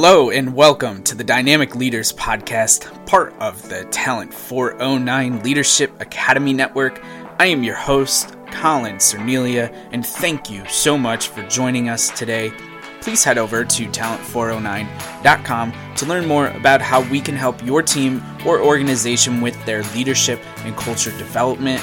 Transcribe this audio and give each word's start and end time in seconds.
Hello, 0.00 0.30
and 0.30 0.54
welcome 0.54 1.02
to 1.02 1.16
the 1.16 1.24
Dynamic 1.24 1.74
Leaders 1.74 2.12
Podcast, 2.12 3.04
part 3.04 3.34
of 3.40 3.68
the 3.68 3.84
Talent 3.86 4.32
409 4.32 5.42
Leadership 5.42 6.00
Academy 6.00 6.52
Network. 6.52 7.02
I 7.40 7.46
am 7.46 7.64
your 7.64 7.74
host, 7.74 8.36
Colin 8.52 8.98
Cernelia, 8.98 9.74
and 9.90 10.06
thank 10.06 10.48
you 10.48 10.64
so 10.68 10.96
much 10.96 11.26
for 11.26 11.42
joining 11.48 11.88
us 11.88 12.16
today. 12.16 12.52
Please 13.00 13.24
head 13.24 13.38
over 13.38 13.64
to 13.64 13.86
talent409.com 13.88 15.72
to 15.96 16.06
learn 16.06 16.26
more 16.26 16.46
about 16.50 16.80
how 16.80 17.02
we 17.10 17.20
can 17.20 17.34
help 17.34 17.60
your 17.66 17.82
team 17.82 18.22
or 18.46 18.62
organization 18.62 19.40
with 19.40 19.56
their 19.66 19.82
leadership 19.96 20.40
and 20.58 20.76
culture 20.76 21.10
development. 21.18 21.82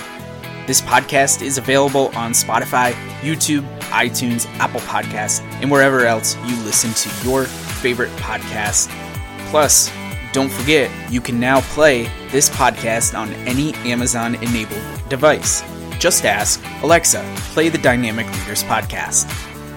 This 0.67 0.79
podcast 0.79 1.41
is 1.41 1.57
available 1.57 2.15
on 2.15 2.31
Spotify, 2.31 2.93
YouTube, 3.19 3.69
iTunes, 3.89 4.45
Apple 4.57 4.79
Podcasts, 4.79 5.41
and 5.61 5.69
wherever 5.69 6.05
else 6.05 6.37
you 6.45 6.55
listen 6.63 6.93
to 6.93 7.27
your 7.27 7.45
favorite 7.85 8.09
podcasts. 8.13 8.89
Plus, 9.51 9.91
don't 10.33 10.51
forget, 10.51 10.89
you 11.13 11.21
can 11.21 11.39
now 11.39 11.61
play 11.61 12.09
this 12.31 12.49
podcast 12.49 13.15
on 13.15 13.31
any 13.45 13.75
Amazon 13.91 14.33
enabled 14.41 14.81
device. 15.07 15.61
Just 15.99 16.25
ask 16.25 16.59
Alexa, 16.81 17.23
play 17.53 17.69
the 17.69 17.77
Dynamic 17.77 18.25
Leaders 18.39 18.63
podcast. 18.63 19.29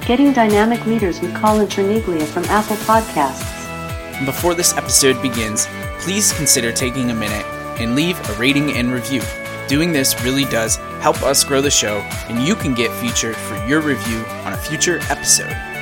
Getting 0.06 0.32
Dynamic 0.32 0.86
Leaders 0.86 1.20
with 1.20 1.36
Colin 1.36 1.66
Cherniglia 1.66 2.24
from 2.24 2.44
Apple 2.44 2.76
Podcasts. 2.76 4.24
Before 4.24 4.54
this 4.54 4.74
episode 4.74 5.20
begins, 5.20 5.66
please 5.98 6.32
consider 6.32 6.72
taking 6.72 7.10
a 7.10 7.14
minute 7.14 7.44
and 7.78 7.94
leave 7.94 8.18
a 8.30 8.32
rating 8.38 8.70
and 8.70 8.90
review. 8.90 9.20
Doing 9.68 9.92
this 9.92 10.18
really 10.24 10.46
does 10.46 10.76
help 11.02 11.22
us 11.22 11.44
grow 11.44 11.60
the 11.60 11.70
show, 11.70 11.98
and 12.30 12.42
you 12.42 12.54
can 12.54 12.72
get 12.72 12.90
featured 13.02 13.36
for 13.36 13.62
your 13.66 13.82
review 13.82 14.24
on 14.46 14.54
a 14.54 14.56
future 14.56 14.98
episode. 15.10 15.77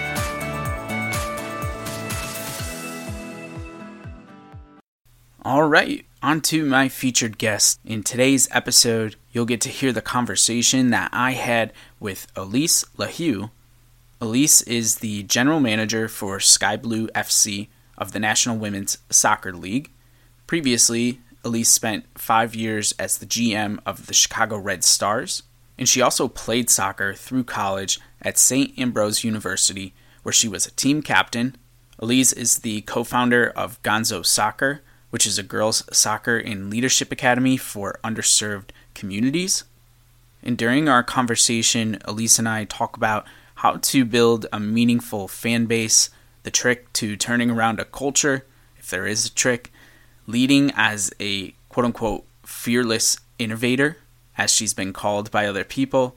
All 5.47 5.63
right, 5.63 6.05
on 6.25 6.41
to 6.41 6.67
my 6.67 6.89
featured 6.89 7.39
guest. 7.39 7.79
In 7.85 8.03
today's 8.03 8.49
episode, 8.51 9.15
you'll 9.31 9.45
get 9.45 9.61
to 9.61 9.69
hear 9.69 9.93
the 9.93 10.03
conversation 10.03 10.91
that 10.91 11.09
I 11.13 11.35
had 11.35 11.73
with 12.01 12.27
Alyse 12.35 12.85
LaHue. 12.97 13.53
Alyse 14.21 14.67
is 14.67 14.97
the 14.97 15.23
general 15.23 15.61
manager 15.61 16.09
for 16.09 16.41
Sky 16.41 16.77
Blue 16.77 17.07
FC 17.15 17.69
of 17.97 18.11
the 18.11 18.19
National 18.19 18.57
Women's 18.57 18.99
Soccer 19.09 19.53
League. 19.53 19.93
Previously, 20.49 21.21
Alyse 21.45 21.69
spent 21.69 22.07
five 22.19 22.57
years 22.57 22.93
as 22.99 23.19
the 23.19 23.27
GM 23.27 23.79
of 23.87 24.07
the 24.09 24.15
Chicago 24.15 24.59
Red 24.59 24.83
Stars, 24.83 25.45
and 25.79 25.89
she 25.89 26.03
also 26.03 26.27
played 26.27 26.69
soccer 26.69 27.15
through 27.15 27.45
college 27.45 28.01
at 28.21 28.37
St. 28.37 28.77
Ambrose 28.77 29.23
University, 29.23 29.95
where 30.25 30.33
she 30.33 30.49
was 30.49 30.67
a 30.67 30.73
team 30.73 31.03
captain. 31.03 31.55
Alyse 32.03 32.33
is 32.33 32.59
the 32.59 32.81
co 32.81 33.05
founder 33.05 33.49
of 33.51 33.81
Gonzo 33.85 34.27
Soccer, 34.27 34.83
which 35.17 35.27
is 35.27 35.39
a 35.39 35.43
girls' 35.43 35.83
soccer 35.97 36.37
and 36.37 36.69
leadership 36.69 37.11
academy 37.11 37.57
for 37.57 37.99
underserved 38.05 38.69
communities. 38.93 39.65
And 40.43 40.59
during 40.59 40.91
our 40.91 41.03
conversation, 41.03 41.97
Alyse 42.05 42.39
and 42.39 42.47
I 42.47 42.65
talk 42.65 42.99
about 42.99 43.25
how 43.55 43.79
to 43.79 44.05
build 44.05 44.45
a 44.53 44.61
meaningful 44.61 45.27
fan 45.27 45.65
base, 45.65 46.11
the 46.43 46.51
trick 46.51 46.93
to 46.93 47.17
turning 47.17 47.51
around 47.51 47.81
a 47.81 47.87
culture, 47.87 48.45
if 48.77 48.91
there 48.91 49.07
is 49.07 49.25
a 49.25 49.33
trick, 49.33 49.73
leading 50.27 50.71
as 50.77 51.11
a 51.19 51.55
quote 51.71 51.87
unquote 51.87 52.27
fearless 52.45 53.17
innovator, 53.39 53.97
as 54.37 54.53
she's 54.53 54.75
been 54.75 54.93
called 54.93 55.31
by 55.31 55.47
other 55.47 55.65
people, 55.65 56.17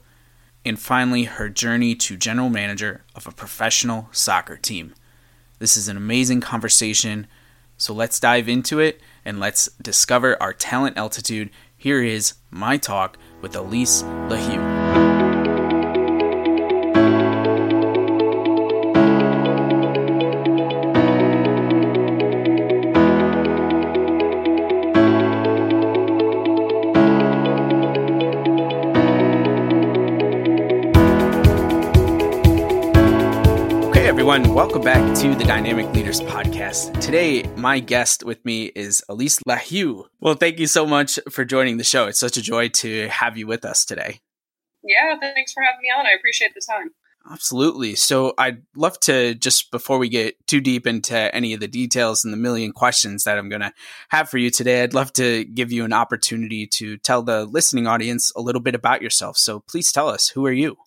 and 0.62 0.78
finally 0.78 1.24
her 1.24 1.48
journey 1.48 1.94
to 1.94 2.18
general 2.18 2.50
manager 2.50 3.02
of 3.14 3.26
a 3.26 3.32
professional 3.32 4.10
soccer 4.12 4.58
team. 4.58 4.92
This 5.58 5.78
is 5.78 5.88
an 5.88 5.96
amazing 5.96 6.42
conversation 6.42 7.28
so 7.80 7.94
let's 7.94 8.20
dive 8.20 8.46
into 8.46 8.78
it 8.78 9.00
and 9.24 9.40
let's 9.40 9.70
discover 9.80 10.40
our 10.40 10.52
talent 10.52 10.98
altitude. 10.98 11.48
Here 11.78 12.02
is 12.02 12.34
my 12.50 12.76
talk 12.76 13.16
with 13.40 13.54
Alyse 13.54 14.02
LaHue. 14.28 14.69
Everyone. 34.40 34.56
Welcome 34.56 34.82
back 34.82 35.18
to 35.18 35.34
the 35.34 35.44
Dynamic 35.44 35.92
Leaders 35.92 36.22
Podcast. 36.22 36.98
Today, 36.98 37.42
my 37.56 37.78
guest 37.78 38.24
with 38.24 38.42
me 38.42 38.72
is 38.74 39.02
Alyse 39.10 39.38
LaHue. 39.46 40.06
Well, 40.20 40.34
thank 40.34 40.58
you 40.58 40.66
so 40.66 40.86
much 40.86 41.18
for 41.30 41.44
joining 41.44 41.76
the 41.76 41.84
show. 41.84 42.06
It's 42.06 42.20
such 42.20 42.38
a 42.38 42.42
joy 42.42 42.68
to 42.68 43.08
have 43.08 43.36
you 43.36 43.46
with 43.46 43.66
us 43.66 43.84
today. 43.84 44.20
Yeah, 44.82 45.18
thanks 45.20 45.52
for 45.52 45.62
having 45.62 45.82
me 45.82 45.88
on. 45.88 46.06
I 46.06 46.12
appreciate 46.12 46.54
the 46.54 46.62
time. 46.66 46.92
Absolutely. 47.30 47.94
So, 47.96 48.32
I'd 48.38 48.62
love 48.74 48.98
to 49.00 49.34
just 49.34 49.70
before 49.70 49.98
we 49.98 50.08
get 50.08 50.36
too 50.46 50.62
deep 50.62 50.86
into 50.86 51.34
any 51.34 51.52
of 51.52 51.60
the 51.60 51.68
details 51.68 52.24
and 52.24 52.32
the 52.32 52.38
million 52.38 52.72
questions 52.72 53.24
that 53.24 53.36
I'm 53.36 53.50
going 53.50 53.60
to 53.60 53.74
have 54.08 54.30
for 54.30 54.38
you 54.38 54.48
today, 54.48 54.82
I'd 54.82 54.94
love 54.94 55.12
to 55.14 55.44
give 55.44 55.70
you 55.70 55.84
an 55.84 55.92
opportunity 55.92 56.66
to 56.78 56.96
tell 56.96 57.22
the 57.22 57.44
listening 57.44 57.86
audience 57.86 58.32
a 58.34 58.40
little 58.40 58.62
bit 58.62 58.74
about 58.74 59.02
yourself. 59.02 59.36
So, 59.36 59.60
please 59.60 59.92
tell 59.92 60.08
us 60.08 60.28
who 60.28 60.46
are 60.46 60.52
you? 60.52 60.78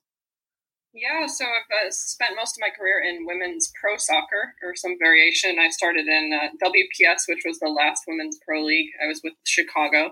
Yeah, 0.93 1.25
so 1.25 1.45
I've 1.45 1.87
uh, 1.87 1.89
spent 1.89 2.35
most 2.35 2.55
of 2.55 2.61
my 2.61 2.69
career 2.69 3.01
in 3.01 3.25
women's 3.25 3.71
pro 3.81 3.97
soccer 3.97 4.53
or 4.61 4.75
some 4.75 4.95
variation. 5.01 5.57
I 5.57 5.69
started 5.69 6.05
in 6.05 6.31
uh, 6.31 6.49
WPS, 6.63 7.23
which 7.27 7.41
was 7.45 7.57
the 7.57 7.69
last 7.69 8.03
women's 8.07 8.37
pro 8.47 8.63
league. 8.63 8.89
I 9.03 9.07
was 9.07 9.19
with 9.23 9.33
Chicago. 9.43 10.11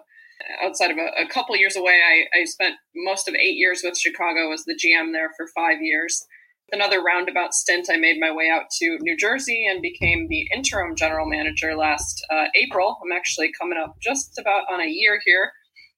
Outside 0.64 0.90
of 0.90 0.98
a, 0.98 1.22
a 1.22 1.28
couple 1.28 1.56
years 1.56 1.76
away, 1.76 2.00
I, 2.04 2.40
I, 2.40 2.46
spent 2.46 2.78
most 2.96 3.28
of 3.28 3.36
eight 3.36 3.58
years 3.58 3.82
with 3.84 3.96
Chicago 3.96 4.52
as 4.52 4.66
the 4.66 4.74
GM 4.74 5.14
there 5.14 5.30
for 5.38 5.46
five 5.54 5.84
years. 5.84 6.26
Another 6.72 7.04
roundabout 7.04 7.54
stint, 7.54 7.88
I 7.92 7.98
made 7.98 8.20
my 8.20 8.32
way 8.32 8.50
out 8.50 8.72
to 8.80 8.98
New 9.02 9.16
Jersey 9.16 9.68
and 9.70 9.84
became 9.84 10.30
the 10.30 10.48
interim 10.52 10.96
general 10.96 11.28
manager 11.28 11.76
last 11.76 12.26
uh, 12.32 12.46
April. 12.56 12.98
I'm 13.04 13.16
actually 13.16 13.52
coming 13.60 13.78
up 13.78 13.98
just 14.02 14.40
about 14.40 14.64
on 14.72 14.82
a 14.82 14.88
year 14.88 15.22
here. 15.24 15.52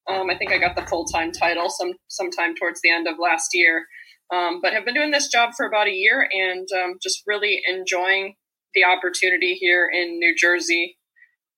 Um, 0.10 0.30
I 0.30 0.38
think 0.38 0.52
I 0.52 0.58
got 0.58 0.76
the 0.76 0.86
full 0.88 1.06
time 1.06 1.32
title 1.32 1.70
some 1.70 1.94
sometime 2.10 2.54
towards 2.56 2.82
the 2.82 2.90
end 2.90 3.08
of 3.08 3.16
last 3.18 3.52
year. 3.54 3.86
Um, 4.34 4.62
but 4.62 4.74
have 4.74 4.86
been 4.86 4.96
doing 4.96 5.12
this 5.12 5.28
job 5.28 5.52
for 5.56 5.68
about 5.68 5.88
a 5.88 5.92
year 5.92 6.28
and 6.32 6.68
um, 6.84 6.98
just 7.02 7.22
really 7.28 7.62
enjoying 7.68 8.36
the 8.74 8.84
opportunity 8.84 9.54
here 9.54 9.88
in 9.94 10.18
New 10.18 10.34
Jersey 10.36 10.98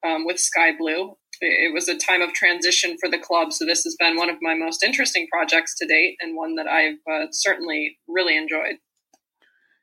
um, 0.06 0.26
with 0.26 0.40
Sky 0.40 0.72
Blue. 0.78 1.16
It 1.42 1.74
was 1.74 1.88
a 1.88 1.98
time 1.98 2.22
of 2.22 2.34
transition 2.34 2.98
for 3.00 3.10
the 3.10 3.20
club, 3.20 3.52
so 3.52 3.66
this 3.66 3.84
has 3.84 3.96
been 4.00 4.16
one 4.16 4.30
of 4.30 4.38
my 4.42 4.54
most 4.56 4.84
interesting 4.84 5.28
projects 5.32 5.78
to 5.78 5.86
date 5.86 6.16
and 6.22 6.36
one 6.36 6.56
that 6.56 6.68
I've 6.68 6.98
uh, 7.12 7.28
certainly 7.32 7.98
really 8.08 8.38
enjoyed. 8.38 8.78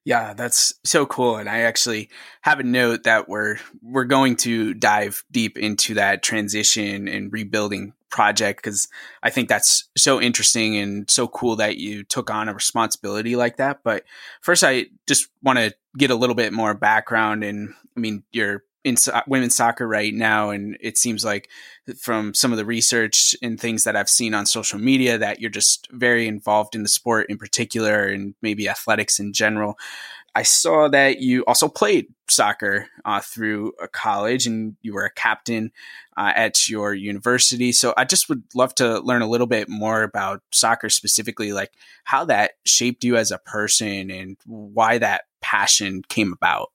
Yeah, 0.04 0.34
that's 0.34 0.74
so 0.84 1.06
cool. 1.06 1.36
And 1.36 1.48
I 1.48 1.60
actually 1.60 2.10
have 2.40 2.58
a 2.58 2.64
note 2.64 3.04
that 3.04 3.28
we're 3.28 3.58
we're 3.82 4.04
going 4.04 4.36
to 4.38 4.74
dive 4.74 5.22
deep 5.30 5.56
into 5.56 5.94
that 5.94 6.22
transition 6.22 7.06
and 7.06 7.32
rebuilding 7.32 7.92
project 8.10 8.62
because 8.62 8.88
I 9.22 9.30
think 9.30 9.48
that's 9.48 9.88
so 9.96 10.20
interesting 10.20 10.76
and 10.76 11.08
so 11.10 11.28
cool 11.28 11.56
that 11.56 11.76
you 11.78 12.02
took 12.02 12.30
on 12.30 12.48
a 12.48 12.54
responsibility 12.54 13.36
like 13.36 13.56
that. 13.58 13.80
But 13.84 14.04
first, 14.40 14.64
I 14.64 14.86
just 15.06 15.28
want 15.42 15.58
to 15.60 15.72
get 15.96 16.10
a 16.10 16.16
little 16.16 16.36
bit 16.36 16.52
more 16.52 16.74
background. 16.74 17.44
And 17.44 17.72
I 17.96 18.00
mean, 18.00 18.24
you're 18.32 18.64
in 18.84 18.96
so- 18.96 19.20
women's 19.26 19.56
soccer 19.56 19.86
right 19.86 20.12
now, 20.12 20.50
and 20.50 20.76
it 20.80 20.98
seems 20.98 21.24
like 21.24 21.48
from 21.98 22.34
some 22.34 22.52
of 22.52 22.58
the 22.58 22.64
research 22.64 23.34
and 23.42 23.58
things 23.58 23.84
that 23.84 23.96
I've 23.96 24.08
seen 24.08 24.34
on 24.34 24.46
social 24.46 24.78
media 24.78 25.18
that 25.18 25.40
you're 25.40 25.50
just 25.50 25.88
very 25.92 26.26
involved 26.26 26.74
in 26.74 26.82
the 26.82 26.88
sport 26.88 27.26
in 27.28 27.38
particular 27.38 28.06
and 28.06 28.34
maybe 28.42 28.68
athletics 28.68 29.18
in 29.18 29.32
general. 29.32 29.78
I 30.34 30.44
saw 30.44 30.88
that 30.88 31.20
you 31.20 31.44
also 31.44 31.68
played 31.68 32.06
soccer 32.28 32.88
uh, 33.04 33.20
through 33.20 33.72
college 33.92 34.46
and 34.46 34.76
you 34.80 34.94
were 34.94 35.04
a 35.04 35.12
captain 35.12 35.72
uh, 36.16 36.32
at 36.34 36.68
your 36.70 36.94
university. 36.94 37.70
So 37.70 37.92
I 37.96 38.04
just 38.04 38.30
would 38.30 38.42
love 38.54 38.74
to 38.76 39.00
learn 39.00 39.20
a 39.20 39.28
little 39.28 39.46
bit 39.46 39.68
more 39.68 40.02
about 40.02 40.42
soccer 40.50 40.88
specifically, 40.88 41.52
like 41.52 41.72
how 42.04 42.24
that 42.26 42.52
shaped 42.64 43.04
you 43.04 43.16
as 43.16 43.30
a 43.30 43.38
person 43.38 44.10
and 44.10 44.38
why 44.46 44.96
that 44.98 45.24
passion 45.42 46.02
came 46.08 46.32
about. 46.32 46.70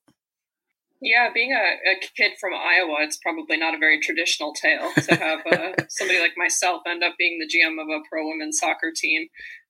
Yeah, 0.99 1.29
being 1.33 1.53
a, 1.53 1.91
a 1.91 1.95
kid 2.15 2.33
from 2.39 2.53
Iowa, 2.53 2.97
it's 3.01 3.17
probably 3.17 3.57
not 3.57 3.75
a 3.75 3.77
very 3.77 3.99
traditional 3.99 4.53
tale 4.53 4.91
to 4.95 5.15
have 5.15 5.39
uh, 5.45 5.73
somebody 5.89 6.19
like 6.19 6.33
myself 6.35 6.81
end 6.87 7.03
up 7.03 7.13
being 7.19 7.39
the 7.39 7.45
GM 7.45 7.79
of 7.79 7.87
a 7.87 8.01
pro 8.09 8.27
women's 8.27 8.59
soccer 8.59 8.91
team 8.95 9.27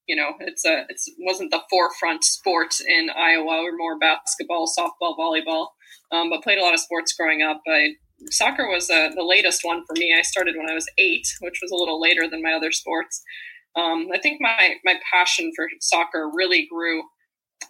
you 0.08 0.16
know, 0.16 0.32
it's 0.40 0.66
a 0.66 0.86
it 0.90 1.00
wasn't 1.20 1.52
the 1.52 1.62
forefront 1.70 2.24
sport 2.24 2.76
in 2.88 3.10
Iowa. 3.10 3.62
We're 3.62 3.78
more 3.78 4.00
basketball, 4.00 4.66
softball, 4.68 5.18
volleyball, 5.18 5.68
um, 6.12 6.30
but 6.30 6.44
played 6.44 6.58
a 6.58 6.64
lot 6.64 6.74
of 6.74 6.80
sports 6.80 7.14
growing 7.14 7.42
up. 7.42 7.62
I, 7.68 7.96
soccer 8.32 8.68
was 8.68 8.90
uh, 8.90 9.10
the 9.14 9.24
latest 9.24 9.62
one 9.64 9.84
for 9.86 9.94
me. 9.98 10.16
I 10.18 10.22
started 10.22 10.56
when 10.58 10.70
I 10.70 10.74
was 10.74 10.88
eight, 10.98 11.28
which 11.42 11.60
was 11.62 11.72
a 11.72 11.76
little 11.76 12.02
later 12.02 12.28
than 12.30 12.42
my 12.42 12.54
other 12.54 12.72
sports. 12.72 13.22
Um, 13.76 14.08
I 14.14 14.18
think 14.18 14.40
my 14.40 14.76
my 14.86 14.96
passion 15.12 15.52
for 15.56 15.68
soccer 15.82 16.32
really 16.34 16.68
grew 16.72 17.04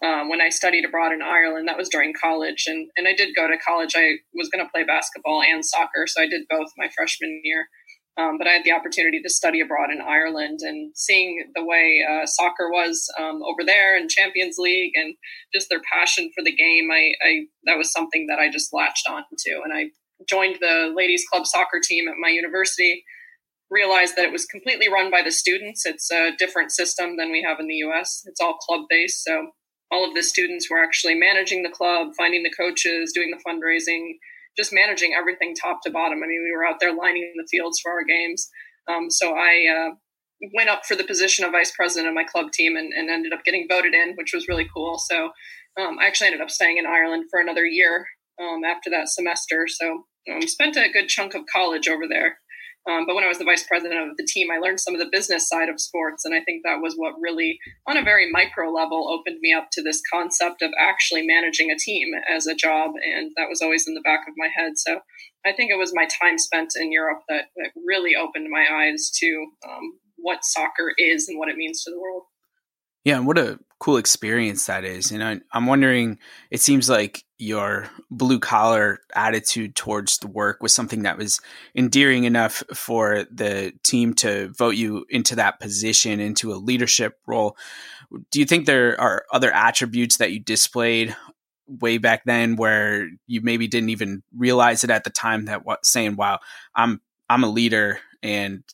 um, 0.02 0.28
when 0.28 0.40
I 0.40 0.48
studied 0.48 0.84
abroad 0.84 1.12
in 1.12 1.22
Ireland. 1.22 1.68
That 1.68 1.78
was 1.78 1.88
during 1.88 2.12
college, 2.20 2.64
and 2.66 2.90
and 2.96 3.08
I 3.08 3.14
did 3.14 3.34
go 3.34 3.48
to 3.48 3.58
college. 3.58 3.94
I 3.96 4.16
was 4.34 4.48
going 4.48 4.64
to 4.64 4.70
play 4.70 4.84
basketball 4.84 5.42
and 5.42 5.64
soccer, 5.64 6.06
so 6.06 6.22
I 6.22 6.28
did 6.28 6.42
both 6.48 6.68
my 6.76 6.88
freshman 6.94 7.40
year. 7.44 7.68
Um, 8.18 8.36
but 8.36 8.48
I 8.48 8.50
had 8.50 8.64
the 8.64 8.72
opportunity 8.72 9.22
to 9.22 9.30
study 9.30 9.60
abroad 9.60 9.92
in 9.92 10.00
Ireland 10.00 10.58
and 10.62 10.90
seeing 10.96 11.52
the 11.54 11.64
way 11.64 12.04
uh, 12.08 12.26
soccer 12.26 12.68
was 12.68 13.08
um, 13.16 13.42
over 13.44 13.64
there 13.64 13.96
and 13.96 14.10
Champions 14.10 14.56
League 14.58 14.90
and 14.96 15.14
just 15.54 15.68
their 15.70 15.80
passion 15.92 16.28
for 16.34 16.42
the 16.42 16.54
game. 16.54 16.90
I, 16.90 17.12
I, 17.24 17.46
that 17.66 17.78
was 17.78 17.92
something 17.92 18.26
that 18.26 18.40
I 18.40 18.50
just 18.50 18.72
latched 18.72 19.08
onto, 19.08 19.62
and 19.62 19.72
I 19.72 19.90
joined 20.28 20.56
the 20.60 20.92
ladies 20.96 21.24
club 21.30 21.46
soccer 21.46 21.80
team 21.82 22.08
at 22.08 22.16
my 22.18 22.28
university. 22.28 23.04
Realized 23.70 24.16
that 24.16 24.24
it 24.24 24.32
was 24.32 24.46
completely 24.46 24.88
run 24.88 25.10
by 25.10 25.22
the 25.22 25.30
students. 25.30 25.84
It's 25.84 26.10
a 26.10 26.32
different 26.38 26.72
system 26.72 27.18
than 27.18 27.30
we 27.30 27.44
have 27.46 27.60
in 27.60 27.68
the 27.68 27.74
U.S. 27.74 28.22
It's 28.24 28.40
all 28.40 28.54
club 28.54 28.86
based, 28.88 29.22
so 29.22 29.50
all 29.90 30.06
of 30.06 30.14
the 30.14 30.22
students 30.22 30.70
were 30.70 30.82
actually 30.82 31.14
managing 31.14 31.62
the 31.62 31.70
club, 31.70 32.08
finding 32.16 32.42
the 32.42 32.52
coaches, 32.58 33.12
doing 33.14 33.30
the 33.30 33.42
fundraising, 33.46 34.14
just 34.56 34.72
managing 34.72 35.14
everything 35.14 35.54
top 35.54 35.80
to 35.82 35.90
bottom. 35.90 36.18
I 36.22 36.26
mean, 36.26 36.42
we 36.44 36.52
were 36.54 36.66
out 36.66 36.80
there 36.80 36.94
lining 36.94 37.32
the 37.36 37.46
fields 37.50 37.80
for 37.80 37.92
our 37.92 38.04
games. 38.04 38.48
Um, 38.88 39.10
so 39.10 39.34
I 39.34 39.66
uh, 39.66 39.94
went 40.54 40.68
up 40.68 40.84
for 40.86 40.96
the 40.96 41.04
position 41.04 41.44
of 41.44 41.52
vice 41.52 41.72
president 41.74 42.08
of 42.08 42.14
my 42.14 42.24
club 42.24 42.52
team 42.52 42.76
and, 42.76 42.92
and 42.92 43.10
ended 43.10 43.32
up 43.32 43.44
getting 43.44 43.66
voted 43.68 43.94
in, 43.94 44.14
which 44.16 44.32
was 44.34 44.48
really 44.48 44.68
cool. 44.74 44.98
So 44.98 45.30
um, 45.80 45.98
I 45.98 46.06
actually 46.06 46.28
ended 46.28 46.42
up 46.42 46.50
staying 46.50 46.78
in 46.78 46.86
Ireland 46.86 47.24
for 47.30 47.40
another 47.40 47.64
year 47.64 48.06
um, 48.40 48.64
after 48.64 48.90
that 48.90 49.08
semester. 49.08 49.66
So 49.68 50.04
um, 50.32 50.42
spent 50.42 50.76
a 50.76 50.90
good 50.92 51.08
chunk 51.08 51.34
of 51.34 51.42
college 51.52 51.88
over 51.88 52.06
there. 52.08 52.38
Um, 52.88 53.04
but 53.06 53.14
when 53.14 53.24
I 53.24 53.28
was 53.28 53.38
the 53.38 53.44
vice 53.44 53.66
president 53.66 54.10
of 54.10 54.16
the 54.16 54.26
team, 54.26 54.48
I 54.50 54.58
learned 54.58 54.80
some 54.80 54.94
of 54.94 55.00
the 55.00 55.10
business 55.12 55.48
side 55.48 55.68
of 55.68 55.80
sports. 55.80 56.24
And 56.24 56.34
I 56.34 56.40
think 56.40 56.62
that 56.64 56.80
was 56.80 56.94
what 56.96 57.14
really, 57.20 57.58
on 57.86 57.98
a 57.98 58.02
very 58.02 58.30
micro 58.30 58.70
level, 58.70 59.10
opened 59.12 59.38
me 59.40 59.52
up 59.52 59.68
to 59.72 59.82
this 59.82 60.00
concept 60.10 60.62
of 60.62 60.70
actually 60.78 61.26
managing 61.26 61.70
a 61.70 61.76
team 61.76 62.08
as 62.28 62.46
a 62.46 62.54
job. 62.54 62.92
And 62.96 63.32
that 63.36 63.48
was 63.48 63.60
always 63.60 63.86
in 63.86 63.94
the 63.94 64.00
back 64.00 64.20
of 64.26 64.34
my 64.36 64.48
head. 64.56 64.72
So 64.76 65.00
I 65.44 65.52
think 65.52 65.70
it 65.70 65.78
was 65.78 65.92
my 65.94 66.08
time 66.20 66.38
spent 66.38 66.70
in 66.76 66.90
Europe 66.90 67.20
that, 67.28 67.46
that 67.56 67.70
really 67.86 68.16
opened 68.16 68.48
my 68.50 68.64
eyes 68.72 69.10
to 69.20 69.46
um, 69.68 69.98
what 70.16 70.40
soccer 70.42 70.92
is 70.96 71.28
and 71.28 71.38
what 71.38 71.48
it 71.48 71.56
means 71.56 71.84
to 71.84 71.90
the 71.90 72.00
world. 72.00 72.22
Yeah, 73.04 73.16
and 73.16 73.26
what 73.26 73.38
a 73.38 73.58
cool 73.78 73.96
experience 73.96 74.66
that 74.66 74.84
is. 74.84 75.12
And 75.12 75.22
I, 75.22 75.40
I'm 75.52 75.66
wondering, 75.66 76.18
it 76.50 76.60
seems 76.60 76.90
like 76.90 77.24
your 77.38 77.88
blue 78.10 78.40
collar 78.40 79.00
attitude 79.14 79.76
towards 79.76 80.18
the 80.18 80.26
work 80.26 80.60
was 80.60 80.74
something 80.74 81.02
that 81.02 81.16
was 81.16 81.40
endearing 81.76 82.24
enough 82.24 82.64
for 82.74 83.24
the 83.30 83.72
team 83.84 84.14
to 84.14 84.48
vote 84.48 84.74
you 84.74 85.06
into 85.08 85.36
that 85.36 85.60
position, 85.60 86.18
into 86.18 86.52
a 86.52 86.56
leadership 86.56 87.18
role. 87.26 87.56
Do 88.30 88.40
you 88.40 88.44
think 88.46 88.66
there 88.66 89.00
are 89.00 89.24
other 89.32 89.52
attributes 89.52 90.16
that 90.16 90.32
you 90.32 90.40
displayed 90.40 91.14
way 91.68 91.98
back 91.98 92.24
then 92.24 92.56
where 92.56 93.08
you 93.26 93.42
maybe 93.42 93.68
didn't 93.68 93.90
even 93.90 94.22
realize 94.36 94.82
it 94.82 94.90
at 94.90 95.04
the 95.04 95.10
time 95.10 95.44
that 95.44 95.64
what 95.64 95.86
saying, 95.86 96.16
wow, 96.16 96.40
I'm 96.74 97.00
I'm 97.30 97.44
a 97.44 97.50
leader 97.50 98.00
and 98.22 98.64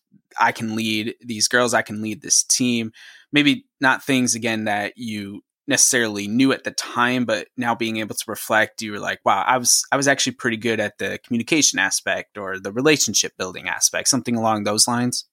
I 0.41 0.53
can 0.53 0.77
lead 0.77 1.15
these 1.21 1.49
girls, 1.49 1.75
I 1.75 1.83
can 1.83 2.01
lead 2.01 2.23
this 2.23 2.43
team. 2.43 2.93
Maybe 3.35 3.67
not 3.81 4.03
things 4.03 4.35
again 4.35 4.65
that 4.65 4.95
you 4.97 5.43
necessarily 5.67 6.29
knew 6.29 6.53
at 6.53 6.65
the 6.65 6.71
time, 6.71 7.25
but 7.25 7.49
now 7.57 7.75
being 7.75 7.99
able 7.99 8.15
to 8.15 8.25
reflect, 8.27 8.83
you 8.83 8.93
were 8.93 8.99
like, 8.99 9.21
wow, 9.25 9.45
I 9.47 9.59
was 9.59 9.85
I 9.93 9.97
was 9.97 10.09
actually 10.09 10.35
pretty 10.35 10.57
good 10.57 10.81
at 10.81 10.99
the 10.99 11.19
communication 11.25 11.79
aspect 11.79 12.39
or 12.39 12.59
the 12.59 12.73
relationship 12.73 13.33
building 13.37 13.69
aspect, 13.69 14.09
something 14.09 14.37
along 14.37 14.65
those 14.65 14.89
lines. 14.89 15.27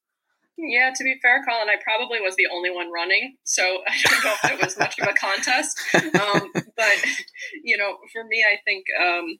Yeah, 0.58 0.92
to 0.96 1.04
be 1.04 1.16
fair, 1.22 1.44
Colin, 1.48 1.70
I 1.70 1.78
probably 1.84 2.20
was 2.20 2.36
the 2.36 2.48
only 2.54 2.70
one 2.70 2.92
running, 2.92 3.38
so 3.44 3.64
I 3.88 4.02
don't 4.04 4.24
know 4.24 4.34
if 4.44 4.52
it 4.52 4.66
was 4.66 4.78
much 4.78 5.00
of 5.00 5.08
a 5.08 5.14
contest. 5.14 5.80
Um, 5.96 6.52
but 6.76 6.96
you 7.64 7.78
know, 7.78 7.98
for 8.14 8.24
me, 8.24 8.44
I 8.44 8.58
think 8.66 8.86
um, 9.02 9.38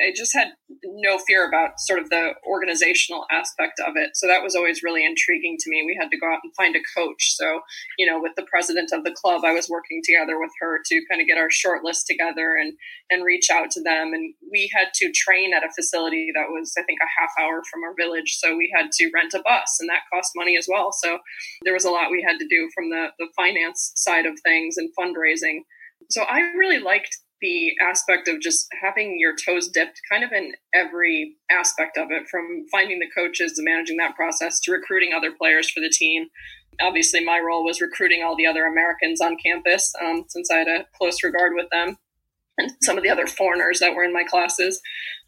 I 0.00 0.12
just 0.14 0.34
had 0.34 0.48
no 0.82 1.18
fear 1.18 1.46
about 1.46 1.78
sort 1.78 2.00
of 2.00 2.08
the 2.10 2.32
organizational 2.48 3.26
aspect 3.30 3.80
of 3.80 3.94
it. 3.96 4.10
So 4.14 4.26
that 4.26 4.42
was 4.42 4.54
always 4.54 4.82
really 4.82 5.04
intriguing 5.04 5.56
to 5.60 5.70
me. 5.70 5.84
We 5.84 5.98
had 6.00 6.10
to 6.10 6.18
go 6.18 6.26
out 6.26 6.40
and 6.42 6.54
find 6.56 6.74
a 6.74 6.80
coach. 6.96 7.36
So, 7.36 7.60
you 7.98 8.06
know, 8.06 8.20
with 8.20 8.32
the 8.36 8.46
president 8.50 8.90
of 8.92 9.04
the 9.04 9.14
club, 9.14 9.44
I 9.44 9.52
was 9.52 9.68
working 9.68 10.00
together 10.04 10.38
with 10.40 10.50
her 10.60 10.80
to 10.84 11.02
kind 11.10 11.20
of 11.20 11.26
get 11.26 11.38
our 11.38 11.50
short 11.50 11.84
list 11.84 12.06
together 12.06 12.56
and 12.56 12.74
and 13.10 13.24
reach 13.24 13.48
out 13.50 13.70
to 13.72 13.82
them. 13.82 14.12
And 14.14 14.34
we 14.50 14.70
had 14.74 14.88
to 14.94 15.12
train 15.12 15.52
at 15.52 15.64
a 15.64 15.74
facility 15.74 16.30
that 16.34 16.48
was, 16.48 16.72
I 16.78 16.82
think, 16.82 17.00
a 17.02 17.20
half 17.20 17.30
hour 17.40 17.62
from 17.70 17.82
our 17.84 17.94
village. 17.98 18.38
So 18.38 18.56
we 18.56 18.72
had 18.74 18.92
to 18.92 19.10
rent 19.12 19.34
a 19.34 19.42
bus, 19.42 19.78
and 19.80 19.88
that 19.88 20.08
cost 20.12 20.32
money 20.36 20.56
as 20.56 20.66
well. 20.70 20.92
So 20.92 21.18
there 21.62 21.74
was 21.74 21.84
a 21.84 21.90
lot 21.90 22.10
we 22.10 22.24
had 22.26 22.38
to 22.38 22.48
do 22.48 22.70
from 22.74 22.90
the 22.90 23.08
the 23.18 23.28
finance 23.36 23.92
side 23.96 24.26
of 24.26 24.38
things 24.44 24.76
and 24.76 24.90
fundraising. 24.98 25.62
So 26.08 26.22
I 26.22 26.40
really 26.56 26.78
liked 26.78 27.18
the 27.40 27.72
aspect 27.80 28.28
of 28.28 28.40
just 28.40 28.68
having 28.82 29.18
your 29.18 29.34
toes 29.34 29.68
dipped 29.68 30.00
kind 30.10 30.24
of 30.24 30.32
in 30.32 30.52
every 30.74 31.36
aspect 31.50 31.96
of 31.96 32.10
it 32.10 32.28
from 32.28 32.66
finding 32.70 32.98
the 32.98 33.10
coaches 33.14 33.52
to 33.52 33.62
managing 33.62 33.96
that 33.96 34.14
process 34.14 34.60
to 34.60 34.72
recruiting 34.72 35.12
other 35.12 35.32
players 35.32 35.70
for 35.70 35.80
the 35.80 35.90
team. 35.90 36.26
Obviously 36.80 37.24
my 37.24 37.38
role 37.38 37.64
was 37.64 37.80
recruiting 37.80 38.22
all 38.22 38.36
the 38.36 38.46
other 38.46 38.64
americans 38.64 39.20
on 39.20 39.36
campus 39.36 39.92
um, 40.02 40.24
since 40.28 40.50
i 40.50 40.56
had 40.56 40.68
a 40.68 40.86
close 40.96 41.22
regard 41.22 41.52
with 41.54 41.66
them 41.70 41.98
and 42.58 42.72
some 42.82 42.96
of 42.96 43.02
the 43.02 43.10
other 43.10 43.26
foreigners 43.26 43.80
that 43.80 43.94
were 43.94 44.04
in 44.04 44.12
my 44.12 44.24
classes. 44.24 44.80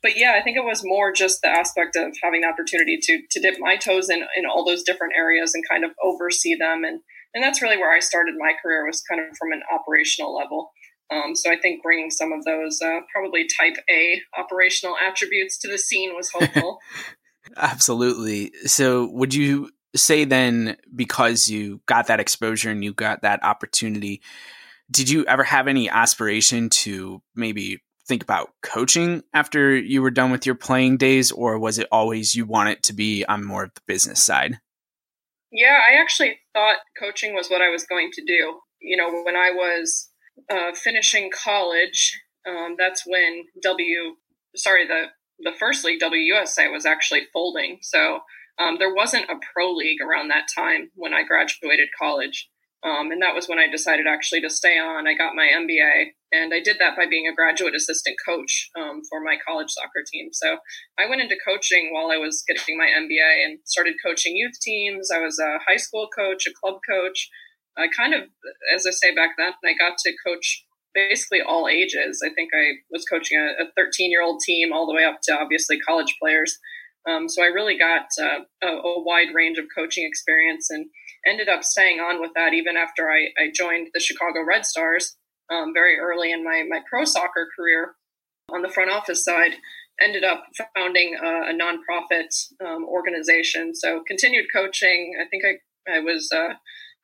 But 0.03 0.17
yeah 0.17 0.35
i 0.39 0.43
think 0.43 0.57
it 0.57 0.65
was 0.65 0.83
more 0.85 1.13
just 1.13 1.43
the 1.43 1.49
aspect 1.49 1.97
of 1.97 2.15
having 2.23 2.43
the 2.43 2.49
opportunity 2.49 2.99
to 3.03 3.23
to 3.31 3.41
dip 3.41 3.57
my 3.59 3.77
toes 3.77 4.09
in 4.09 4.25
in 4.37 4.47
all 4.47 4.65
those 4.65 4.83
different 4.83 5.15
areas 5.17 5.55
and 5.55 5.69
kind 5.69 5.85
of 5.85 5.93
oversee 6.03 6.55
them. 6.55 6.85
And 6.85 7.01
and 7.35 7.43
that's 7.43 7.63
really 7.63 7.79
where 7.79 7.95
i 7.95 8.01
started 8.01 8.35
my 8.39 8.53
career 8.63 8.87
was 8.87 9.03
kind 9.03 9.21
of 9.21 9.37
from 9.37 9.53
an 9.53 9.63
operational 9.73 10.35
level 10.35 10.73
um, 11.13 11.35
so 11.35 11.51
I 11.51 11.57
think 11.57 11.83
bringing 11.83 12.11
some 12.11 12.33
of 12.33 12.45
those 12.45 12.81
uh, 12.81 13.01
probably 13.13 13.47
type 13.59 13.77
A 13.91 14.21
operational 14.39 14.97
attributes 14.97 15.59
to 15.59 15.69
the 15.69 15.79
scene 15.79 16.15
was 16.15 16.31
helpful. 16.31 16.79
Absolutely. 17.57 18.53
So 18.65 19.11
would 19.13 19.35
you 19.35 19.71
say 19.95 20.25
then 20.25 20.77
because 20.95 21.49
you 21.49 21.83
got 21.87 22.07
that 22.07 22.21
exposure 22.21 22.71
and 22.71 22.83
you 22.83 22.95
got 22.95 23.23
that 23.23 23.45
opportunity, 23.45 24.23
did 24.91 25.11
you 25.11 25.27
ever 25.27 25.45
have 25.45 25.69
any 25.69 25.89
aspiration 25.89 26.71
to 26.71 27.23
maybe 27.35 27.83
think 28.09 28.23
about 28.23 28.51
coaching 28.63 29.23
after 29.33 29.77
you 29.77 30.03
were 30.03 30.11
done 30.11 30.31
with 30.31 30.47
your 30.47 30.55
playing 30.55 30.97
days 30.97 31.31
or 31.31 31.59
was 31.59 31.79
it 31.79 31.89
always 31.93 32.35
you 32.35 32.47
want 32.47 32.69
it 32.69 32.83
to 32.85 32.93
be 32.93 33.25
on 33.27 33.45
more 33.45 33.65
of 33.65 33.75
the 33.75 33.81
business 33.87 34.23
side? 34.23 34.59
Yeah, 35.51 35.79
I 35.89 36.01
actually 36.01 36.39
thought 36.55 36.79
coaching 36.99 37.35
was 37.35 37.49
what 37.49 37.61
I 37.61 37.69
was 37.69 37.85
going 37.85 38.11
to 38.15 38.25
do. 38.25 38.61
You 38.81 38.97
know, 38.97 39.23
when 39.23 39.37
I 39.37 39.51
was 39.51 40.09
uh, 40.51 40.73
finishing 40.75 41.31
college, 41.31 42.21
um, 42.47 42.77
that's 42.79 43.05
when 43.07 43.45
W, 43.63 44.17
sorry, 44.57 44.87
the 44.87 45.07
the 45.39 45.53
first 45.59 45.85
league 45.85 46.01
WUSA 46.01 46.71
was 46.71 46.87
actually 46.87 47.23
folding. 47.33 47.79
So 47.83 48.21
um, 48.59 48.77
there 48.79 48.95
wasn't 48.95 49.31
a 49.31 49.41
pro 49.53 49.73
league 49.73 50.01
around 50.01 50.29
that 50.29 50.47
time 50.55 50.91
when 50.95 51.13
I 51.13 51.25
graduated 51.25 51.89
college. 51.99 52.49
Um, 52.85 53.13
and 53.13 53.23
that 53.23 53.35
was 53.35 53.49
when 53.49 53.61
I 53.61 53.71
decided 53.71 54.07
actually 54.09 54.41
to 54.41 54.51
stay 54.51 54.77
on. 54.77 55.07
I 55.07 55.15
got 55.15 55.37
my 55.37 55.47
MBA, 55.55 56.19
and 56.33 56.53
I 56.53 56.59
did 56.59 56.79
that 56.81 56.97
by 56.97 57.07
being 57.09 57.29
a 57.29 57.35
graduate 57.35 57.77
assistant 57.77 58.17
coach 58.27 58.71
um, 58.77 59.03
for 59.09 59.23
my 59.23 59.37
college 59.47 59.71
soccer 59.71 60.03
team. 60.13 60.31
So 60.33 60.59
I 60.99 61.09
went 61.09 61.23
into 61.23 61.37
coaching 61.47 61.91
while 61.93 62.11
I 62.11 62.17
was 62.17 62.43
getting 62.47 62.77
my 62.77 62.87
MBA 62.87 63.45
and 63.45 63.61
started 63.65 63.95
coaching 64.05 64.37
youth 64.37 64.59
teams. 64.61 65.11
I 65.15 65.21
was 65.21 65.39
a 65.39 65.63
high 65.67 65.77
school 65.77 66.09
coach, 66.09 66.45
a 66.47 66.53
club 66.53 66.81
coach, 66.89 67.31
I 67.77 67.89
kind 67.89 68.15
of, 68.15 68.23
as 68.75 68.87
I 68.87 68.91
say 68.91 69.15
back 69.15 69.31
then, 69.39 69.53
I 69.65 69.75
got 69.79 69.99
to 69.99 70.13
coach 70.25 70.65
basically 70.95 71.41
all 71.41 71.69
ages. 71.69 72.23
I 72.25 72.33
think 72.35 72.51
I 72.55 72.73
was 72.91 73.05
coaching 73.05 73.39
a 73.39 73.65
13 73.77 74.11
year 74.11 74.23
old 74.23 74.41
team 74.41 74.73
all 74.73 74.87
the 74.87 74.95
way 74.95 75.05
up 75.05 75.21
to 75.25 75.33
obviously 75.33 75.79
college 75.81 76.17
players. 76.21 76.59
Um, 77.09 77.29
so 77.29 77.43
I 77.43 77.47
really 77.47 77.77
got 77.77 78.07
uh, 78.21 78.41
a, 78.63 78.69
a, 78.69 79.03
wide 79.03 79.35
range 79.35 79.59
of 79.59 79.65
coaching 79.77 80.07
experience 80.07 80.71
and 80.71 80.87
ended 81.27 81.49
up 81.49 81.65
staying 81.65 81.99
on 81.99 82.21
with 82.21 82.31
that 82.37 82.55
even 82.55 82.77
after 82.77 83.11
I, 83.11 83.29
I 83.37 83.51
joined 83.53 83.89
the 83.93 83.99
Chicago 83.99 84.45
Red 84.47 84.65
Stars 84.65 85.17
um, 85.51 85.73
very 85.75 85.99
early 85.99 86.31
in 86.31 86.45
my, 86.45 86.65
my 86.69 86.81
pro 86.89 87.05
soccer 87.05 87.49
career 87.57 87.95
on 88.53 88.63
the 88.63 88.69
front 88.69 88.91
office 88.91 89.25
side. 89.25 89.57
Ended 90.01 90.25
up 90.25 90.45
founding 90.77 91.17
a, 91.23 91.51
a 91.51 91.53
nonprofit 91.53 92.29
um, 92.65 92.85
organization. 92.85 93.75
So 93.75 94.03
continued 94.07 94.47
coaching. 94.53 95.15
I 95.21 95.29
think 95.29 95.43
I, 95.45 95.97
I 95.97 96.01
was 96.01 96.31
uh, 96.33 96.55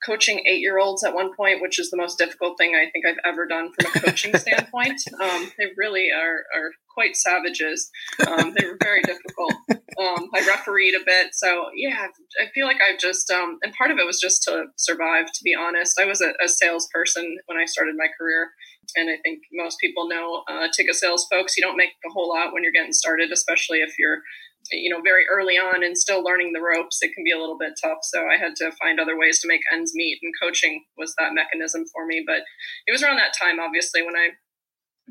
coaching 0.05 0.41
eight 0.47 0.61
year 0.61 0.79
olds 0.79 1.05
at 1.05 1.15
one 1.15 1.35
point, 1.35 1.61
which 1.61 1.79
is 1.79 1.91
the 1.91 1.97
most 1.97 2.19
difficult 2.19 2.57
thing 2.59 2.75
I 2.75 2.91
think 2.91 3.05
I've 3.07 3.21
ever 3.25 3.47
done 3.47 3.71
from 3.73 3.91
a 3.95 4.01
coaching 4.01 4.37
standpoint. 4.39 5.01
Um, 5.21 5.51
they 5.59 5.67
really 5.77 6.11
are, 6.11 6.45
are 6.55 6.71
quite 6.93 7.17
savages. 7.17 7.91
Um, 8.27 8.55
they 8.57 8.67
were 8.67 8.79
very 8.83 9.03
difficult. 9.03 9.53
Um, 9.71 10.31
I 10.35 10.47
refereed 10.47 10.95
a 10.95 11.05
bit. 11.05 11.29
So, 11.33 11.67
yeah, 11.75 12.07
I 12.41 12.47
feel 12.55 12.67
like 12.67 12.79
I've 12.81 13.01
just, 13.01 13.31
um, 13.31 13.59
and 13.63 13.73
part 13.75 13.91
of 13.91 13.99
it 13.99 14.07
was 14.07 14.21
just 14.21 14.43
to 14.45 14.67
survive, 14.77 15.27
to 15.27 15.41
be 15.45 15.55
honest. 15.59 15.99
I 16.01 16.05
was 16.05 16.21
a, 16.21 16.33
a 16.43 16.49
salesperson 16.49 17.37
when 17.47 17.59
I 17.59 17.65
started 17.65 17.97
my 17.97 18.07
career. 18.19 18.51
And 18.97 19.11
I 19.11 19.17
think 19.23 19.41
most 19.53 19.79
people 19.81 20.09
know 20.09 20.43
uh, 20.49 20.69
ticket 20.75 20.95
sales 20.95 21.27
folks, 21.31 21.57
you 21.57 21.63
don't 21.63 21.77
make 21.77 21.91
a 22.07 22.11
whole 22.11 22.29
lot 22.29 22.53
when 22.53 22.63
you're 22.63 22.73
getting 22.73 22.93
started, 22.93 23.31
especially 23.33 23.79
if 23.79 23.99
you're 23.99 24.23
you 24.71 24.91
know, 24.91 25.01
very 25.03 25.25
early 25.31 25.55
on 25.55 25.83
and 25.83 25.97
still 25.97 26.23
learning 26.23 26.53
the 26.53 26.61
ropes, 26.61 26.99
it 27.03 27.13
can 27.15 27.25
be 27.25 27.33
a 27.33 27.39
little 27.39 27.59
bit 27.59 27.75
tough. 27.83 27.99
So 28.03 28.27
I 28.27 28.37
had 28.37 28.57
to 28.57 28.71
find 28.73 29.01
other 29.01 29.19
ways 29.19 29.41
to 29.41 29.49
make 29.49 29.61
ends 29.73 29.93
meet, 29.95 30.19
and 30.23 30.33
coaching 30.41 30.85
was 30.97 31.15
that 31.19 31.35
mechanism 31.35 31.85
for 31.93 32.07
me. 32.07 32.25
But 32.27 32.43
it 32.87 32.93
was 32.93 33.03
around 33.03 33.17
that 33.17 33.35
time, 33.41 33.61
obviously, 33.61 34.03
when 34.03 34.17
I 34.17 34.31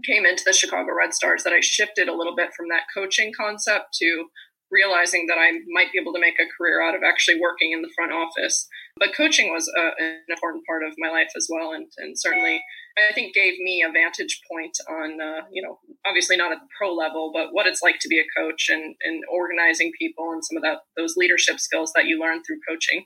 came 0.05 0.25
into 0.25 0.43
the 0.45 0.53
Chicago 0.53 0.93
Red 0.95 1.13
Stars 1.13 1.43
that 1.43 1.53
I 1.53 1.59
shifted 1.59 2.07
a 2.07 2.15
little 2.15 2.35
bit 2.35 2.53
from 2.53 2.69
that 2.69 2.83
coaching 2.93 3.31
concept 3.35 3.97
to 3.99 4.27
realizing 4.69 5.27
that 5.27 5.37
I 5.39 5.51
might 5.69 5.91
be 5.91 5.99
able 5.99 6.13
to 6.13 6.19
make 6.19 6.35
a 6.39 6.51
career 6.57 6.81
out 6.81 6.95
of 6.95 7.01
actually 7.01 7.39
working 7.39 7.71
in 7.71 7.81
the 7.81 7.91
front 7.95 8.11
office. 8.11 8.67
But 8.99 9.15
coaching 9.15 9.51
was 9.51 9.71
a, 9.77 9.91
an 10.03 10.19
important 10.29 10.65
part 10.67 10.83
of 10.83 10.93
my 10.97 11.09
life 11.09 11.31
as 11.35 11.47
well, 11.49 11.71
and, 11.71 11.87
and 11.97 12.19
certainly 12.19 12.61
I 12.97 13.13
think 13.13 13.33
gave 13.33 13.59
me 13.59 13.83
a 13.87 13.91
vantage 13.91 14.41
point 14.49 14.77
on, 14.89 15.21
uh, 15.21 15.45
you 15.51 15.61
know, 15.61 15.79
obviously 16.05 16.35
not 16.35 16.51
at 16.51 16.59
the 16.59 16.67
pro 16.77 16.93
level, 16.93 17.31
but 17.33 17.49
what 17.51 17.67
it's 17.67 17.81
like 17.81 17.99
to 18.01 18.07
be 18.07 18.19
a 18.19 18.23
coach 18.37 18.69
and, 18.69 18.95
and 19.01 19.23
organizing 19.31 19.91
people 19.99 20.31
and 20.31 20.43
some 20.43 20.57
of 20.57 20.63
that 20.63 20.79
those 20.95 21.15
leadership 21.15 21.59
skills 21.59 21.91
that 21.95 22.05
you 22.05 22.19
learn 22.19 22.41
through 22.43 22.57
coaching. 22.67 23.05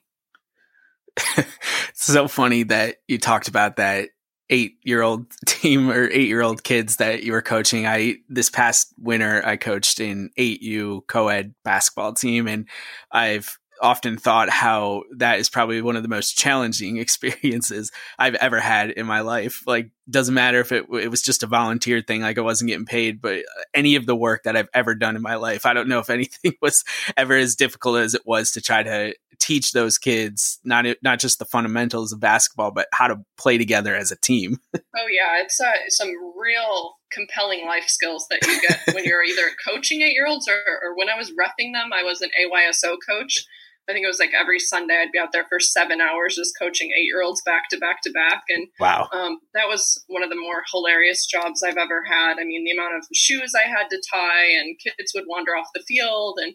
so 1.94 2.28
funny 2.28 2.64
that 2.64 2.98
you 3.08 3.18
talked 3.18 3.48
about 3.48 3.76
that 3.76 4.10
eight 4.50 4.78
year 4.84 5.02
old 5.02 5.26
team 5.46 5.90
or 5.90 6.10
eight 6.10 6.28
year 6.28 6.42
old 6.42 6.64
kids 6.64 6.98
that 6.98 7.24
you 7.24 7.32
were 7.32 7.42
coaching. 7.42 7.88
I 7.88 8.18
this 8.30 8.50
past 8.50 8.94
winter 8.98 9.42
I 9.46 9.58
coached 9.58 10.00
in 10.00 10.30
eight 10.38 10.62
U 10.62 11.04
co 11.08 11.30
ed 11.30 11.54
basketball 11.64 12.14
team 12.14 12.48
and 12.48 12.68
I've 13.12 13.58
often 13.82 14.18
thought 14.18 14.50
how 14.50 15.04
that 15.18 15.40
is 15.40 15.50
probably 15.50 15.82
one 15.82 15.96
of 15.96 16.04
the 16.04 16.10
most 16.10 16.38
challenging 16.38 16.98
experiences 16.98 17.92
I've 18.18 18.36
ever 18.36 18.60
had 18.60 18.92
in 18.92 19.06
my 19.06 19.22
life. 19.22 19.64
Like, 19.66 19.92
doesn't 20.10 20.34
matter 20.34 20.60
if 20.60 20.72
it, 20.72 20.86
it 20.92 21.10
was 21.10 21.22
just 21.22 21.44
a 21.44 21.48
volunteer 21.48 22.02
thing, 22.02 22.22
like 22.22 22.38
I 22.38 22.42
wasn't 22.42 22.70
getting 22.70 22.86
paid, 22.86 23.22
but 23.22 23.44
any 23.74 23.96
of 23.96 24.06
the 24.06 24.16
work 24.16 24.44
that 24.44 24.56
I've 24.56 24.70
ever 24.74 24.96
done 24.96 25.16
in 25.16 25.22
my 25.22 25.36
life, 25.36 25.66
I 25.66 25.74
don't 25.74 25.88
know 25.88 26.00
if 26.00 26.10
anything 26.12 26.54
was 26.62 26.84
ever 27.18 27.36
as 27.36 27.56
difficult 27.56 27.98
as 27.98 28.14
it 28.14 28.26
was 28.26 28.52
to 28.52 28.62
try 28.62 28.84
to 28.84 29.14
teach 29.42 29.72
those 29.72 29.98
kids 29.98 30.60
not 30.64 30.86
not 31.02 31.20
just 31.20 31.40
the 31.40 31.46
fundamentals 31.46 32.14
of 32.14 32.20
basketball, 32.20 32.72
but 32.72 32.88
how 32.94 33.08
to 33.08 33.18
play 33.38 33.58
together 33.58 33.96
as 33.96 34.12
a 34.12 34.16
team. 34.16 34.60
oh 34.76 35.08
yeah, 35.10 35.42
it's 35.42 35.60
uh, 35.60 35.72
some 35.90 36.10
real 36.38 36.98
compelling 37.12 37.66
life 37.66 37.88
skills 37.88 38.28
that 38.30 38.46
you 38.46 38.62
get 38.62 38.80
when 38.94 39.04
you're 39.04 39.24
either 39.24 39.50
coaching 39.68 40.02
eight 40.02 40.14
year 40.14 40.28
olds 40.28 40.48
or, 40.48 40.62
or 40.84 40.96
when 40.96 41.10
I 41.10 41.18
was 41.18 41.32
refing 41.32 41.74
them. 41.74 41.92
I 41.92 42.04
was 42.04 42.22
an 42.22 42.30
AYSO 42.40 42.98
coach 43.08 43.46
I 43.90 43.94
think 43.94 44.06
it 44.06 44.08
was 44.08 44.20
like 44.20 44.32
every 44.40 44.60
Sunday 44.60 45.02
I'd 45.02 45.12
be 45.12 45.20
out 45.20 45.32
there 45.34 45.46
for 45.50 45.60
seven 45.60 46.00
hours 46.00 46.36
just 46.36 46.54
coaching 46.60 46.92
eight 46.96 47.06
year 47.06 47.22
olds 47.22 47.42
back 47.46 47.64
to 47.70 47.78
back 47.78 48.02
to 48.04 48.12
back. 48.12 48.44
And 48.50 48.68
wow, 48.80 49.10
um, 49.12 49.40
that 49.54 49.68
was 49.68 50.04
one 50.08 50.24
of 50.24 50.30
the 50.30 50.40
more 50.40 50.64
hilarious 50.72 51.26
jobs 51.26 51.64
I've 51.64 51.78
ever 51.78 52.04
had. 52.06 52.40
I 52.40 52.44
mean, 52.44 52.64
the 52.64 52.72
amount 52.72 52.96
of 52.96 53.06
shoes 53.14 53.54
I 53.56 53.68
had 53.68 53.90
to 53.90 54.02
tie, 54.12 54.48
and 54.60 54.78
kids 54.80 55.12
would 55.16 55.26
wander 55.28 55.56
off 55.56 55.68
the 55.74 55.84
field, 55.88 56.40
and 56.42 56.54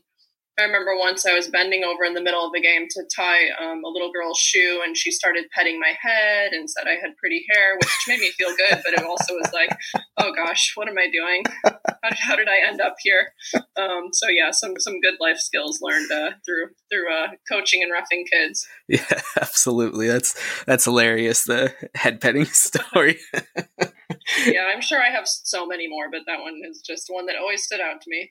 I 0.58 0.62
remember 0.62 0.96
once 0.96 1.26
I 1.26 1.34
was 1.34 1.48
bending 1.48 1.84
over 1.84 2.04
in 2.04 2.14
the 2.14 2.22
middle 2.22 2.44
of 2.44 2.52
the 2.52 2.62
game 2.62 2.86
to 2.90 3.02
tie 3.14 3.50
um, 3.60 3.84
a 3.84 3.88
little 3.88 4.10
girl's 4.10 4.38
shoe, 4.38 4.80
and 4.84 4.96
she 4.96 5.10
started 5.10 5.44
petting 5.54 5.78
my 5.78 5.92
head 6.00 6.52
and 6.52 6.70
said 6.70 6.84
I 6.86 6.94
had 6.94 7.16
pretty 7.18 7.44
hair, 7.50 7.76
which 7.76 7.90
made 8.08 8.20
me 8.20 8.30
feel 8.30 8.56
good. 8.56 8.80
But 8.82 8.94
it 8.94 9.04
also 9.04 9.34
was 9.34 9.52
like, 9.52 9.70
oh 10.16 10.32
gosh, 10.34 10.72
what 10.74 10.88
am 10.88 10.96
I 10.98 11.10
doing? 11.10 11.44
How 11.64 12.08
did, 12.08 12.18
how 12.18 12.36
did 12.36 12.48
I 12.48 12.66
end 12.66 12.80
up 12.80 12.96
here? 13.00 13.32
Um, 13.76 14.08
so 14.12 14.28
yeah, 14.28 14.50
some 14.50 14.74
some 14.78 15.00
good 15.00 15.16
life 15.20 15.38
skills 15.38 15.80
learned 15.82 16.10
uh, 16.10 16.30
through 16.46 16.68
through 16.90 17.12
uh, 17.12 17.28
coaching 17.50 17.82
and 17.82 17.92
roughing 17.92 18.24
kids. 18.30 18.66
Yeah, 18.88 19.04
absolutely. 19.40 20.08
That's 20.08 20.34
that's 20.64 20.84
hilarious. 20.84 21.44
The 21.44 21.74
head 21.94 22.20
petting 22.20 22.44
story. 22.46 23.18
yeah, 24.46 24.64
I'm 24.72 24.80
sure 24.80 25.00
I 25.00 25.10
have 25.10 25.26
so 25.26 25.66
many 25.66 25.88
more, 25.88 26.10
but 26.10 26.22
that 26.26 26.40
one 26.40 26.60
is 26.68 26.80
just 26.80 27.08
one 27.08 27.26
that 27.26 27.36
always 27.36 27.62
stood 27.62 27.80
out 27.80 28.00
to 28.02 28.10
me. 28.10 28.30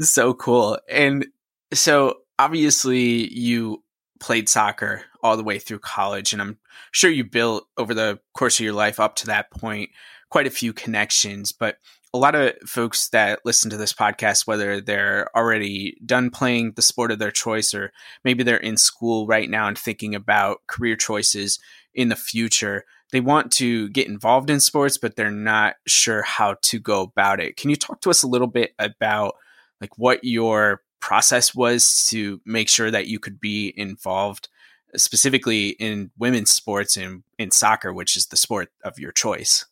so 0.00 0.34
cool. 0.34 0.78
And 0.88 1.26
so 1.72 2.18
obviously 2.38 3.32
you 3.32 3.82
played 4.20 4.48
soccer 4.48 5.02
all 5.22 5.36
the 5.36 5.44
way 5.44 5.58
through 5.58 5.78
college 5.78 6.32
and 6.32 6.40
I'm 6.40 6.58
sure 6.90 7.10
you 7.10 7.24
built 7.24 7.66
over 7.76 7.94
the 7.94 8.18
course 8.34 8.58
of 8.58 8.64
your 8.64 8.72
life 8.72 8.98
up 8.98 9.16
to 9.16 9.26
that 9.26 9.50
point 9.50 9.90
quite 10.30 10.46
a 10.46 10.50
few 10.50 10.72
connections, 10.72 11.52
but 11.52 11.76
a 12.12 12.18
lot 12.18 12.34
of 12.34 12.54
folks 12.64 13.08
that 13.10 13.40
listen 13.44 13.70
to 13.70 13.76
this 13.76 13.92
podcast, 13.92 14.46
whether 14.46 14.80
they're 14.80 15.28
already 15.36 15.96
done 16.04 16.30
playing 16.30 16.72
the 16.72 16.82
sport 16.82 17.10
of 17.10 17.18
their 17.18 17.30
choice 17.30 17.74
or 17.74 17.92
maybe 18.24 18.42
they're 18.42 18.56
in 18.56 18.76
school 18.76 19.26
right 19.26 19.50
now 19.50 19.68
and 19.68 19.78
thinking 19.78 20.14
about 20.14 20.66
career 20.66 20.96
choices 20.96 21.58
in 21.94 22.08
the 22.08 22.16
future, 22.16 22.84
they 23.12 23.20
want 23.20 23.52
to 23.52 23.88
get 23.90 24.08
involved 24.08 24.50
in 24.50 24.60
sports, 24.60 24.98
but 24.98 25.16
they're 25.16 25.30
not 25.30 25.76
sure 25.86 26.22
how 26.22 26.56
to 26.62 26.78
go 26.78 27.02
about 27.02 27.40
it. 27.40 27.56
Can 27.56 27.70
you 27.70 27.76
talk 27.76 28.00
to 28.02 28.10
us 28.10 28.22
a 28.22 28.28
little 28.28 28.48
bit 28.48 28.74
about 28.78 29.36
like 29.80 29.96
what 29.98 30.24
your 30.24 30.82
process 31.00 31.54
was 31.54 32.06
to 32.08 32.40
make 32.44 32.68
sure 32.68 32.90
that 32.90 33.06
you 33.06 33.18
could 33.18 33.40
be 33.40 33.72
involved 33.76 34.48
specifically 34.96 35.70
in 35.70 36.10
women's 36.18 36.50
sports 36.50 36.96
and 36.96 37.22
in 37.38 37.50
soccer, 37.50 37.92
which 37.92 38.16
is 38.16 38.26
the 38.26 38.36
sport 38.36 38.70
of 38.82 38.98
your 38.98 39.12
choice? 39.12 39.66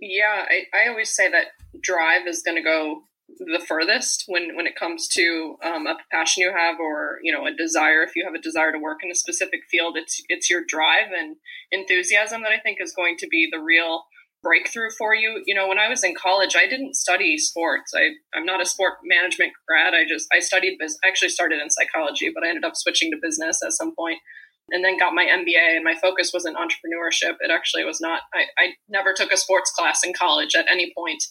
Yeah, 0.00 0.44
I, 0.48 0.84
I 0.84 0.88
always 0.88 1.14
say 1.14 1.30
that 1.30 1.46
drive 1.80 2.26
is 2.26 2.42
going 2.42 2.56
to 2.56 2.62
go 2.62 3.04
the 3.38 3.64
furthest 3.66 4.24
when 4.26 4.56
when 4.56 4.66
it 4.66 4.76
comes 4.76 5.08
to 5.08 5.56
um, 5.64 5.86
a 5.86 5.96
passion 6.10 6.42
you 6.42 6.52
have 6.52 6.76
or 6.80 7.18
you 7.22 7.32
know 7.32 7.46
a 7.46 7.54
desire. 7.54 8.02
If 8.02 8.16
you 8.16 8.24
have 8.24 8.34
a 8.34 8.40
desire 8.40 8.72
to 8.72 8.78
work 8.78 8.98
in 9.02 9.10
a 9.10 9.14
specific 9.14 9.60
field 9.70 9.96
it's 9.96 10.22
it's 10.28 10.50
your 10.50 10.62
drive 10.66 11.10
and 11.16 11.36
enthusiasm 11.70 12.42
that 12.42 12.52
i 12.52 12.58
think 12.58 12.78
is 12.80 12.92
going 12.94 13.16
to 13.18 13.26
be 13.28 13.48
the 13.50 13.60
real 13.60 14.04
breakthrough 14.42 14.90
for 14.98 15.14
you. 15.14 15.42
You 15.46 15.54
know 15.54 15.68
when 15.68 15.78
i 15.78 15.88
was 15.88 16.04
in 16.04 16.14
college 16.14 16.54
i 16.56 16.66
didn't 16.68 16.94
study 16.96 17.38
sports. 17.38 17.92
I 17.94 18.10
i'm 18.36 18.44
not 18.44 18.62
a 18.62 18.66
sport 18.66 18.94
management 19.04 19.52
grad. 19.66 19.94
I 19.94 20.04
just 20.08 20.26
i 20.32 20.38
studied 20.38 20.78
business 20.78 20.98
I 21.04 21.08
actually 21.08 21.30
started 21.30 21.60
in 21.60 21.70
psychology 21.70 22.30
but 22.34 22.44
i 22.44 22.48
ended 22.48 22.64
up 22.64 22.76
switching 22.76 23.10
to 23.12 23.18
business 23.20 23.60
at 23.64 23.72
some 23.72 23.94
point 23.94 24.18
and 24.72 24.84
then 24.84 24.98
got 24.98 25.14
my 25.14 25.24
MBA. 25.24 25.76
And 25.76 25.84
my 25.84 25.94
focus 25.94 26.32
was 26.32 26.46
in 26.46 26.54
entrepreneurship. 26.54 27.36
It 27.40 27.50
actually 27.50 27.84
was 27.84 28.00
not, 28.00 28.22
I, 28.34 28.44
I 28.58 28.66
never 28.88 29.12
took 29.12 29.30
a 29.30 29.36
sports 29.36 29.70
class 29.70 30.02
in 30.04 30.12
college 30.18 30.54
at 30.56 30.66
any 30.70 30.92
point 30.96 31.22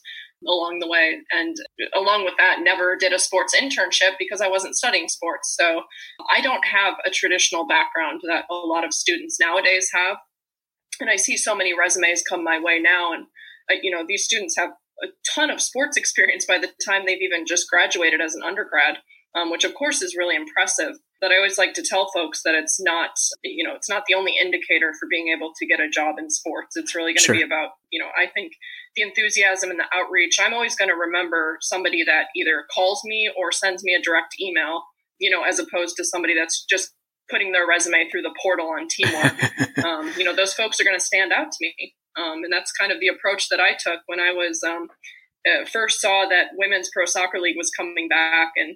along 0.48 0.80
the 0.80 0.88
way. 0.88 1.20
And 1.32 1.56
along 1.96 2.26
with 2.26 2.34
that, 2.38 2.60
never 2.62 2.96
did 2.96 3.14
a 3.14 3.20
sports 3.20 3.56
internship 3.56 4.14
because 4.18 4.42
I 4.42 4.48
wasn't 4.48 4.76
studying 4.76 5.08
sports. 5.08 5.56
So 5.60 5.84
I 6.34 6.42
don't 6.42 6.66
have 6.66 6.96
a 7.06 7.12
traditional 7.12 7.68
background 7.68 8.22
that 8.28 8.46
a 8.50 8.54
lot 8.54 8.86
of 8.86 8.94
students 8.94 9.38
nowadays 9.40 9.90
have. 9.94 10.18
And 11.00 11.10
I 11.10 11.16
see 11.16 11.38
so 11.38 11.56
many 11.56 11.78
resumes 11.78 12.24
come 12.28 12.44
my 12.44 12.60
way 12.60 12.80
now. 12.80 13.14
And, 13.14 13.26
uh, 13.72 13.76
you 13.82 13.92
know, 13.92 14.04
these 14.08 14.24
students 14.24 14.56
have 14.58 14.72
a 15.04 15.08
ton 15.34 15.50
of 15.50 15.62
sports 15.62 15.98
experience 15.98 16.46
by 16.46 16.58
the 16.58 16.70
time 16.86 17.04
they've 17.06 17.22
even 17.22 17.46
just 17.46 17.70
graduated 17.70 18.22
as 18.22 18.36
an 18.36 18.44
undergrad, 18.44 18.98
um, 19.36 19.52
which 19.52 19.64
of 19.64 19.74
course 19.74 20.02
is 20.02 20.16
really 20.18 20.36
impressive. 20.36 20.96
But 21.20 21.32
I 21.32 21.38
always 21.38 21.58
like 21.58 21.74
to 21.74 21.84
tell 21.88 22.10
folks 22.14 22.42
that 22.44 22.56
it's 22.56 22.82
not, 22.82 23.12
you 23.44 23.64
know, 23.64 23.76
it's 23.76 23.90
not 23.90 24.04
the 24.08 24.16
only 24.16 24.34
indicator 24.42 24.92
for 25.00 25.08
being 25.10 25.28
able 25.36 25.54
to 25.56 25.68
get 25.68 25.80
a 25.80 25.88
job 25.88 26.16
in 26.18 26.32
sports. 26.32 26.76
It's 26.76 26.96
really 26.96 27.12
going 27.12 27.18
to 27.18 27.24
sure. 27.24 27.36
be 27.36 27.44
about, 27.44 27.70
you 27.92 28.00
know, 28.00 28.10
I 28.18 28.26
think 28.26 28.54
the 28.96 29.04
enthusiasm 29.04 29.70
and 29.70 29.80
the 29.80 29.86
outreach. 29.94 30.38
I'm 30.42 30.54
always 30.54 30.76
going 30.76 30.90
to 30.90 30.96
remember 30.96 31.58
somebody 31.62 32.04
that 32.04 32.26
either 32.36 32.66
calls 32.74 33.02
me 33.06 33.32
or 33.38 33.52
sends 33.52 33.84
me 33.84 33.94
a 33.94 34.02
direct 34.02 34.36
email, 34.42 34.84
you 35.20 35.30
know, 35.30 35.44
as 35.44 35.60
opposed 35.60 35.96
to 35.98 36.04
somebody 36.04 36.34
that's 36.36 36.66
just 36.70 36.92
putting 37.30 37.52
their 37.52 37.68
resume 37.68 38.10
through 38.10 38.24
the 38.24 38.36
portal 38.42 38.68
on 38.68 38.88
Teamwork. 38.90 39.78
um, 39.86 40.12
you 40.18 40.26
know, 40.26 40.36
those 40.36 40.54
folks 40.54 40.82
are 40.82 40.84
going 40.84 40.98
to 40.98 41.06
stand 41.06 41.32
out 41.32 41.52
to 41.52 41.58
me. 41.62 41.94
Um, 42.18 42.44
and 42.44 42.52
that's 42.52 42.72
kind 42.72 42.92
of 42.92 43.00
the 43.00 43.08
approach 43.08 43.48
that 43.50 43.60
I 43.60 43.72
took 43.80 44.02
when 44.08 44.20
I 44.20 44.34
was 44.34 44.62
um, 44.68 44.90
uh, 45.48 45.66
first 45.72 46.02
saw 46.02 46.26
that 46.30 46.48
Women's 46.58 46.90
Pro 46.94 47.06
Soccer 47.06 47.40
League 47.40 47.58
was 47.58 47.72
coming 47.72 48.10
back 48.10 48.52
and 48.58 48.76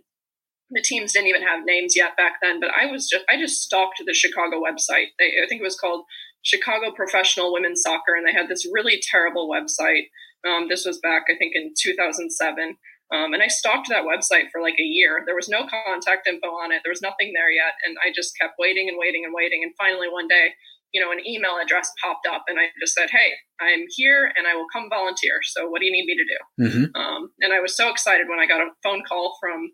the 0.72 0.81
teams 0.81 1.13
didn't 1.13 1.27
even 1.27 1.43
have 1.43 1.65
names 1.65 1.95
yet 1.95 2.17
back 2.17 2.34
then, 2.41 2.60
but 2.60 2.69
I 2.69 2.86
was 2.88 3.07
just 3.07 3.24
I 3.29 3.39
just 3.39 3.62
stalked 3.62 4.01
the 4.05 4.13
Chicago 4.13 4.62
website. 4.62 5.13
They, 5.19 5.34
I 5.43 5.48
think 5.48 5.62
it 5.62 5.63
was 5.63 5.79
called 5.79 6.05
Chicago 6.41 6.91
Professional 6.95 7.53
Women's 7.53 7.81
Soccer, 7.81 8.15
and 8.15 8.25
they 8.27 8.34
had 8.34 8.50
this 8.50 8.67
really 8.72 9.00
terrible 9.01 9.50
website. 9.50 10.10
Um, 10.48 10.67
this 10.69 10.86
was 10.86 11.00
back 11.00 11.24
I 11.29 11.36
think 11.38 11.53
in 11.55 11.74
2007. 11.77 12.77
Um, 13.13 13.34
and 13.34 13.43
I 13.43 13.48
stalked 13.48 13.89
that 13.89 14.03
website 14.03 14.50
for 14.51 14.62
like 14.62 14.79
a 14.79 14.84
year. 14.84 15.22
There 15.25 15.36
was 15.36 15.48
no 15.48 15.67
contact 15.67 16.27
info 16.27 16.48
on 16.48 16.72
it. 16.72 16.81
There 16.84 16.91
was 16.91 17.03
nothing 17.03 17.34
there 17.36 17.51
yet. 17.51 17.77
And 17.86 17.98
I 18.01 18.10
just 18.10 18.34
kept 18.39 18.55
waiting 18.57 18.89
and 18.89 18.98
waiting 18.98 19.24
and 19.25 19.34
waiting. 19.34 19.62
And 19.62 19.74
finally, 19.77 20.10
one 20.10 20.27
day, 20.27 20.57
you 20.91 21.00
know, 21.00 21.12
an 21.12 21.22
email 21.27 21.60
address 21.62 21.91
popped 22.01 22.25
up 22.25 22.45
and 22.48 22.57
I 22.60 22.74
just 22.81 22.95
said, 22.95 23.10
Hey, 23.12 23.38
I'm 23.62 23.86
here 23.89 24.31
and 24.36 24.48
I 24.48 24.55
will 24.55 24.65
come 24.74 24.89
volunteer. 24.89 25.39
So 25.43 25.69
what 25.69 25.81
do 25.81 25.86
you 25.86 25.91
need 25.91 26.05
me 26.05 26.17
to 26.17 26.25
do? 26.25 26.39
Mm-hmm. 26.65 27.00
Um, 27.00 27.29
and 27.41 27.53
I 27.53 27.60
was 27.60 27.77
so 27.77 27.89
excited 27.89 28.27
when 28.27 28.39
I 28.39 28.48
got 28.48 28.62
a 28.62 28.74
phone 28.81 29.03
call 29.07 29.38
from 29.39 29.69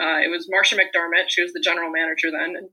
uh, 0.00 0.20
it 0.20 0.30
was 0.30 0.48
Marcia 0.50 0.76
McDermott. 0.76 1.28
She 1.28 1.42
was 1.42 1.52
the 1.52 1.60
general 1.60 1.90
manager 1.90 2.30
then, 2.30 2.56
and 2.56 2.68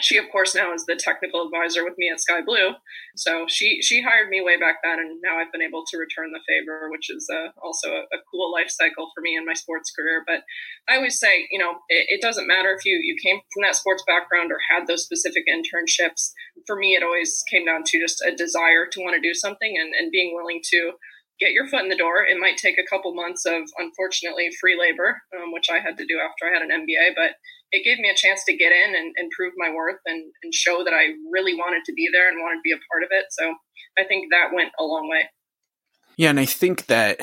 she, 0.00 0.18
of 0.18 0.26
course, 0.30 0.54
now 0.54 0.74
is 0.74 0.84
the 0.84 0.96
technical 0.96 1.46
advisor 1.46 1.84
with 1.84 1.96
me 1.96 2.10
at 2.10 2.20
Sky 2.20 2.40
Blue. 2.44 2.76
So 3.16 3.46
she 3.48 3.80
she 3.80 4.02
hired 4.02 4.28
me 4.28 4.42
way 4.42 4.58
back 4.58 4.76
then, 4.84 4.98
and 4.98 5.20
now 5.22 5.38
I've 5.38 5.52
been 5.52 5.62
able 5.62 5.84
to 5.88 5.96
return 5.96 6.32
the 6.32 6.44
favor, 6.46 6.90
which 6.90 7.08
is 7.08 7.28
uh, 7.32 7.48
also 7.62 7.88
a, 7.92 8.02
a, 8.12 8.20
cool 8.30 8.52
life 8.52 8.68
cycle 8.68 9.08
for 9.14 9.22
me 9.22 9.36
in 9.36 9.46
my 9.46 9.54
sports 9.54 9.90
career. 9.90 10.22
But 10.26 10.42
I 10.88 10.96
always 10.96 11.18
say, 11.18 11.46
you 11.50 11.58
know, 11.58 11.80
it, 11.88 12.06
it, 12.08 12.20
doesn't 12.20 12.46
matter 12.46 12.74
if 12.76 12.84
you 12.84 13.00
you 13.02 13.16
came 13.22 13.40
from 13.52 13.62
that 13.62 13.76
sports 13.76 14.04
background 14.06 14.52
or 14.52 14.58
had 14.68 14.86
those 14.86 15.04
specific 15.04 15.44
internships. 15.48 16.32
For 16.66 16.76
me, 16.76 16.94
it 16.94 17.02
always 17.02 17.42
came 17.50 17.64
down 17.64 17.84
to 17.86 18.00
just 18.00 18.20
a 18.20 18.34
desire 18.34 18.86
to 18.92 19.00
want 19.00 19.14
to 19.14 19.26
do 19.26 19.32
something 19.32 19.76
and, 19.78 19.94
and 19.94 20.12
being 20.12 20.34
willing 20.34 20.60
to 20.72 20.92
get 21.38 21.52
your 21.52 21.66
foot 21.66 21.82
in 21.82 21.88
the 21.88 21.96
door. 21.96 22.24
It 22.24 22.38
might 22.38 22.56
take 22.56 22.78
a 22.78 22.88
couple 22.88 23.14
months 23.14 23.44
of, 23.44 23.62
unfortunately, 23.78 24.48
free 24.60 24.78
labor, 24.78 25.22
um, 25.36 25.52
which 25.52 25.68
I 25.70 25.78
had 25.78 25.96
to 25.98 26.06
do 26.06 26.18
after 26.18 26.46
I 26.46 26.52
had 26.52 26.62
an 26.62 26.70
MBA, 26.70 27.14
but 27.14 27.36
it 27.72 27.84
gave 27.84 27.98
me 27.98 28.08
a 28.08 28.16
chance 28.16 28.44
to 28.44 28.56
get 28.56 28.72
in 28.72 28.94
and, 28.94 29.12
and 29.16 29.30
prove 29.36 29.52
my 29.56 29.70
worth 29.72 30.00
and, 30.06 30.32
and 30.42 30.54
show 30.54 30.82
that 30.84 30.94
I 30.94 31.12
really 31.30 31.54
wanted 31.54 31.82
to 31.86 31.92
be 31.92 32.08
there 32.12 32.28
and 32.28 32.40
wanted 32.40 32.56
to 32.56 32.64
be 32.64 32.72
a 32.72 32.80
part 32.90 33.02
of 33.02 33.08
it. 33.10 33.26
So 33.30 33.54
I 33.98 34.04
think 34.04 34.28
that 34.30 34.54
went 34.54 34.72
a 34.78 34.84
long 34.84 35.08
way. 35.10 35.28
Yeah, 36.16 36.30
and 36.30 36.40
I 36.40 36.46
think 36.46 36.86
that 36.86 37.20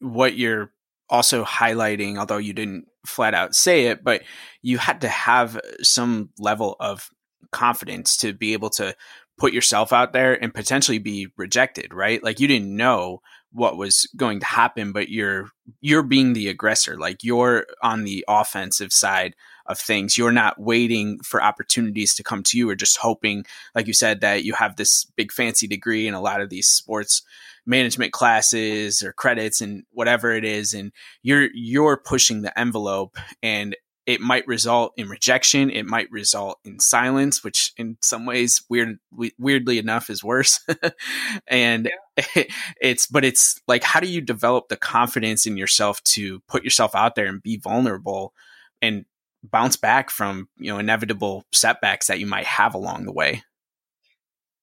what 0.00 0.36
you're 0.36 0.70
also 1.08 1.44
highlighting, 1.44 2.18
although 2.18 2.38
you 2.38 2.52
didn't 2.52 2.86
flat 3.06 3.34
out 3.34 3.54
say 3.54 3.86
it, 3.86 4.02
but 4.02 4.22
you 4.62 4.78
had 4.78 5.00
to 5.02 5.08
have 5.08 5.60
some 5.82 6.30
level 6.38 6.76
of 6.80 7.10
confidence 7.52 8.16
to 8.18 8.32
be 8.32 8.52
able 8.52 8.70
to 8.70 8.94
put 9.38 9.52
yourself 9.52 9.92
out 9.92 10.12
there 10.12 10.42
and 10.42 10.54
potentially 10.54 10.98
be 10.98 11.28
rejected, 11.36 11.92
right? 11.92 12.22
Like 12.22 12.40
you 12.40 12.48
didn't 12.48 12.74
know 12.74 13.20
what 13.52 13.76
was 13.76 14.08
going 14.16 14.40
to 14.40 14.46
happen, 14.46 14.92
but 14.92 15.08
you're 15.08 15.48
you're 15.80 16.02
being 16.02 16.32
the 16.32 16.48
aggressor. 16.48 16.98
Like 16.98 17.24
you're 17.24 17.66
on 17.82 18.04
the 18.04 18.24
offensive 18.28 18.92
side 18.92 19.34
of 19.66 19.78
things. 19.78 20.16
You're 20.16 20.32
not 20.32 20.60
waiting 20.60 21.18
for 21.24 21.42
opportunities 21.42 22.14
to 22.14 22.22
come 22.22 22.42
to 22.44 22.58
you 22.58 22.70
or 22.70 22.74
just 22.74 22.98
hoping, 22.98 23.44
like 23.74 23.86
you 23.86 23.94
said, 23.94 24.20
that 24.20 24.44
you 24.44 24.54
have 24.54 24.76
this 24.76 25.04
big 25.16 25.32
fancy 25.32 25.66
degree 25.66 26.06
in 26.06 26.14
a 26.14 26.20
lot 26.20 26.40
of 26.40 26.50
these 26.50 26.68
sports 26.68 27.22
management 27.66 28.12
classes 28.12 29.02
or 29.02 29.12
credits 29.12 29.60
and 29.60 29.84
whatever 29.90 30.30
it 30.30 30.44
is 30.44 30.72
and 30.72 30.92
you're 31.22 31.48
you're 31.52 31.96
pushing 31.96 32.42
the 32.42 32.56
envelope 32.56 33.18
and 33.42 33.74
it 34.06 34.20
might 34.20 34.46
result 34.46 34.92
in 34.96 35.08
rejection 35.08 35.70
it 35.70 35.84
might 35.84 36.10
result 36.10 36.58
in 36.64 36.78
silence 36.78 37.42
which 37.42 37.72
in 37.76 37.98
some 38.00 38.24
ways 38.24 38.62
weird 38.70 38.98
weirdly 39.38 39.78
enough 39.78 40.08
is 40.08 40.24
worse 40.24 40.60
and 41.48 41.90
yeah. 42.16 42.44
it's 42.80 43.06
but 43.06 43.24
it's 43.24 43.60
like 43.68 43.82
how 43.82 44.00
do 44.00 44.08
you 44.08 44.20
develop 44.20 44.68
the 44.68 44.76
confidence 44.76 45.46
in 45.46 45.56
yourself 45.56 46.02
to 46.04 46.40
put 46.48 46.64
yourself 46.64 46.94
out 46.94 47.14
there 47.14 47.26
and 47.26 47.42
be 47.42 47.56
vulnerable 47.56 48.32
and 48.80 49.04
bounce 49.42 49.76
back 49.76 50.10
from 50.10 50.48
you 50.56 50.72
know 50.72 50.78
inevitable 50.78 51.44
setbacks 51.52 52.06
that 52.06 52.20
you 52.20 52.26
might 52.26 52.46
have 52.46 52.74
along 52.74 53.04
the 53.04 53.12
way 53.12 53.42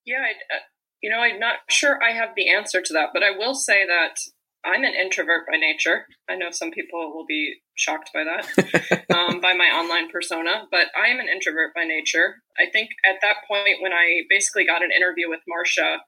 yeah 0.05 0.19
I, 0.19 0.55
uh, 0.55 0.59
you 1.01 1.09
know 1.09 1.19
i'm 1.19 1.39
not 1.39 1.57
sure 1.69 2.01
i 2.01 2.11
have 2.11 2.29
the 2.35 2.49
answer 2.49 2.81
to 2.81 2.93
that 2.93 3.09
but 3.13 3.23
i 3.23 3.31
will 3.31 3.55
say 3.55 3.85
that 3.85 4.17
i'm 4.65 4.83
an 4.83 4.93
introvert 4.93 5.45
by 5.49 5.57
nature. 5.57 6.05
I 6.29 6.35
know 6.35 6.51
some 6.51 6.71
people 6.71 7.13
will 7.13 7.25
be 7.25 7.55
shocked 7.75 8.11
by 8.13 8.23
that 8.23 9.05
um, 9.15 9.41
by 9.41 9.53
my 9.53 9.65
online 9.65 10.09
persona 10.09 10.65
but 10.71 10.87
i 10.97 11.07
am 11.07 11.19
an 11.19 11.27
introvert 11.27 11.73
by 11.75 11.83
nature. 11.83 12.35
I 12.57 12.69
think 12.71 12.89
at 13.05 13.17
that 13.21 13.37
point 13.47 13.81
when 13.81 13.93
i 13.93 14.21
basically 14.29 14.65
got 14.65 14.83
an 14.83 14.91
interview 14.95 15.29
with 15.29 15.41
marcia 15.47 15.99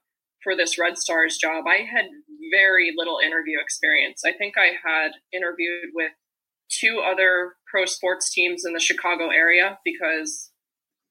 for 0.42 0.54
this 0.56 0.78
red 0.78 0.98
stars 0.98 1.38
job 1.38 1.64
i 1.66 1.82
had 1.82 2.06
very 2.52 2.92
little 2.96 3.18
interview 3.24 3.58
experience. 3.60 4.22
I 4.24 4.32
think 4.32 4.54
i 4.56 4.72
had 4.84 5.12
interviewed 5.32 5.90
with 5.94 6.12
two 6.68 7.02
other 7.04 7.54
pro 7.70 7.86
sports 7.86 8.32
teams 8.32 8.64
in 8.64 8.72
the 8.72 8.80
Chicago 8.80 9.30
area 9.30 9.78
because 9.84 10.50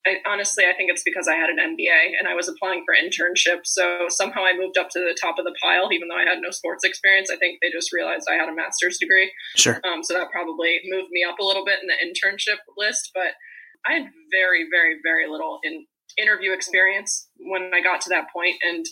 I, 0.06 0.22
honestly, 0.30 0.66
I 0.66 0.74
think 0.74 0.92
it's 0.92 1.04
because 1.04 1.28
I 1.28 1.36
had 1.36 1.50
an 1.50 1.58
MBA 1.58 2.14
and 2.20 2.28
I 2.28 2.36
was 2.36 2.48
applying 2.48 2.84
for 2.86 2.94
internships. 2.94 3.74
So 3.74 4.06
somehow 4.10 4.46
I 4.46 4.56
moved 4.56 4.78
up 4.78 4.90
to 4.92 5.00
the 5.00 5.18
top 5.20 5.40
of 5.40 5.46
the 5.46 5.56
pile, 5.62 5.92
even 5.92 6.08
though 6.08 6.18
I 6.18 6.30
had 6.30 6.42
no 6.42 6.52
sports 6.52 6.84
experience. 6.84 7.30
I 7.32 7.38
think 7.38 7.60
they 7.62 7.72
just 7.72 7.92
realized 7.92 8.28
I 8.30 8.36
had 8.36 8.50
a 8.50 8.56
master's 8.56 8.98
degree. 8.98 9.32
Sure. 9.56 9.82
Um, 9.84 10.04
so 10.04 10.14
that 10.14 10.32
probably 10.32 10.80
moved 10.86 11.10
me 11.12 11.26
up 11.28 11.40
a 11.40 11.46
little 11.46 11.66
bit 11.66 11.80
in 11.82 11.88
the 11.88 11.98
internship 11.98 12.62
list. 12.78 13.12
But 13.14 13.34
I 13.88 13.94
had 13.94 14.10
very, 14.32 14.68
very, 14.70 14.98
very 15.04 15.30
little 15.30 15.60
in 15.64 15.86
interview 16.18 16.54
experience 16.54 17.28
when 17.38 17.72
I 17.74 17.82
got 17.82 18.02
to 18.02 18.10
that 18.10 18.28
point. 18.32 18.56
And 18.62 18.86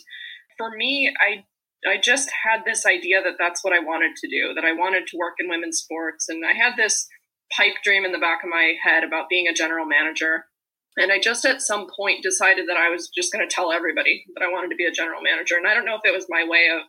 for 0.58 0.70
me, 0.70 1.12
I 1.20 1.44
I 1.86 1.98
just 2.00 2.30
had 2.44 2.64
this 2.64 2.86
idea 2.86 3.22
that 3.22 3.34
that's 3.38 3.62
what 3.62 3.74
I 3.74 3.78
wanted 3.78 4.16
to 4.16 4.28
do, 4.28 4.54
that 4.54 4.64
I 4.64 4.72
wanted 4.72 5.06
to 5.08 5.18
work 5.18 5.34
in 5.38 5.50
women's 5.50 5.78
sports. 5.78 6.28
And 6.28 6.42
I 6.44 6.54
had 6.54 6.76
this 6.76 7.06
pipe 7.54 7.74
dream 7.82 8.04
in 8.04 8.12
the 8.12 8.18
back 8.18 8.42
of 8.42 8.48
my 8.48 8.74
head 8.82 9.04
about 9.04 9.28
being 9.28 9.46
a 9.48 9.52
general 9.52 9.84
manager. 9.84 10.46
And 10.96 11.10
I 11.10 11.18
just 11.18 11.44
at 11.44 11.60
some 11.60 11.86
point 11.96 12.22
decided 12.22 12.68
that 12.68 12.76
I 12.76 12.88
was 12.88 13.08
just 13.08 13.32
going 13.32 13.46
to 13.46 13.52
tell 13.52 13.72
everybody 13.72 14.24
that 14.34 14.44
I 14.44 14.48
wanted 14.50 14.68
to 14.68 14.76
be 14.76 14.84
a 14.84 14.92
general 14.92 15.22
manager. 15.22 15.56
And 15.56 15.66
I 15.66 15.74
don't 15.74 15.84
know 15.84 15.96
if 15.96 16.04
it 16.04 16.14
was 16.14 16.26
my 16.28 16.46
way 16.48 16.68
of 16.72 16.82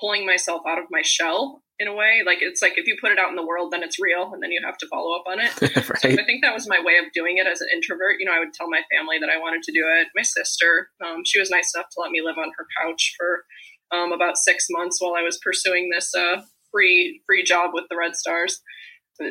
pulling 0.00 0.26
myself 0.26 0.62
out 0.68 0.78
of 0.78 0.84
my 0.90 1.02
shell 1.02 1.62
in 1.78 1.88
a 1.88 1.94
way. 1.94 2.22
Like 2.26 2.38
it's 2.40 2.60
like 2.60 2.76
if 2.76 2.86
you 2.86 2.96
put 3.00 3.12
it 3.12 3.18
out 3.18 3.30
in 3.30 3.36
the 3.36 3.46
world, 3.46 3.72
then 3.72 3.82
it's 3.82 4.00
real, 4.00 4.30
and 4.32 4.42
then 4.42 4.50
you 4.50 4.60
have 4.64 4.78
to 4.78 4.88
follow 4.88 5.16
up 5.16 5.24
on 5.26 5.40
it. 5.40 5.52
right. 5.62 5.98
So 5.98 6.08
I 6.08 6.24
think 6.24 6.42
that 6.42 6.54
was 6.54 6.68
my 6.68 6.80
way 6.82 6.98
of 6.98 7.12
doing 7.12 7.38
it 7.38 7.46
as 7.46 7.60
an 7.60 7.68
introvert. 7.72 8.16
You 8.18 8.26
know, 8.26 8.34
I 8.34 8.38
would 8.38 8.52
tell 8.52 8.68
my 8.68 8.82
family 8.92 9.18
that 9.18 9.30
I 9.30 9.38
wanted 9.38 9.62
to 9.64 9.72
do 9.72 9.84
it. 9.98 10.08
My 10.14 10.22
sister, 10.22 10.90
um, 11.04 11.22
she 11.24 11.38
was 11.38 11.50
nice 11.50 11.72
enough 11.74 11.88
to 11.90 12.00
let 12.00 12.10
me 12.10 12.20
live 12.22 12.38
on 12.38 12.52
her 12.56 12.66
couch 12.82 13.14
for 13.16 13.44
um, 13.90 14.12
about 14.12 14.36
six 14.36 14.66
months 14.70 15.00
while 15.00 15.14
I 15.14 15.22
was 15.22 15.38
pursuing 15.38 15.90
this 15.90 16.12
uh, 16.14 16.42
free 16.70 17.22
free 17.26 17.42
job 17.42 17.70
with 17.72 17.84
the 17.90 17.96
Red 17.96 18.16
Stars. 18.16 18.60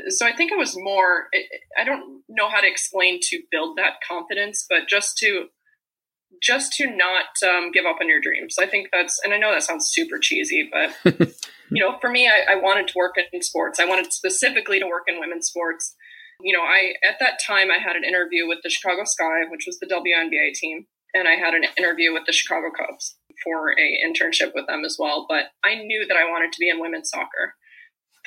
So 0.09 0.25
I 0.25 0.35
think 0.35 0.51
it 0.51 0.57
was 0.57 0.75
more. 0.77 1.27
I 1.79 1.83
don't 1.83 2.21
know 2.27 2.49
how 2.49 2.59
to 2.59 2.67
explain 2.67 3.19
to 3.23 3.41
build 3.51 3.77
that 3.77 3.95
confidence, 4.07 4.65
but 4.69 4.87
just 4.87 5.17
to 5.19 5.47
just 6.41 6.73
to 6.73 6.87
not 6.87 7.25
um, 7.47 7.71
give 7.71 7.85
up 7.85 7.97
on 8.01 8.09
your 8.09 8.21
dreams. 8.21 8.57
I 8.59 8.67
think 8.67 8.89
that's, 8.91 9.19
and 9.23 9.33
I 9.33 9.37
know 9.37 9.51
that 9.51 9.63
sounds 9.63 9.89
super 9.89 10.19
cheesy, 10.19 10.69
but 10.71 11.17
you 11.71 11.83
know, 11.83 11.97
for 11.99 12.09
me, 12.09 12.27
I, 12.27 12.53
I 12.53 12.55
wanted 12.55 12.87
to 12.89 12.93
work 12.95 13.15
in 13.31 13.41
sports. 13.41 13.79
I 13.79 13.85
wanted 13.85 14.13
specifically 14.13 14.79
to 14.79 14.87
work 14.87 15.03
in 15.07 15.19
women's 15.19 15.47
sports. 15.47 15.95
You 16.41 16.55
know, 16.55 16.63
I 16.63 16.93
at 17.07 17.17
that 17.19 17.39
time 17.45 17.71
I 17.71 17.79
had 17.79 17.95
an 17.95 18.03
interview 18.03 18.47
with 18.47 18.59
the 18.63 18.69
Chicago 18.69 19.03
Sky, 19.05 19.41
which 19.49 19.65
was 19.65 19.79
the 19.79 19.87
WNBA 19.87 20.53
team, 20.53 20.85
and 21.13 21.27
I 21.27 21.33
had 21.33 21.55
an 21.55 21.63
interview 21.77 22.13
with 22.13 22.23
the 22.27 22.33
Chicago 22.33 22.67
Cubs 22.69 23.15
for 23.43 23.71
a 23.71 23.97
internship 24.05 24.51
with 24.53 24.67
them 24.67 24.85
as 24.85 24.97
well. 24.99 25.25
But 25.27 25.45
I 25.65 25.75
knew 25.75 26.05
that 26.07 26.17
I 26.17 26.29
wanted 26.29 26.51
to 26.51 26.59
be 26.59 26.69
in 26.69 26.79
women's 26.79 27.09
soccer. 27.09 27.55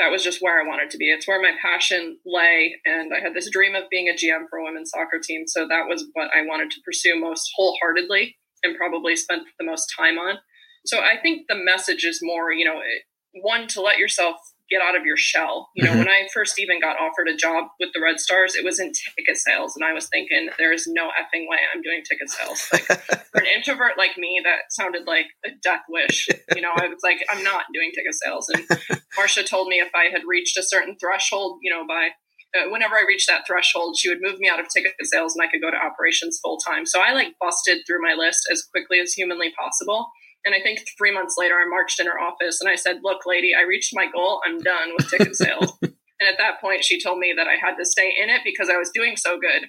That 0.00 0.10
was 0.10 0.24
just 0.24 0.40
where 0.40 0.58
I 0.58 0.66
wanted 0.66 0.88
to 0.90 0.96
be. 0.96 1.10
It's 1.10 1.28
where 1.28 1.42
my 1.42 1.52
passion 1.60 2.16
lay, 2.24 2.76
and 2.86 3.12
I 3.12 3.20
had 3.20 3.34
this 3.34 3.50
dream 3.50 3.74
of 3.74 3.84
being 3.90 4.08
a 4.08 4.14
GM 4.14 4.48
for 4.48 4.58
a 4.58 4.64
women's 4.64 4.88
soccer 4.88 5.20
team. 5.22 5.46
So 5.46 5.68
that 5.68 5.84
was 5.86 6.06
what 6.14 6.30
I 6.34 6.40
wanted 6.40 6.70
to 6.70 6.80
pursue 6.82 7.20
most 7.20 7.50
wholeheartedly, 7.54 8.38
and 8.62 8.78
probably 8.78 9.14
spent 9.14 9.42
the 9.58 9.66
most 9.66 9.92
time 9.94 10.16
on. 10.16 10.38
So 10.86 11.00
I 11.00 11.20
think 11.20 11.48
the 11.48 11.54
message 11.54 12.06
is 12.06 12.20
more, 12.22 12.50
you 12.50 12.64
know, 12.64 12.80
one 13.42 13.68
to 13.68 13.82
let 13.82 13.98
yourself 13.98 14.36
get 14.70 14.80
out 14.80 14.96
of 14.96 15.04
your 15.04 15.16
shell. 15.16 15.68
You 15.74 15.84
know, 15.84 15.90
mm-hmm. 15.90 15.98
when 16.00 16.08
I 16.08 16.28
first 16.32 16.58
even 16.58 16.80
got 16.80 17.00
offered 17.00 17.28
a 17.28 17.36
job 17.36 17.68
with 17.80 17.90
the 17.92 18.00
Red 18.00 18.20
Stars, 18.20 18.54
it 18.54 18.64
was 18.64 18.78
in 18.78 18.92
ticket 18.92 19.36
sales, 19.36 19.74
and 19.76 19.84
I 19.84 19.92
was 19.92 20.08
thinking, 20.08 20.48
there 20.58 20.72
is 20.72 20.86
no 20.86 21.08
effing 21.08 21.48
way 21.48 21.58
I'm 21.74 21.82
doing 21.82 22.02
ticket 22.08 22.30
sales. 22.30 22.68
Like 22.72 22.84
for 22.84 23.40
an 23.40 23.46
introvert 23.46 23.98
like 23.98 24.16
me, 24.16 24.40
that 24.44 24.70
sounded 24.70 25.06
like 25.06 25.26
a 25.44 25.50
death 25.62 25.82
wish. 25.88 26.28
You 26.54 26.62
know, 26.62 26.72
I 26.76 26.86
was 26.86 27.00
like, 27.02 27.18
I'm 27.30 27.42
not 27.42 27.64
doing 27.74 27.90
ticket 27.94 28.14
sales. 28.14 28.48
And 28.48 29.00
Marcia 29.16 29.42
told 29.42 29.68
me 29.68 29.76
if 29.76 29.90
I 29.94 30.10
had 30.10 30.22
reached 30.26 30.56
a 30.56 30.62
certain 30.62 30.96
threshold, 31.00 31.58
you 31.62 31.70
know, 31.70 31.86
by 31.86 32.10
uh, 32.54 32.68
whenever 32.70 32.96
I 32.96 33.04
reached 33.06 33.28
that 33.28 33.46
threshold, 33.46 33.96
she 33.96 34.08
would 34.08 34.20
move 34.20 34.38
me 34.38 34.48
out 34.48 34.60
of 34.60 34.66
ticket 34.68 34.94
sales 35.02 35.34
and 35.34 35.46
I 35.46 35.50
could 35.50 35.60
go 35.60 35.70
to 35.70 35.76
operations 35.76 36.40
full 36.42 36.58
time. 36.58 36.84
So 36.86 37.00
I 37.00 37.12
like 37.12 37.34
busted 37.40 37.82
through 37.86 38.02
my 38.02 38.14
list 38.14 38.48
as 38.50 38.62
quickly 38.62 38.98
as 38.98 39.12
humanly 39.12 39.52
possible. 39.58 40.08
And 40.44 40.54
I 40.54 40.62
think 40.62 40.80
three 40.96 41.12
months 41.12 41.36
later, 41.38 41.54
I 41.54 41.68
marched 41.68 42.00
in 42.00 42.06
her 42.06 42.18
office 42.18 42.60
and 42.60 42.70
I 42.70 42.74
said, 42.74 43.00
Look, 43.02 43.26
lady, 43.26 43.52
I 43.54 43.62
reached 43.62 43.94
my 43.94 44.06
goal. 44.06 44.40
I'm 44.46 44.60
done 44.60 44.92
with 44.96 45.10
ticket 45.10 45.36
sales. 45.36 45.76
and 45.82 46.28
at 46.28 46.38
that 46.38 46.60
point, 46.60 46.84
she 46.84 47.00
told 47.00 47.18
me 47.18 47.34
that 47.36 47.46
I 47.46 47.56
had 47.56 47.76
to 47.76 47.84
stay 47.84 48.14
in 48.20 48.30
it 48.30 48.40
because 48.44 48.70
I 48.70 48.76
was 48.76 48.90
doing 48.92 49.16
so 49.16 49.38
good. 49.38 49.68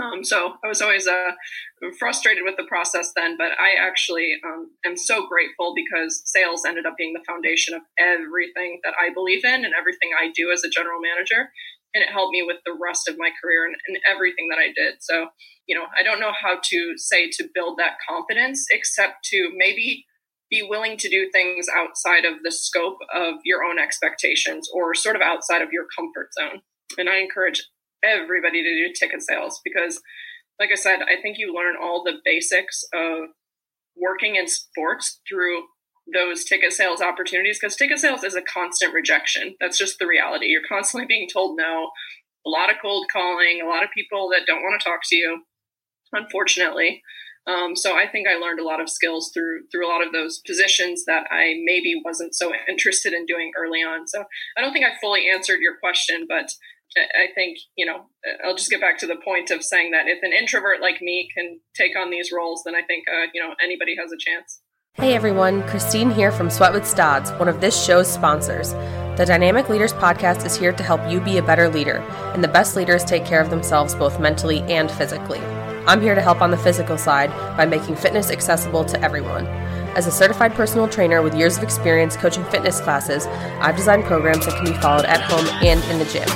Um, 0.00 0.24
so 0.24 0.54
I 0.64 0.68
was 0.68 0.82
always 0.82 1.06
uh, 1.06 1.32
frustrated 1.98 2.42
with 2.44 2.56
the 2.56 2.64
process 2.64 3.12
then, 3.14 3.36
but 3.36 3.52
I 3.52 3.74
actually 3.80 4.34
um, 4.44 4.72
am 4.84 4.96
so 4.96 5.26
grateful 5.28 5.72
because 5.74 6.22
sales 6.24 6.64
ended 6.66 6.84
up 6.84 6.96
being 6.98 7.12
the 7.12 7.24
foundation 7.24 7.74
of 7.74 7.82
everything 7.96 8.80
that 8.82 8.94
I 9.00 9.12
believe 9.14 9.44
in 9.44 9.64
and 9.64 9.72
everything 9.78 10.10
I 10.18 10.32
do 10.34 10.50
as 10.52 10.64
a 10.64 10.68
general 10.68 11.00
manager 11.00 11.50
and 11.94 12.02
it 12.02 12.10
helped 12.10 12.32
me 12.32 12.42
with 12.42 12.58
the 12.66 12.76
rest 12.80 13.08
of 13.08 13.16
my 13.18 13.30
career 13.42 13.66
and, 13.66 13.76
and, 13.86 13.98
everything 14.10 14.48
that 14.50 14.58
I 14.58 14.72
did. 14.74 14.96
So, 15.00 15.28
you 15.66 15.76
know, 15.76 15.86
I 15.98 16.02
don't 16.02 16.20
know 16.20 16.32
how 16.38 16.58
to 16.62 16.94
say 16.96 17.30
to 17.30 17.48
build 17.54 17.78
that 17.78 17.96
confidence 18.08 18.66
except 18.70 19.24
to 19.26 19.50
maybe 19.56 20.04
be 20.50 20.66
willing 20.68 20.96
to 20.98 21.08
do 21.08 21.30
things 21.30 21.66
outside 21.74 22.24
of 22.24 22.42
the 22.42 22.52
scope 22.52 22.98
of 23.14 23.34
your 23.44 23.62
own 23.62 23.78
expectations 23.78 24.68
or 24.74 24.94
sort 24.94 25.16
of 25.16 25.22
outside 25.22 25.62
of 25.62 25.72
your 25.72 25.86
comfort 25.96 26.30
zone. 26.34 26.60
And 26.98 27.08
I 27.08 27.18
encourage 27.18 27.62
everybody 28.04 28.62
to 28.62 28.68
do 28.68 28.92
ticket 28.92 29.22
sales 29.22 29.60
because, 29.64 30.00
like 30.60 30.70
I 30.70 30.76
said, 30.76 31.00
I 31.00 31.20
think 31.20 31.38
you 31.38 31.54
learn 31.54 31.76
all 31.80 32.02
the 32.04 32.18
basics 32.24 32.84
of 32.92 33.30
working 33.96 34.36
in 34.36 34.46
sports 34.48 35.20
through 35.28 35.62
those 36.12 36.44
ticket 36.44 36.72
sales 36.72 37.00
opportunities 37.00 37.58
because 37.60 37.76
ticket 37.76 37.98
sales 37.98 38.24
is 38.24 38.34
a 38.34 38.42
constant 38.42 38.92
rejection. 38.92 39.54
That's 39.60 39.78
just 39.78 39.98
the 39.98 40.06
reality. 40.06 40.46
You're 40.46 40.62
constantly 40.68 41.06
being 41.06 41.28
told 41.32 41.56
no, 41.56 41.90
a 42.46 42.50
lot 42.50 42.70
of 42.70 42.76
cold 42.80 43.06
calling, 43.12 43.60
a 43.62 43.68
lot 43.68 43.84
of 43.84 43.90
people 43.90 44.28
that 44.30 44.46
don't 44.46 44.62
want 44.62 44.80
to 44.80 44.88
talk 44.88 45.00
to 45.04 45.16
you, 45.16 45.42
unfortunately. 46.12 47.02
Um, 47.46 47.76
so 47.76 47.94
I 47.94 48.06
think 48.08 48.26
I 48.26 48.36
learned 48.36 48.60
a 48.60 48.64
lot 48.64 48.80
of 48.80 48.88
skills 48.88 49.30
through 49.34 49.66
through 49.70 49.86
a 49.86 49.92
lot 49.92 50.04
of 50.04 50.12
those 50.12 50.40
positions 50.46 51.04
that 51.06 51.24
I 51.30 51.60
maybe 51.64 52.00
wasn't 52.02 52.34
so 52.34 52.52
interested 52.68 53.12
in 53.12 53.26
doing 53.26 53.52
early 53.56 53.80
on. 53.80 54.06
So 54.06 54.24
I 54.56 54.62
don't 54.62 54.72
think 54.72 54.86
I 54.86 54.98
fully 55.00 55.28
answered 55.28 55.60
your 55.60 55.76
question, 55.76 56.26
but 56.26 56.50
I 56.96 57.26
think 57.34 57.58
you 57.76 57.84
know 57.84 58.06
I'll 58.44 58.56
just 58.56 58.70
get 58.70 58.80
back 58.80 58.98
to 58.98 59.06
the 59.06 59.16
point 59.16 59.50
of 59.50 59.62
saying 59.62 59.90
that 59.90 60.06
if 60.06 60.22
an 60.22 60.32
introvert 60.32 60.80
like 60.80 61.02
me 61.02 61.28
can 61.36 61.60
take 61.76 61.98
on 61.98 62.10
these 62.10 62.32
roles, 62.32 62.62
then 62.64 62.74
I 62.74 62.82
think 62.82 63.04
uh, 63.08 63.26
you 63.34 63.42
know 63.42 63.54
anybody 63.62 63.94
has 64.00 64.10
a 64.10 64.18
chance. 64.18 64.60
Hey 64.96 65.16
everyone, 65.16 65.66
Christine 65.66 66.08
here 66.08 66.30
from 66.30 66.48
Sweat 66.48 66.72
with 66.72 66.86
Stodds, 66.86 67.32
one 67.40 67.48
of 67.48 67.60
this 67.60 67.84
show's 67.84 68.06
sponsors. 68.06 68.74
The 69.16 69.24
Dynamic 69.26 69.68
Leaders 69.68 69.92
Podcast 69.92 70.46
is 70.46 70.56
here 70.56 70.72
to 70.72 70.82
help 70.84 71.00
you 71.10 71.20
be 71.20 71.36
a 71.36 71.42
better 71.42 71.68
leader, 71.68 71.96
and 72.32 72.44
the 72.44 72.48
best 72.48 72.76
leaders 72.76 73.02
take 73.02 73.24
care 73.24 73.40
of 73.40 73.50
themselves 73.50 73.96
both 73.96 74.20
mentally 74.20 74.60
and 74.62 74.88
physically. 74.88 75.40
I'm 75.88 76.00
here 76.00 76.14
to 76.14 76.22
help 76.22 76.40
on 76.40 76.52
the 76.52 76.56
physical 76.56 76.96
side 76.96 77.30
by 77.56 77.66
making 77.66 77.96
fitness 77.96 78.30
accessible 78.30 78.84
to 78.84 79.00
everyone. 79.02 79.48
As 79.96 80.06
a 80.06 80.12
certified 80.12 80.54
personal 80.54 80.86
trainer 80.86 81.22
with 81.22 81.34
years 81.34 81.56
of 81.56 81.64
experience 81.64 82.16
coaching 82.16 82.44
fitness 82.44 82.80
classes, 82.80 83.26
I've 83.60 83.76
designed 83.76 84.04
programs 84.04 84.46
that 84.46 84.54
can 84.54 84.72
be 84.72 84.80
followed 84.80 85.06
at 85.06 85.20
home 85.20 85.46
and 85.60 85.82
in 85.90 85.98
the 85.98 86.04
gym. 86.04 86.28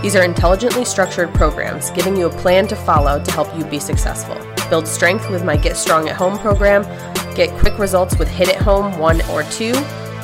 These 0.00 0.16
are 0.16 0.24
intelligently 0.24 0.86
structured 0.86 1.34
programs, 1.34 1.90
giving 1.90 2.16
you 2.16 2.28
a 2.28 2.30
plan 2.30 2.68
to 2.68 2.76
follow 2.76 3.22
to 3.22 3.32
help 3.32 3.54
you 3.54 3.66
be 3.66 3.78
successful. 3.78 4.38
Build 4.70 4.88
strength 4.88 5.28
with 5.28 5.44
my 5.44 5.58
Get 5.58 5.76
Strong 5.76 6.08
at 6.08 6.16
Home 6.16 6.38
program 6.38 6.84
Get 7.38 7.56
quick 7.56 7.78
results 7.78 8.18
with 8.18 8.26
Hit 8.26 8.48
It 8.48 8.56
Home 8.56 8.98
1 8.98 9.22
or 9.30 9.44
2, 9.44 9.72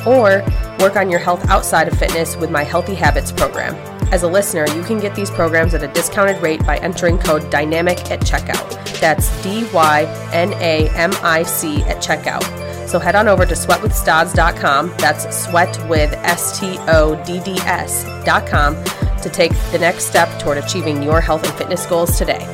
or 0.05 0.43
work 0.79 0.97
on 0.97 1.09
your 1.09 1.21
health 1.21 1.47
outside 1.47 1.87
of 1.87 1.97
fitness 1.97 2.35
with 2.35 2.51
my 2.51 2.61
Healthy 2.61 2.93
Habits 2.93 3.31
program. 3.31 3.73
As 4.11 4.23
a 4.23 4.27
listener, 4.27 4.67
you 4.75 4.83
can 4.83 4.99
get 4.99 5.15
these 5.15 5.31
programs 5.31 5.73
at 5.73 5.81
a 5.81 5.87
discounted 5.87 6.43
rate 6.43 6.65
by 6.65 6.75
entering 6.79 7.17
code 7.17 7.43
DYNAMIC 7.43 8.11
at 8.11 8.19
checkout. 8.19 8.99
That's 8.99 9.29
D 9.41 9.65
Y 9.73 10.03
N 10.33 10.51
A 10.55 10.89
M 10.89 11.13
I 11.23 11.43
C 11.43 11.83
at 11.83 12.03
checkout. 12.03 12.43
So 12.85 12.99
head 12.99 13.15
on 13.15 13.29
over 13.29 13.45
to 13.45 13.55
sweatwithstodds.com, 13.55 14.93
that's 14.97 15.45
sweat 15.45 15.89
with 15.89 16.11
S 16.15 16.59
T 16.59 16.75
O 16.89 17.15
D 17.25 17.39
D 17.39 17.57
S.com, 17.61 18.75
to 19.21 19.29
take 19.29 19.53
the 19.71 19.79
next 19.79 20.07
step 20.07 20.27
toward 20.41 20.57
achieving 20.57 21.01
your 21.01 21.21
health 21.21 21.45
and 21.45 21.53
fitness 21.53 21.85
goals 21.85 22.17
today. 22.17 22.45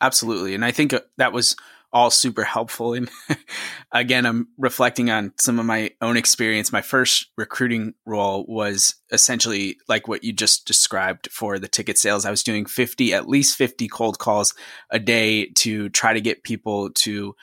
Absolutely. 0.00 0.54
And 0.54 0.64
I 0.64 0.70
think 0.70 0.92
uh, 0.92 1.00
that 1.16 1.32
was 1.32 1.56
all 1.92 2.10
super 2.10 2.44
helpful. 2.44 2.92
And 2.94 3.10
again, 3.92 4.26
I'm 4.26 4.48
reflecting 4.58 5.10
on 5.10 5.32
some 5.38 5.58
of 5.58 5.66
my 5.66 5.90
own 6.02 6.16
experience. 6.16 6.70
My 6.70 6.82
first 6.82 7.30
recruiting 7.36 7.94
role 8.04 8.44
was 8.46 8.96
essentially 9.10 9.78
like 9.88 10.06
what 10.06 10.22
you 10.22 10.32
just 10.32 10.66
described 10.66 11.30
for 11.32 11.58
the 11.58 11.68
ticket 11.68 11.96
sales. 11.96 12.26
I 12.26 12.30
was 12.30 12.42
doing 12.42 12.66
50, 12.66 13.14
at 13.14 13.28
least 13.28 13.56
50 13.56 13.88
cold 13.88 14.18
calls 14.18 14.54
a 14.90 14.98
day 14.98 15.46
to 15.56 15.88
try 15.88 16.12
to 16.12 16.20
get 16.20 16.42
people 16.42 16.90
to 16.90 17.34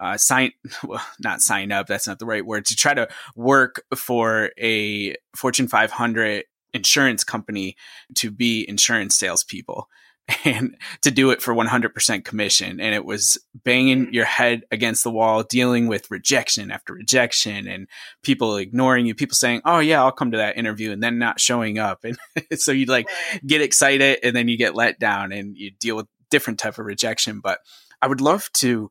uh, 0.00 0.16
sign, 0.16 0.52
well, 0.84 1.04
not 1.20 1.40
sign 1.40 1.70
up. 1.70 1.86
That's 1.86 2.08
not 2.08 2.18
the 2.18 2.26
right 2.26 2.44
word. 2.44 2.64
To 2.66 2.76
try 2.76 2.94
to 2.94 3.08
work 3.36 3.84
for 3.94 4.50
a 4.58 5.14
Fortune 5.36 5.68
500 5.68 6.44
insurance 6.74 7.22
company 7.22 7.76
to 8.14 8.30
be 8.30 8.68
insurance 8.68 9.14
salespeople 9.14 9.88
and 10.44 10.76
to 11.02 11.10
do 11.10 11.30
it 11.30 11.42
for 11.42 11.54
100% 11.54 12.24
commission. 12.24 12.80
And 12.80 12.94
it 12.94 13.04
was 13.04 13.38
banging 13.64 14.06
mm-hmm. 14.06 14.14
your 14.14 14.24
head 14.24 14.62
against 14.70 15.04
the 15.04 15.10
wall, 15.10 15.42
dealing 15.42 15.88
with 15.88 16.10
rejection 16.10 16.70
after 16.70 16.94
rejection 16.94 17.66
and 17.66 17.88
people 18.22 18.56
ignoring 18.56 19.06
you, 19.06 19.14
people 19.14 19.34
saying, 19.34 19.62
Oh, 19.64 19.80
yeah, 19.80 20.02
I'll 20.02 20.12
come 20.12 20.30
to 20.32 20.38
that 20.38 20.56
interview 20.56 20.92
and 20.92 21.02
then 21.02 21.18
not 21.18 21.40
showing 21.40 21.78
up. 21.78 22.04
And 22.04 22.16
so 22.60 22.72
you 22.72 22.86
like 22.86 23.08
get 23.46 23.60
excited 23.60 24.20
and 24.22 24.34
then 24.34 24.48
you 24.48 24.56
get 24.56 24.74
let 24.74 24.98
down 24.98 25.32
and 25.32 25.56
you 25.56 25.70
deal 25.70 25.96
with 25.96 26.06
different 26.30 26.58
type 26.58 26.78
of 26.78 26.86
rejection. 26.86 27.40
But 27.40 27.58
I 28.00 28.06
would 28.06 28.20
love 28.20 28.50
to 28.54 28.90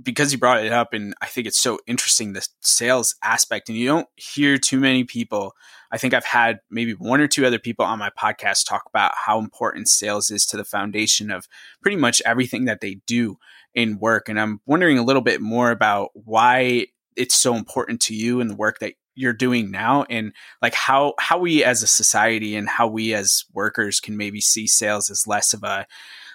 because 0.00 0.32
you 0.32 0.38
brought 0.38 0.64
it 0.64 0.72
up 0.72 0.92
and 0.92 1.14
I 1.20 1.26
think 1.26 1.46
it's 1.46 1.58
so 1.58 1.78
interesting 1.86 2.32
the 2.32 2.46
sales 2.60 3.14
aspect 3.22 3.68
and 3.68 3.76
you 3.76 3.86
don't 3.86 4.08
hear 4.16 4.58
too 4.58 4.80
many 4.80 5.04
people 5.04 5.54
I 5.90 5.98
think 5.98 6.14
I've 6.14 6.24
had 6.24 6.60
maybe 6.70 6.92
one 6.92 7.20
or 7.20 7.28
two 7.28 7.44
other 7.44 7.58
people 7.58 7.84
on 7.84 7.98
my 7.98 8.10
podcast 8.10 8.66
talk 8.66 8.84
about 8.88 9.12
how 9.14 9.38
important 9.38 9.88
sales 9.88 10.30
is 10.30 10.46
to 10.46 10.56
the 10.56 10.64
foundation 10.64 11.30
of 11.30 11.46
pretty 11.82 11.98
much 11.98 12.22
everything 12.24 12.64
that 12.64 12.80
they 12.80 13.00
do 13.06 13.36
in 13.74 13.98
work 13.98 14.28
and 14.28 14.40
I'm 14.40 14.60
wondering 14.66 14.98
a 14.98 15.04
little 15.04 15.22
bit 15.22 15.40
more 15.40 15.70
about 15.70 16.10
why 16.14 16.86
it's 17.16 17.34
so 17.34 17.54
important 17.54 18.00
to 18.02 18.14
you 18.14 18.40
in 18.40 18.48
the 18.48 18.56
work 18.56 18.78
that 18.78 18.94
you're 19.14 19.32
doing 19.32 19.70
now 19.70 20.04
and 20.08 20.32
like 20.62 20.74
how 20.74 21.14
how 21.18 21.38
we 21.38 21.62
as 21.62 21.82
a 21.82 21.86
society 21.86 22.56
and 22.56 22.68
how 22.68 22.86
we 22.86 23.12
as 23.12 23.44
workers 23.52 24.00
can 24.00 24.16
maybe 24.16 24.40
see 24.40 24.66
sales 24.66 25.10
as 25.10 25.26
less 25.26 25.52
of 25.52 25.62
a 25.62 25.86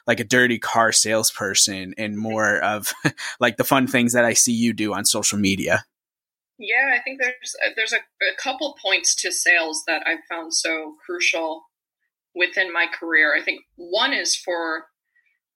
like 0.07 0.19
a 0.21 0.23
dirty 0.23 0.57
car 0.57 0.91
salesperson 0.91 1.93
and 1.97 2.17
more 2.17 2.59
of 2.59 2.93
like 3.39 3.57
the 3.57 3.63
fun 3.63 3.85
things 3.85 4.13
that 4.13 4.25
I 4.25 4.33
see 4.33 4.53
you 4.53 4.73
do 4.73 4.93
on 4.93 5.05
social 5.05 5.37
media. 5.37 5.83
Yeah, 6.57 6.95
I 6.95 6.99
think 7.03 7.21
there's 7.21 7.55
uh, 7.65 7.71
there's 7.75 7.93
a, 7.93 7.97
a 7.97 8.35
couple 8.41 8.75
points 8.81 9.13
to 9.21 9.31
sales 9.31 9.83
that 9.85 10.01
I've 10.07 10.23
found 10.27 10.53
so 10.53 10.95
crucial 11.05 11.63
within 12.33 12.73
my 12.73 12.87
career. 12.87 13.35
I 13.35 13.43
think 13.43 13.61
one 13.75 14.13
is 14.13 14.35
for 14.35 14.85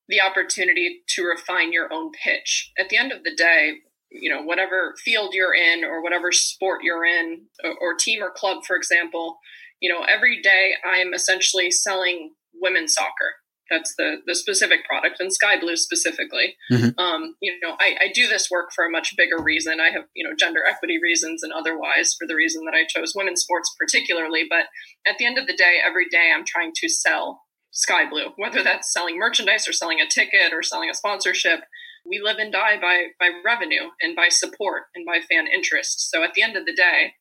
the 0.08 0.22
opportunity 0.22 1.02
to 1.08 1.24
refine 1.24 1.72
your 1.72 1.92
own 1.92 2.12
pitch. 2.12 2.72
At 2.78 2.90
the 2.90 2.98
end 2.98 3.12
of 3.12 3.24
the 3.24 3.34
day, 3.34 3.76
you 4.12 4.30
know, 4.30 4.44
whatever 4.44 4.94
field 5.04 5.34
you're 5.34 5.56
in 5.56 5.84
or 5.84 6.04
whatever 6.04 6.32
sport 6.32 6.84
you're 6.84 7.06
in 7.06 7.46
or, 7.64 7.74
or 7.82 7.96
team 7.96 8.22
or 8.22 8.30
club, 8.30 8.64
for 8.66 8.76
example, 8.76 9.38
you 9.80 9.92
know, 9.92 10.04
every 10.04 10.42
day 10.42 10.74
I'm 10.84 11.14
essentially 11.14 11.72
selling 11.72 12.34
women's 12.54 12.94
soccer 12.94 13.36
that's 13.72 13.96
the 13.98 14.18
the 14.28 14.36
specific 14.36 14.86
product 14.86 15.20
and 15.20 15.34
sky 15.34 15.60
blue 15.60 15.76
specifically. 15.76 16.56
Mm-hmm. 16.72 17.00
um, 17.00 17.36
you 17.42 17.58
know 17.62 17.76
I, 17.80 17.96
I, 18.00 18.12
do 18.14 18.28
this 18.28 18.50
work 18.52 18.70
for 18.76 18.86
a 18.86 18.90
much 18.90 19.16
bigger 19.18 19.42
reason. 19.42 19.80
I 19.80 19.90
have 19.90 20.04
you 20.14 20.28
know 20.28 20.36
gender 20.38 20.62
equity 20.70 21.00
reasons 21.02 21.42
and 21.42 21.54
otherwise 21.54 22.16
for 22.20 22.28
the 22.28 22.36
reason 22.36 22.64
that 22.66 22.76
i 22.76 22.86
chose 22.88 23.14
women's 23.16 23.42
sports 23.42 23.74
particularly 23.80 24.44
but 24.50 24.66
at 25.08 25.18
the 25.18 25.26
end 25.26 25.38
of 25.38 25.48
the 25.48 25.56
day 25.56 25.78
every 25.84 26.08
day 26.10 26.32
i'm 26.36 26.46
trying 26.46 26.72
to 26.76 26.90
sell 26.90 27.42
sky 27.72 28.10
blue 28.10 28.28
whether 28.36 28.64
that's 28.64 28.94
selling 28.94 29.18
merchandise 29.18 29.68
or 29.68 29.74
selling 29.74 30.00
a 30.02 30.08
ticket 30.08 30.54
or 30.54 30.62
selling 30.62 30.90
a 30.90 30.94
sponsorship. 30.94 31.62
We 32.06 32.20
live 32.20 32.38
and 32.38 32.52
die 32.52 32.80
by 32.82 33.08
by 33.20 33.30
revenue 33.46 33.90
and 34.02 34.16
by 34.16 34.30
support 34.30 34.84
and 34.96 35.06
by 35.06 35.20
fan 35.20 35.46
interest. 35.48 36.10
So 36.10 36.24
at 36.24 36.34
the 36.34 36.42
end 36.42 36.58
of 36.58 36.66
the 36.66 36.74
day 36.76 37.14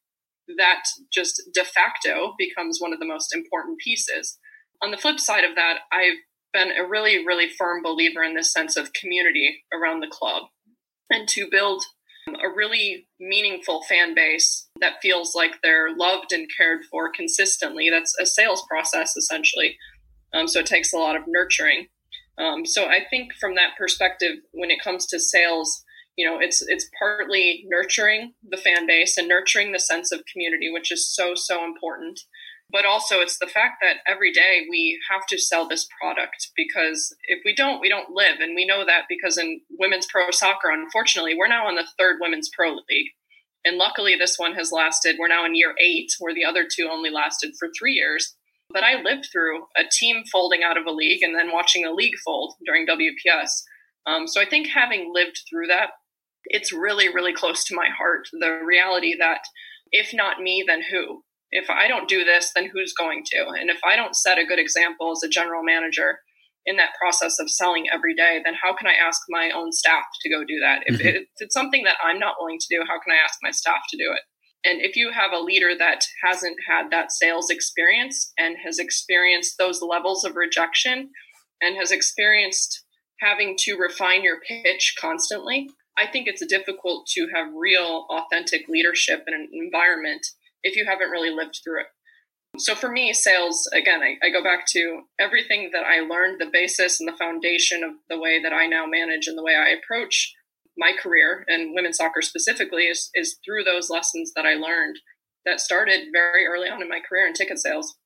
that 0.57 0.83
just 1.13 1.43
de 1.53 1.65
facto 1.65 2.35
becomes 2.39 2.79
one 2.81 2.93
of 2.93 2.99
the 2.99 3.07
most 3.07 3.35
important 3.35 3.79
pieces. 3.79 4.39
On 4.83 4.91
the 4.91 4.97
flip 4.97 5.21
side 5.21 5.45
of 5.45 5.55
that, 5.57 5.81
I've 5.93 6.19
been 6.53 6.71
a 6.73 6.89
really, 6.89 7.25
really 7.25 7.49
firm 7.49 7.83
believer 7.83 8.23
in 8.23 8.35
this 8.35 8.53
sense 8.53 8.77
of 8.77 8.93
community 8.93 9.65
around 9.73 10.01
the 10.01 10.11
club 10.11 10.45
and 11.11 11.29
to 11.29 11.49
build 11.51 11.83
a 12.29 12.49
really 12.55 13.09
meaningful 13.19 13.83
fan 13.89 14.15
base 14.15 14.69
that 14.81 15.01
feels 15.03 15.35
like 15.35 15.53
they're 15.63 15.95
loved 15.95 16.33
and 16.33 16.49
cared 16.57 16.85
for 16.91 17.11
consistently. 17.11 17.89
That's 17.91 18.15
a 18.21 18.27
sales 18.27 18.65
process 18.69 19.17
essentially. 19.17 19.77
Um, 20.33 20.47
so 20.47 20.61
it 20.61 20.67
takes 20.67 20.93
a 20.93 20.99
lot 20.99 21.17
of 21.17 21.23
nurturing. 21.27 21.89
Um, 22.39 22.65
so 22.65 22.87
I 22.87 23.01
think 23.11 23.33
from 23.41 23.55
that 23.57 23.77
perspective, 23.77 24.37
when 24.53 24.71
it 24.71 24.83
comes 24.83 25.07
to 25.07 25.19
sales, 25.19 25.85
you 26.17 26.29
know, 26.29 26.39
it's 26.41 26.63
it's 26.67 26.89
partly 26.99 27.65
nurturing 27.67 28.35
the 28.49 28.57
fan 28.57 28.87
base 28.87 29.17
and 29.17 29.29
nurturing 29.29 29.73
the 29.73 29.79
sense 29.79 30.13
of 30.13 30.25
community, 30.31 30.71
which 30.71 30.93
is 30.93 31.13
so 31.13 31.33
so 31.35 31.65
important 31.65 32.21
but 32.70 32.85
also 32.85 33.20
it's 33.20 33.38
the 33.38 33.46
fact 33.46 33.76
that 33.83 33.96
every 34.06 34.33
day 34.33 34.66
we 34.68 34.98
have 35.11 35.26
to 35.26 35.38
sell 35.38 35.68
this 35.68 35.88
product 36.00 36.50
because 36.56 37.14
if 37.24 37.40
we 37.44 37.54
don't 37.54 37.80
we 37.80 37.88
don't 37.88 38.11
live. 38.11 38.37
And 38.40 38.54
we 38.54 38.66
know 38.66 38.85
that 38.85 39.04
because 39.09 39.38
in 39.38 39.61
women's 39.70 40.06
pro 40.11 40.30
soccer 40.30 40.70
unfortunately 40.70 41.35
we're 41.37 41.48
now 41.48 41.66
on 41.66 41.76
the 41.76 41.87
third 41.98 42.16
women's 42.20 42.50
pro 42.54 42.72
league. 42.72 43.11
And 43.64 43.76
luckily 43.76 44.16
this 44.16 44.38
one 44.38 44.54
has 44.54 44.72
lasted 44.72 45.16
we're 45.18 45.28
now 45.28 45.44
in 45.44 45.54
year 45.54 45.74
eight 45.80 46.11
where 46.18 46.35
the 46.35 46.44
other 46.44 46.66
two 46.70 46.88
only 46.90 47.11
lasted 47.11 47.52
for 47.59 47.68
three 47.78 47.94
years. 47.94 48.35
But 48.72 48.85
i 48.85 49.02
lived 49.02 49.28
through 49.33 49.64
a 49.76 49.83
team 49.90 50.22
folding 50.30 50.62
out 50.62 50.78
of 50.78 50.87
a 50.87 50.92
league 50.92 51.22
and 51.22 51.35
then 51.35 51.52
watching 51.52 51.85
a 51.85 51.92
league 51.92 52.16
fold 52.24 52.54
during 52.64 52.87
wps 52.87 53.62
um, 54.06 54.28
so 54.28 54.40
i 54.40 54.44
think 54.44 54.68
having 54.68 55.11
lived 55.12 55.40
through 55.50 55.66
that 55.66 55.90
it's 56.44 56.72
really 56.72 57.12
really 57.12 57.33
close 57.33 57.64
to 57.64 57.74
my 57.74 57.88
heart. 57.96 58.28
The 58.33 58.61
reality 58.64 59.16
that 59.18 59.40
if 59.92 60.14
not 60.14 60.40
me 60.40 60.64
then 60.66 60.83
who 60.90 61.22
if 61.51 61.69
I 61.69 61.89
don't 61.89 62.09
do 62.09 62.25
this, 62.25 62.53
then 62.55 62.71
who's 62.73 62.93
going 62.93 63.25
to? 63.33 63.49
And 63.59 63.71
if 63.71 63.81
I 63.85 63.97
don't 63.97 64.17
set 64.17 64.39
a 64.39 64.47
good 64.47 64.59
example 64.59 65.11
as 65.13 65.23
a 65.23 65.29
general 65.29 65.63
manager 65.63 66.21
in 66.67 66.77
that 66.77 66.95
process 67.01 67.39
of 67.39 67.51
selling 67.51 67.87
every 67.93 68.15
day, 68.15 68.41
then 68.45 68.55
how 68.63 68.75
can 68.75 68.87
I 68.87 68.93
ask 68.93 69.23
my 69.29 69.51
own 69.51 69.73
staff 69.73 70.05
to 70.23 70.31
go 70.31 70.45
do 70.45 70.61
that? 70.61 70.83
If, 70.87 70.99
mm-hmm. 70.99 71.17
if 71.17 71.25
it's 71.39 71.55
something 71.55 71.85
that 71.85 71.97
I'm 72.05 72.19
not 72.19 72.37
willing 72.39 72.59
to 72.59 72.67
do, 72.71 72.83
how 72.87 73.01
can 73.01 73.13
I 73.13 73.25
ask 73.25 73.39
my 73.43 73.51
staff 73.51 73.81
to 73.91 73.97
do 73.97 74.13
it? 74.13 74.21
And 74.63 74.83
if 74.83 74.95
you 74.95 75.11
have 75.11 75.33
a 75.33 75.43
leader 75.43 75.71
that 75.79 76.03
hasn't 76.23 76.57
had 76.69 76.91
that 76.91 77.13
sales 77.13 77.49
experience 77.49 78.33
and 78.39 78.57
has 78.65 78.79
experienced 78.79 79.57
those 79.59 79.81
levels 79.81 80.23
of 80.23 80.37
rejection 80.37 81.11
and 81.63 81.77
has 81.77 81.91
experienced 81.91 82.85
having 83.21 83.57
to 83.61 83.77
refine 83.77 84.23
your 84.23 84.39
pitch 84.47 84.95
constantly, 85.01 85.71
I 85.99 86.07
think 86.07 86.27
it's 86.29 86.45
difficult 86.45 87.07
to 87.15 87.29
have 87.35 87.55
real, 87.55 88.07
authentic 88.11 88.69
leadership 88.69 89.25
in 89.27 89.35
an 89.35 89.49
environment 89.53 90.27
if 90.62 90.77
you 90.77 90.87
haven't 90.87 91.11
really 91.11 91.31
lived 91.31 91.61
through 91.62 91.81
it. 91.81 91.87
So 92.59 92.75
for 92.75 92.90
me, 92.90 93.12
sales, 93.12 93.68
again, 93.73 94.01
I, 94.03 94.27
I, 94.27 94.31
go 94.31 94.42
back 94.42 94.66
to 94.70 95.03
everything 95.20 95.70
that 95.73 95.85
I 95.85 96.01
learned, 96.01 96.40
the 96.40 96.51
basis 96.53 96.99
and 96.99 97.09
the 97.09 97.16
foundation 97.16 97.85
of 97.85 97.92
the 98.09 98.18
way 98.18 98.42
that 98.42 98.53
I 98.53 98.66
now 98.66 98.87
manage 98.87 99.29
and 99.29 99.38
the 99.38 99.42
way 99.42 99.55
I 99.55 99.68
approach 99.68 100.35
my 100.77 100.92
career 101.01 101.44
and 101.46 101.75
women's 101.75 101.99
soccer 101.99 102.23
specifically 102.23 102.85
is, 102.85 103.09
is 103.14 103.37
through 103.44 103.62
those 103.64 103.88
lessons 103.88 104.33
that 104.35 104.46
I 104.46 104.55
learned 104.55 104.96
that 105.44 105.61
started 105.61 106.09
very 106.12 106.46
early 106.46 106.68
on 106.68 106.83
in 106.83 106.88
my 106.88 107.01
career 107.09 107.27
in 107.27 107.35
ticket 107.35 107.59
sales. 107.59 107.96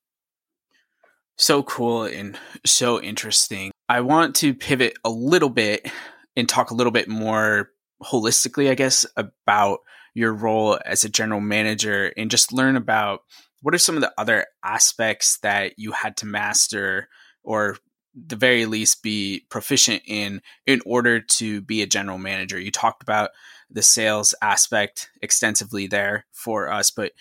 So 1.37 1.63
cool 1.63 2.03
and 2.03 2.37
so 2.65 3.01
interesting. 3.01 3.71
I 3.89 4.01
want 4.01 4.35
to 4.37 4.53
pivot 4.53 4.93
a 5.03 5.09
little 5.09 5.49
bit 5.49 5.89
and 6.35 6.47
talk 6.47 6.71
a 6.71 6.75
little 6.75 6.91
bit 6.91 7.09
more 7.09 7.71
holistically, 8.01 8.69
I 8.69 8.75
guess, 8.75 9.05
about 9.17 9.79
your 10.15 10.33
role 10.33 10.79
as 10.85 11.03
a 11.03 11.09
general 11.09 11.41
manager 11.41 12.11
and 12.17 12.31
just 12.31 12.51
learn 12.51 12.75
about 12.75 13.21
what 13.61 13.75
are 13.75 13.79
some 13.79 13.95
of 13.95 14.01
the 14.01 14.13
other 14.17 14.47
aspects 14.63 15.37
that 15.39 15.73
you 15.77 15.91
had 15.91 16.17
to 16.17 16.25
master 16.25 17.07
or 17.43 17.77
the 18.15 18.35
very 18.35 18.65
least 18.65 19.03
be 19.03 19.45
proficient 19.49 20.01
in 20.07 20.41
in 20.65 20.81
order 20.85 21.19
to 21.19 21.61
be 21.61 21.81
a 21.81 21.87
general 21.87 22.17
manager? 22.17 22.59
You 22.59 22.71
talked 22.71 23.03
about 23.03 23.29
the 23.69 23.81
sales 23.81 24.33
aspect 24.41 25.09
extensively 25.21 25.87
there 25.87 26.25
for 26.31 26.71
us 26.71 26.91
but 26.91 27.11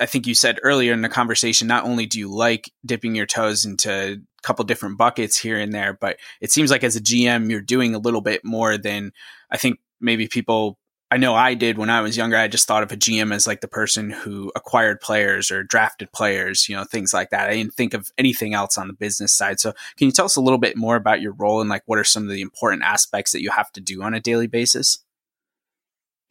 i 0.00 0.06
think 0.06 0.26
you 0.26 0.34
said 0.34 0.58
earlier 0.62 0.92
in 0.92 1.02
the 1.02 1.08
conversation 1.08 1.66
not 1.66 1.84
only 1.84 2.06
do 2.06 2.18
you 2.18 2.32
like 2.32 2.70
dipping 2.86 3.14
your 3.14 3.26
toes 3.26 3.64
into 3.64 3.90
a 3.90 4.16
couple 4.42 4.64
different 4.64 4.96
buckets 4.96 5.36
here 5.36 5.58
and 5.58 5.72
there 5.72 5.92
but 5.92 6.16
it 6.40 6.52
seems 6.52 6.70
like 6.70 6.84
as 6.84 6.96
a 6.96 7.00
gm 7.00 7.50
you're 7.50 7.60
doing 7.60 7.94
a 7.94 7.98
little 7.98 8.20
bit 8.20 8.44
more 8.44 8.78
than 8.78 9.12
i 9.50 9.56
think 9.56 9.80
maybe 10.00 10.28
people 10.28 10.78
I 11.12 11.18
know 11.18 11.34
I 11.34 11.52
did 11.52 11.76
when 11.76 11.90
I 11.90 12.00
was 12.00 12.16
younger. 12.16 12.38
I 12.38 12.48
just 12.48 12.66
thought 12.66 12.82
of 12.82 12.90
a 12.90 12.96
GM 12.96 13.34
as 13.34 13.46
like 13.46 13.60
the 13.60 13.68
person 13.68 14.08
who 14.08 14.50
acquired 14.56 14.98
players 15.02 15.50
or 15.50 15.62
drafted 15.62 16.10
players, 16.10 16.70
you 16.70 16.74
know, 16.74 16.84
things 16.84 17.12
like 17.12 17.28
that. 17.28 17.50
I 17.50 17.52
didn't 17.52 17.74
think 17.74 17.92
of 17.92 18.10
anything 18.16 18.54
else 18.54 18.78
on 18.78 18.86
the 18.86 18.94
business 18.94 19.34
side. 19.34 19.60
So, 19.60 19.74
can 19.98 20.06
you 20.06 20.10
tell 20.10 20.24
us 20.24 20.36
a 20.36 20.40
little 20.40 20.56
bit 20.56 20.74
more 20.74 20.96
about 20.96 21.20
your 21.20 21.32
role 21.32 21.60
and 21.60 21.68
like 21.68 21.82
what 21.84 21.98
are 21.98 22.04
some 22.04 22.22
of 22.22 22.30
the 22.30 22.40
important 22.40 22.82
aspects 22.82 23.32
that 23.32 23.42
you 23.42 23.50
have 23.50 23.70
to 23.72 23.80
do 23.82 24.02
on 24.02 24.14
a 24.14 24.20
daily 24.20 24.46
basis? 24.46 25.00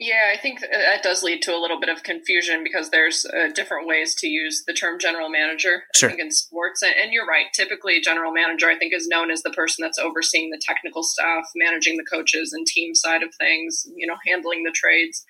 Yeah, 0.02 0.34
I 0.34 0.38
think 0.38 0.62
that 0.62 1.04
does 1.04 1.22
lead 1.22 1.44
to 1.44 1.56
a 1.56 1.62
little 1.62 1.80
bit 1.80 1.88
of 1.88 2.02
confusion 2.02 2.64
because 2.64 2.90
there's 2.90 3.24
uh, 3.24 3.50
different 3.54 3.88
ways 3.88 4.16
to 4.16 4.28
use 4.28 4.64
the 4.66 4.74
term 4.74 4.98
general 4.98 5.30
manager. 5.30 5.84
Sure. 5.94 6.10
I 6.10 6.14
think 6.14 6.26
in 6.26 6.32
sports, 6.32 6.82
and 6.82 7.14
you're 7.14 7.28
right. 7.28 7.46
Typically, 7.54 8.02
general 8.02 8.34
manager 8.34 8.68
I 8.68 8.80
think 8.80 8.96
is 8.96 9.08
known 9.08 9.30
as 9.30 9.44
the 9.44 9.52
person 9.52 9.84
that's 9.84 10.00
overseeing 10.00 10.50
the 10.50 10.60
technical 10.60 11.04
staff, 11.04 11.44
managing 11.56 11.98
the 11.98 12.04
coaches 12.04 12.52
and 12.52 12.66
team 12.66 12.96
side 12.96 13.22
of 13.22 13.30
things. 13.40 13.86
You 13.96 14.08
know, 14.08 14.16
handling 14.26 14.64
the 14.64 14.74
trades. 14.74 15.24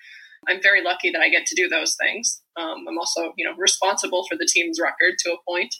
I'm 0.48 0.62
very 0.62 0.82
lucky 0.82 1.10
that 1.10 1.20
I 1.20 1.28
get 1.28 1.44
to 1.46 1.54
do 1.54 1.68
those 1.68 1.94
things. 2.00 2.40
Um, 2.56 2.86
I'm 2.88 2.98
also, 2.98 3.34
you 3.36 3.44
know, 3.44 3.54
responsible 3.58 4.24
for 4.26 4.38
the 4.38 4.48
team's 4.50 4.80
record 4.80 5.18
to 5.18 5.32
a 5.32 5.42
point. 5.46 5.74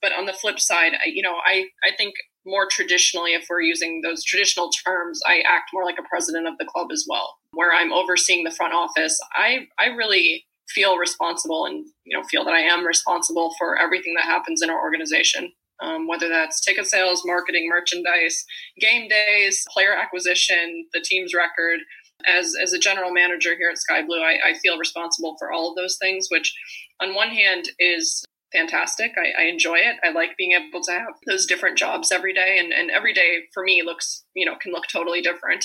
But 0.00 0.12
on 0.12 0.26
the 0.26 0.32
flip 0.32 0.60
side, 0.60 0.92
I, 0.92 1.08
you 1.12 1.20
know, 1.20 1.34
I 1.44 1.66
I 1.84 1.96
think 1.98 2.14
more 2.46 2.66
traditionally, 2.70 3.32
if 3.32 3.46
we're 3.50 3.60
using 3.60 4.02
those 4.02 4.24
traditional 4.24 4.70
terms, 4.70 5.20
I 5.26 5.40
act 5.40 5.70
more 5.74 5.84
like 5.84 5.98
a 5.98 6.08
president 6.08 6.46
of 6.46 6.56
the 6.58 6.64
club 6.64 6.88
as 6.92 7.04
well, 7.08 7.36
where 7.52 7.72
I'm 7.72 7.92
overseeing 7.92 8.44
the 8.44 8.50
front 8.50 8.72
office. 8.72 9.18
I, 9.34 9.66
I 9.78 9.86
really 9.86 10.46
feel 10.68 10.96
responsible 10.96 11.64
and 11.64 11.86
you 12.04 12.16
know 12.16 12.24
feel 12.24 12.44
that 12.44 12.54
I 12.54 12.60
am 12.60 12.84
responsible 12.84 13.54
for 13.58 13.78
everything 13.78 14.14
that 14.14 14.24
happens 14.24 14.62
in 14.62 14.70
our 14.70 14.80
organization. 14.80 15.52
Um, 15.80 16.08
whether 16.08 16.28
that's 16.28 16.64
ticket 16.64 16.86
sales, 16.86 17.22
marketing, 17.26 17.68
merchandise, 17.68 18.44
game 18.80 19.08
days, 19.08 19.62
player 19.70 19.94
acquisition, 19.94 20.86
the 20.94 21.02
team's 21.02 21.34
record. 21.34 21.80
As, 22.26 22.54
as 22.60 22.72
a 22.72 22.78
general 22.78 23.12
manager 23.12 23.54
here 23.58 23.68
at 23.70 23.76
Sky 23.76 24.02
Blue, 24.02 24.22
I, 24.22 24.38
I 24.42 24.54
feel 24.62 24.78
responsible 24.78 25.36
for 25.38 25.52
all 25.52 25.68
of 25.68 25.76
those 25.76 25.98
things, 26.00 26.28
which 26.30 26.54
on 26.98 27.14
one 27.14 27.28
hand 27.28 27.66
is 27.78 28.24
fantastic. 28.52 29.12
I, 29.16 29.42
I, 29.42 29.46
enjoy 29.46 29.76
it. 29.76 29.96
I 30.04 30.10
like 30.10 30.36
being 30.36 30.52
able 30.52 30.82
to 30.84 30.92
have 30.92 31.14
those 31.26 31.46
different 31.46 31.78
jobs 31.78 32.12
every 32.12 32.32
day. 32.32 32.58
And, 32.58 32.72
and 32.72 32.90
every 32.90 33.12
day 33.12 33.44
for 33.52 33.62
me 33.62 33.82
looks, 33.84 34.24
you 34.34 34.46
know, 34.46 34.56
can 34.60 34.72
look 34.72 34.84
totally 34.90 35.20
different 35.20 35.64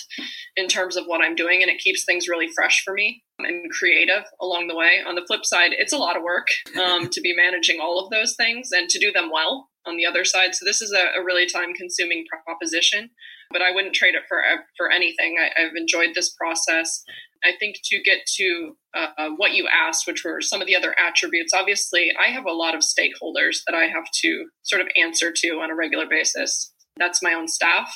in 0.56 0.68
terms 0.68 0.96
of 0.98 1.06
what 1.06 1.22
I'm 1.22 1.36
doing. 1.36 1.62
And 1.62 1.72
it 1.72 1.80
keeps 1.80 2.04
things 2.04 2.28
really 2.28 2.48
fresh 2.48 2.84
for 2.84 2.94
me 2.94 3.24
and 3.40 3.72
creative 3.72 4.24
along 4.42 4.68
the 4.68 4.76
way. 4.76 5.00
On 5.06 5.16
the 5.16 5.26
flip 5.26 5.46
side, 5.46 5.72
it's 5.78 5.94
a 5.94 5.98
lot 5.98 6.18
of 6.18 6.24
work 6.24 6.48
um, 6.82 7.10
to 7.10 7.22
be 7.22 7.36
managing 7.36 7.80
all 7.82 8.00
of 8.00 8.10
those 8.10 8.36
things 8.36 8.70
and 8.72 8.90
to 8.90 9.00
do 9.00 9.12
them 9.12 9.30
well 9.32 9.70
on 9.86 9.98
the 9.98 10.06
other 10.06 10.24
side. 10.24 10.56
So 10.56 10.66
this 10.66 10.82
is 10.82 10.92
a, 10.92 11.20
a 11.20 11.24
really 11.24 11.46
time 11.46 11.74
consuming 11.74 12.26
proposition, 12.46 13.10
but 13.52 13.62
I 13.62 13.72
wouldn't 13.72 13.96
trade 13.96 14.16
it 14.16 14.24
for, 14.28 14.42
for 14.78 14.92
anything. 14.92 15.38
I, 15.40 15.62
I've 15.62 15.76
enjoyed 15.76 16.12
this 16.14 16.34
process. 16.34 17.04
I 17.44 17.52
think 17.60 17.78
to 17.86 18.02
get 18.04 18.26
to 18.36 18.78
uh, 18.94 19.30
what 19.36 19.54
you 19.54 19.68
asked, 19.68 20.06
which 20.06 20.24
were 20.24 20.42
some 20.42 20.62
of 20.62 20.68
the 20.68 20.76
other 20.76 20.96
attributes, 21.00 21.54
obviously, 21.54 22.12
I 22.20 22.28
have 22.28 22.46
a 22.46 22.52
lot 22.52 22.76
of 22.76 22.82
stakeholders 22.82 23.62
that 23.66 23.76
I 23.76 23.86
have 23.86 24.06
to 24.22 24.46
sort 24.64 24.82
of 24.82 24.88
answer 24.96 25.32
to 25.36 25.48
on 25.62 25.72
a 25.72 25.76
regular 25.76 26.06
basis. 26.08 26.72
That's 26.98 27.24
my 27.24 27.34
own 27.34 27.48
staff, 27.48 27.94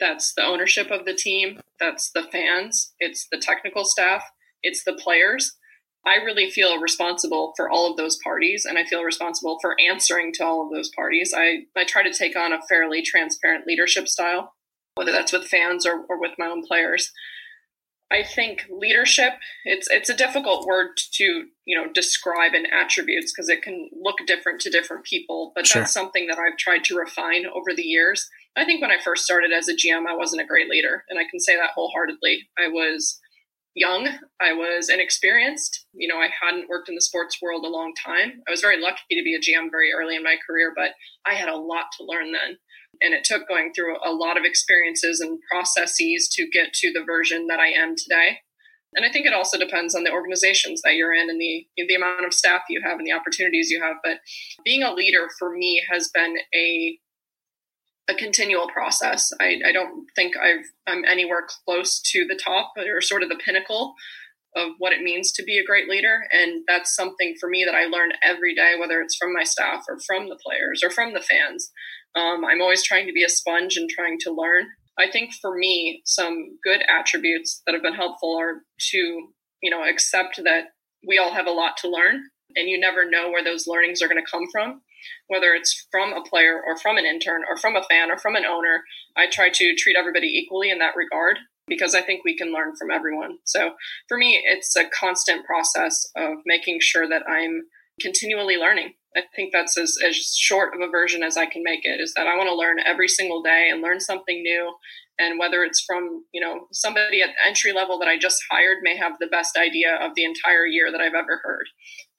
that's 0.00 0.32
the 0.34 0.44
ownership 0.44 0.90
of 0.90 1.04
the 1.04 1.14
team, 1.14 1.60
that's 1.80 2.10
the 2.12 2.22
fans, 2.30 2.94
it's 2.98 3.26
the 3.30 3.38
technical 3.38 3.84
staff, 3.84 4.24
it's 4.62 4.84
the 4.84 4.94
players. 4.94 5.56
I 6.06 6.16
really 6.16 6.48
feel 6.48 6.78
responsible 6.78 7.52
for 7.56 7.68
all 7.68 7.90
of 7.90 7.96
those 7.96 8.18
parties, 8.22 8.64
and 8.64 8.78
I 8.78 8.84
feel 8.84 9.02
responsible 9.02 9.58
for 9.60 9.76
answering 9.90 10.32
to 10.34 10.44
all 10.44 10.64
of 10.64 10.72
those 10.72 10.90
parties. 10.94 11.34
I, 11.36 11.64
I 11.76 11.84
try 11.84 12.02
to 12.02 12.12
take 12.12 12.36
on 12.36 12.52
a 12.52 12.62
fairly 12.68 13.02
transparent 13.02 13.66
leadership 13.66 14.08
style, 14.08 14.54
whether 14.94 15.12
that's 15.12 15.32
with 15.32 15.48
fans 15.48 15.84
or, 15.84 16.04
or 16.08 16.20
with 16.20 16.32
my 16.38 16.46
own 16.46 16.62
players. 16.66 17.12
I 18.10 18.22
think 18.22 18.64
leadership 18.70 19.34
it's 19.64 19.88
it's 19.90 20.08
a 20.08 20.16
difficult 20.16 20.66
word 20.66 20.96
to 21.12 21.44
you 21.64 21.76
know 21.76 21.92
describe 21.92 22.54
in 22.54 22.66
attributes 22.66 23.32
because 23.32 23.48
it 23.48 23.62
can 23.62 23.90
look 24.00 24.16
different 24.26 24.60
to 24.62 24.70
different 24.70 25.04
people 25.04 25.52
but 25.54 25.66
sure. 25.66 25.82
that's 25.82 25.92
something 25.92 26.26
that 26.28 26.38
I've 26.38 26.56
tried 26.58 26.84
to 26.84 26.96
refine 26.96 27.44
over 27.46 27.74
the 27.74 27.82
years. 27.82 28.28
I 28.56 28.64
think 28.64 28.80
when 28.80 28.90
I 28.90 29.00
first 29.02 29.24
started 29.24 29.52
as 29.52 29.68
a 29.68 29.74
GM 29.74 30.06
I 30.06 30.16
wasn't 30.16 30.42
a 30.42 30.46
great 30.46 30.68
leader 30.68 31.04
and 31.08 31.18
I 31.18 31.24
can 31.30 31.40
say 31.40 31.56
that 31.56 31.70
wholeheartedly. 31.74 32.48
I 32.58 32.68
was 32.68 33.20
young, 33.74 34.08
I 34.40 34.52
was 34.52 34.88
inexperienced, 34.88 35.86
you 35.92 36.08
know, 36.08 36.18
I 36.18 36.28
hadn't 36.42 36.68
worked 36.68 36.88
in 36.88 36.94
the 36.94 37.00
sports 37.00 37.38
world 37.40 37.64
a 37.64 37.68
long 37.68 37.92
time. 37.94 38.42
I 38.46 38.50
was 38.50 38.60
very 38.60 38.80
lucky 38.80 39.02
to 39.10 39.22
be 39.22 39.34
a 39.34 39.40
GM 39.40 39.70
very 39.70 39.92
early 39.92 40.16
in 40.16 40.22
my 40.22 40.36
career 40.46 40.72
but 40.74 40.92
I 41.26 41.34
had 41.34 41.48
a 41.48 41.56
lot 41.56 41.86
to 41.98 42.04
learn 42.04 42.32
then 42.32 42.58
and 43.00 43.14
it 43.14 43.24
took 43.24 43.48
going 43.48 43.72
through 43.72 43.96
a 44.04 44.12
lot 44.12 44.36
of 44.36 44.44
experiences 44.44 45.20
and 45.20 45.38
processes 45.50 46.28
to 46.32 46.48
get 46.52 46.72
to 46.74 46.92
the 46.92 47.04
version 47.04 47.46
that 47.48 47.60
I 47.60 47.68
am 47.68 47.94
today. 47.96 48.38
And 48.94 49.04
I 49.04 49.12
think 49.12 49.26
it 49.26 49.34
also 49.34 49.58
depends 49.58 49.94
on 49.94 50.04
the 50.04 50.12
organizations 50.12 50.80
that 50.82 50.94
you're 50.94 51.14
in 51.14 51.28
and 51.28 51.40
the 51.40 51.66
the 51.76 51.94
amount 51.94 52.24
of 52.24 52.32
staff 52.32 52.62
you 52.68 52.80
have 52.84 52.98
and 52.98 53.06
the 53.06 53.12
opportunities 53.12 53.70
you 53.70 53.82
have. 53.82 53.96
But 54.02 54.18
being 54.64 54.82
a 54.82 54.94
leader 54.94 55.28
for 55.38 55.54
me 55.54 55.82
has 55.90 56.10
been 56.12 56.36
a 56.54 56.98
a 58.08 58.14
continual 58.14 58.68
process. 58.68 59.30
I, 59.40 59.60
I 59.66 59.72
don't 59.72 60.06
think 60.16 60.34
I've, 60.36 60.64
I'm 60.86 61.04
anywhere 61.04 61.46
close 61.64 62.00
to 62.12 62.24
the 62.26 62.40
top 62.42 62.72
or 62.76 63.00
sort 63.00 63.22
of 63.22 63.28
the 63.28 63.40
pinnacle 63.44 63.94
of 64.56 64.70
what 64.78 64.92
it 64.92 65.02
means 65.02 65.30
to 65.32 65.42
be 65.42 65.58
a 65.58 65.64
great 65.64 65.88
leader. 65.88 66.20
And 66.32 66.62
that's 66.66 66.96
something 66.96 67.34
for 67.38 67.48
me 67.48 67.64
that 67.64 67.74
I 67.74 67.84
learn 67.84 68.12
every 68.24 68.54
day, 68.54 68.74
whether 68.78 69.00
it's 69.00 69.16
from 69.16 69.34
my 69.34 69.44
staff 69.44 69.84
or 69.88 69.98
from 70.06 70.28
the 70.28 70.38
players 70.42 70.82
or 70.82 70.90
from 70.90 71.12
the 71.12 71.20
fans. 71.20 71.70
Um, 72.14 72.44
I'm 72.44 72.62
always 72.62 72.82
trying 72.82 73.06
to 73.06 73.12
be 73.12 73.24
a 73.24 73.28
sponge 73.28 73.76
and 73.76 73.88
trying 73.90 74.18
to 74.20 74.32
learn. 74.32 74.66
I 74.98 75.10
think 75.10 75.34
for 75.34 75.56
me, 75.56 76.00
some 76.04 76.58
good 76.64 76.80
attributes 76.88 77.62
that 77.66 77.74
have 77.74 77.82
been 77.82 77.94
helpful 77.94 78.36
are 78.36 78.62
to, 78.90 78.96
you 79.62 79.70
know, 79.70 79.84
accept 79.88 80.40
that 80.42 80.64
we 81.06 81.18
all 81.18 81.32
have 81.32 81.46
a 81.46 81.52
lot 81.52 81.76
to 81.78 81.88
learn 81.88 82.22
and 82.56 82.68
you 82.68 82.80
never 82.80 83.08
know 83.08 83.30
where 83.30 83.44
those 83.44 83.66
learnings 83.66 84.02
are 84.02 84.08
going 84.08 84.22
to 84.22 84.30
come 84.30 84.46
from 84.50 84.80
whether 85.28 85.52
it's 85.52 85.86
from 85.90 86.12
a 86.12 86.22
player 86.22 86.60
or 86.66 86.76
from 86.76 86.96
an 86.96 87.04
intern 87.04 87.42
or 87.48 87.56
from 87.56 87.76
a 87.76 87.82
fan 87.84 88.10
or 88.10 88.18
from 88.18 88.36
an 88.36 88.44
owner 88.44 88.82
i 89.16 89.26
try 89.30 89.48
to 89.48 89.74
treat 89.74 89.96
everybody 89.96 90.26
equally 90.26 90.70
in 90.70 90.78
that 90.78 90.96
regard 90.96 91.38
because 91.66 91.94
i 91.94 92.00
think 92.00 92.24
we 92.24 92.36
can 92.36 92.52
learn 92.52 92.74
from 92.76 92.90
everyone 92.90 93.38
so 93.44 93.72
for 94.08 94.16
me 94.16 94.42
it's 94.44 94.76
a 94.76 94.88
constant 94.88 95.44
process 95.44 96.06
of 96.16 96.34
making 96.46 96.78
sure 96.80 97.08
that 97.08 97.22
i'm 97.28 97.62
continually 98.00 98.56
learning 98.56 98.92
I 99.16 99.22
think 99.34 99.52
that's 99.52 99.78
as, 99.78 99.96
as 100.06 100.16
short 100.36 100.74
of 100.74 100.80
a 100.80 100.90
version 100.90 101.22
as 101.22 101.36
I 101.36 101.46
can 101.46 101.62
make 101.62 101.80
it 101.84 102.00
is 102.00 102.12
that 102.14 102.26
I 102.26 102.36
want 102.36 102.48
to 102.48 102.54
learn 102.54 102.78
every 102.84 103.08
single 103.08 103.42
day 103.42 103.68
and 103.70 103.82
learn 103.82 104.00
something 104.00 104.42
new. 104.42 104.74
And 105.18 105.38
whether 105.38 105.64
it's 105.64 105.82
from, 105.84 106.24
you 106.32 106.40
know, 106.40 106.68
somebody 106.72 107.22
at 107.22 107.30
entry 107.44 107.72
level 107.72 107.98
that 107.98 108.08
I 108.08 108.18
just 108.18 108.40
hired 108.50 108.78
may 108.82 108.96
have 108.96 109.12
the 109.18 109.26
best 109.26 109.56
idea 109.56 109.96
of 110.00 110.12
the 110.14 110.24
entire 110.24 110.66
year 110.66 110.92
that 110.92 111.00
I've 111.00 111.14
ever 111.14 111.40
heard. 111.42 111.66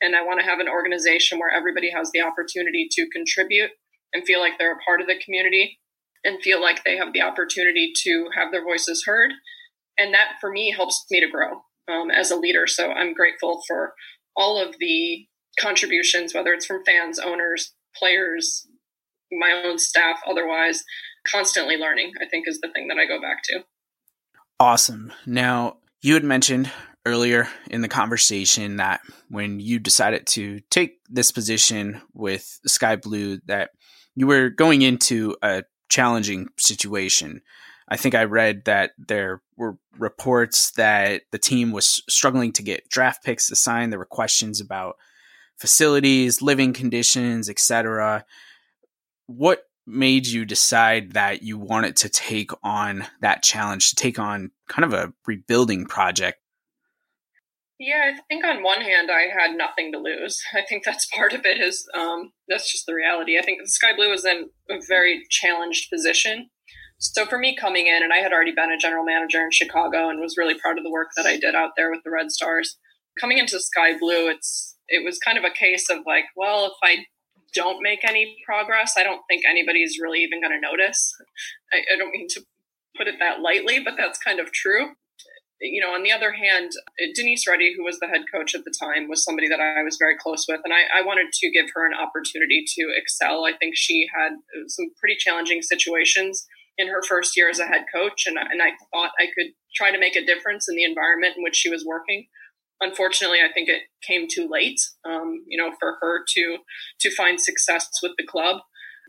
And 0.02 0.16
I 0.16 0.24
want 0.24 0.40
to 0.40 0.46
have 0.46 0.60
an 0.60 0.70
organization 0.70 1.40
where 1.40 1.52
everybody 1.52 1.92
has 1.92 2.12
the 2.12 2.22
opportunity 2.22 2.88
to 2.92 3.10
contribute 3.10 3.72
and 4.14 4.24
feel 4.24 4.40
like 4.40 4.54
they're 4.58 4.74
a 4.74 4.86
part 4.86 5.02
of 5.02 5.08
the 5.08 5.20
community 5.24 5.80
and 6.24 6.42
feel 6.42 6.62
like 6.62 6.84
they 6.84 6.98
have 6.98 7.14
the 7.14 7.22
opportunity 7.22 7.92
to 8.04 8.28
have 8.36 8.52
their 8.52 8.64
voices 8.64 9.04
heard. 9.06 9.32
And 9.98 10.14
that 10.14 10.34
for 10.40 10.52
me 10.52 10.72
helps 10.72 11.06
me 11.12 11.20
to 11.20 11.30
grow 11.30 11.62
um, 11.90 12.10
as 12.12 12.32
a 12.32 12.36
leader. 12.36 12.68
So 12.68 12.92
I'm 12.92 13.14
grateful 13.14 13.62
for 13.68 13.94
all 14.36 14.62
of 14.62 14.76
the 14.80 15.26
contributions, 15.60 16.34
whether 16.34 16.54
it's 16.54 16.66
from 16.66 16.84
fans, 16.86 17.20
owners, 17.20 17.74
players, 17.96 18.68
my 19.32 19.62
own 19.66 19.78
staff, 19.78 20.20
otherwise, 20.28 20.84
constantly 21.28 21.78
learning, 21.78 22.14
I 22.22 22.26
think 22.26 22.48
is 22.48 22.60
the 22.62 22.70
thing 22.74 22.88
that 22.88 22.98
I 22.98 23.06
go 23.06 23.22
back 23.22 23.44
to. 23.44 23.64
Awesome. 24.60 25.14
Now, 25.26 25.78
you 26.02 26.14
had 26.14 26.24
mentioned 26.24 26.72
earlier 27.10 27.48
in 27.70 27.82
the 27.82 27.88
conversation 27.88 28.78
that 28.78 29.02
when 29.30 29.60
you 29.60 29.80
decided 29.80 30.28
to 30.28 30.60
take 30.70 31.00
this 31.10 31.32
position 31.32 32.02
with 32.14 32.60
Sky 32.66 32.96
Blue, 32.96 33.40
that 33.46 33.72
you 34.16 34.28
were 34.28 34.50
going 34.50 34.82
into 34.82 35.36
a 35.42 35.64
challenging 35.90 36.50
situation. 36.58 37.42
I 37.88 37.98
think 37.98 38.14
I 38.14 38.26
read 38.26 38.66
that 38.66 38.92
there 39.00 39.42
were 39.58 39.78
reports 39.98 40.72
that 40.72 41.24
the 41.32 41.40
team 41.40 41.72
was 41.72 42.04
struggling 42.08 42.54
to 42.54 42.64
get 42.64 42.88
draft 42.90 43.24
picks 43.24 43.50
assigned. 43.50 43.92
There 43.92 44.00
were 44.00 44.06
questions 44.06 44.62
about 44.62 44.96
facilities, 45.58 46.42
living 46.42 46.74
conditions, 46.74 47.50
etc. 47.50 48.26
What 49.26 49.64
made 49.88 50.28
you 50.28 50.46
decide 50.46 51.14
that 51.14 51.42
you 51.42 51.58
wanted 51.58 51.96
to 51.98 52.10
take 52.10 52.52
on 52.64 53.08
that 53.22 53.42
challenge, 53.42 53.90
to 53.90 53.96
take 53.96 54.20
on 54.20 54.52
kind 54.68 54.86
of 54.86 54.94
a 54.94 55.12
rebuilding 55.26 55.86
project? 55.88 56.40
Yeah, 57.80 58.12
I 58.14 58.20
think 58.28 58.44
on 58.44 58.62
one 58.62 58.82
hand, 58.82 59.10
I 59.10 59.30
had 59.34 59.56
nothing 59.56 59.94
to 59.94 60.00
lose. 60.00 60.42
I 60.54 60.64
think 60.68 60.84
that's 60.84 61.08
part 61.08 61.34
of 61.34 61.46
it. 61.46 61.62
Is 61.62 61.88
um, 61.98 62.34
that's 62.48 62.70
just 62.70 62.86
the 62.86 62.94
reality. 62.94 63.40
I 63.40 63.42
think 63.42 63.66
Sky 63.66 63.96
Blue 63.96 64.10
was 64.10 64.26
in 64.26 64.50
a 64.70 64.76
very 64.88 65.24
challenged 65.30 65.90
position. 65.90 66.50
So 66.98 67.26
for 67.26 67.38
me 67.38 67.56
coming 67.56 67.88
in, 67.88 68.04
and 68.04 68.12
I 68.12 68.18
had 68.18 68.34
already 68.34 68.52
been 68.52 68.74
a 68.74 68.78
general 68.78 69.06
manager 69.06 69.40
in 69.40 69.52
Chicago 69.52 70.10
and 70.10 70.20
was 70.20 70.36
really 70.38 70.60
proud 70.60 70.78
of 70.78 70.84
the 70.84 70.92
work 70.92 71.12
that 71.16 71.26
I 71.26 71.38
did 71.38 71.56
out 71.56 71.72
there 71.78 71.90
with 71.90 72.02
the 72.04 72.12
Red 72.12 72.32
Stars. 72.32 72.78
Coming 73.20 73.38
into 73.38 73.60
Sky 73.60 73.98
Blue, 73.98 74.28
it's 74.28 74.76
it 74.90 75.06
was 75.06 75.18
kind 75.18 75.38
of 75.38 75.46
a 75.46 75.50
case 75.50 75.90
of 75.90 76.00
like, 76.06 76.26
well, 76.36 76.66
if 76.66 76.74
I 76.84 77.06
don't 77.54 77.82
make 77.82 78.04
any 78.04 78.36
progress, 78.46 78.96
I 78.98 79.04
don't 79.04 79.22
think 79.30 79.44
anybody's 79.50 79.98
really 80.02 80.20
even 80.20 80.42
going 80.42 80.52
to 80.52 80.60
notice. 80.60 81.16
I, 81.72 81.78
I 81.94 81.98
don't 81.98 82.12
mean 82.12 82.28
to 82.32 82.42
put 82.98 83.08
it 83.08 83.16
that 83.20 83.40
lightly, 83.40 83.80
but 83.80 83.94
that's 83.98 84.20
kind 84.20 84.42
of 84.42 84.52
true 84.52 84.90
you 85.62 85.82
know, 85.82 85.94
on 85.94 86.04
the 86.04 86.12
other 86.12 86.32
hand, 86.32 86.72
Denise 87.16 87.48
Reddy, 87.48 87.74
who 87.76 87.84
was 87.84 88.00
the 88.00 88.08
head 88.08 88.22
coach 88.34 88.56
at 88.56 88.64
the 88.64 88.74
time, 88.78 89.10
was 89.10 89.24
somebody 89.24 89.48
that 89.50 89.60
I 89.60 89.84
was 89.84 89.98
very 89.98 90.16
close 90.18 90.46
with, 90.48 90.62
and 90.64 90.74
I, 90.74 91.00
I, 91.00 91.02
wanted 91.06 91.34
to 91.34 91.52
give 91.52 91.68
her 91.76 91.86
an 91.86 91.94
opportunity 91.94 92.64
to 92.76 92.88
excel. 92.96 93.46
I 93.46 93.54
think 93.58 93.76
she 93.76 94.08
had 94.16 94.34
some 94.68 94.92
pretty 95.00 95.18
challenging 95.18 95.62
situations 95.62 96.48
in 96.78 96.88
her 96.88 97.02
first 97.04 97.36
year 97.36 97.50
as 97.50 97.60
a 97.60 97.66
head 97.66 97.86
coach, 97.94 98.24
and, 98.26 98.38
and 98.38 98.62
I 98.62 98.72
thought 98.92 99.12
I 99.20 99.28
could 99.36 99.52
try 99.76 99.92
to 99.92 100.00
make 100.00 100.16
a 100.16 100.26
difference 100.26 100.70
in 100.70 100.76
the 100.76 100.86
environment 100.86 101.36
in 101.38 101.44
which 101.44 101.58
she 101.58 101.70
was 101.70 101.86
working. 101.86 102.28
Unfortunately, 102.82 103.40
I 103.40 103.52
think 103.52 103.68
it 103.68 103.82
came 104.02 104.28
too 104.32 104.48
late, 104.50 104.80
um, 105.04 105.44
you 105.46 105.62
know, 105.62 105.76
for 105.78 105.98
her 106.00 106.24
to 106.36 106.58
to 107.02 107.16
find 107.16 107.40
success 107.40 107.90
with 108.02 108.14
the 108.18 108.26
club. 108.26 108.62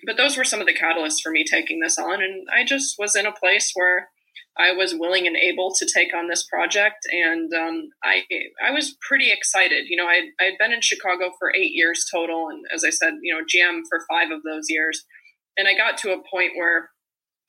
But 0.04 0.16
those 0.16 0.36
were 0.36 0.44
some 0.44 0.60
of 0.60 0.66
the 0.66 0.74
catalysts 0.74 1.20
for 1.22 1.30
me 1.30 1.44
taking 1.48 1.78
this 1.78 1.96
on, 1.96 2.22
and 2.22 2.48
I 2.52 2.64
just 2.64 2.96
was 2.98 3.14
in 3.14 3.26
a 3.26 3.32
place 3.32 3.70
where 3.74 4.08
I 4.58 4.72
was 4.72 4.94
willing 4.94 5.26
and 5.26 5.36
able 5.36 5.72
to 5.74 5.86
take 5.86 6.14
on 6.14 6.28
this 6.28 6.44
project, 6.44 7.06
and 7.10 7.52
um, 7.54 7.88
I 8.02 8.24
I 8.62 8.70
was 8.70 8.96
pretty 9.06 9.30
excited. 9.30 9.86
You 9.88 9.96
know, 9.96 10.06
I 10.06 10.28
I 10.40 10.44
had 10.44 10.58
been 10.58 10.72
in 10.72 10.80
Chicago 10.80 11.30
for 11.38 11.54
eight 11.54 11.72
years 11.72 12.04
total, 12.12 12.48
and 12.48 12.64
as 12.74 12.84
I 12.84 12.90
said, 12.90 13.14
you 13.22 13.32
know, 13.32 13.40
GM 13.40 13.82
for 13.88 14.04
five 14.08 14.30
of 14.30 14.42
those 14.42 14.66
years, 14.68 15.04
and 15.56 15.68
I 15.68 15.74
got 15.74 15.98
to 15.98 16.12
a 16.12 16.22
point 16.30 16.52
where, 16.56 16.90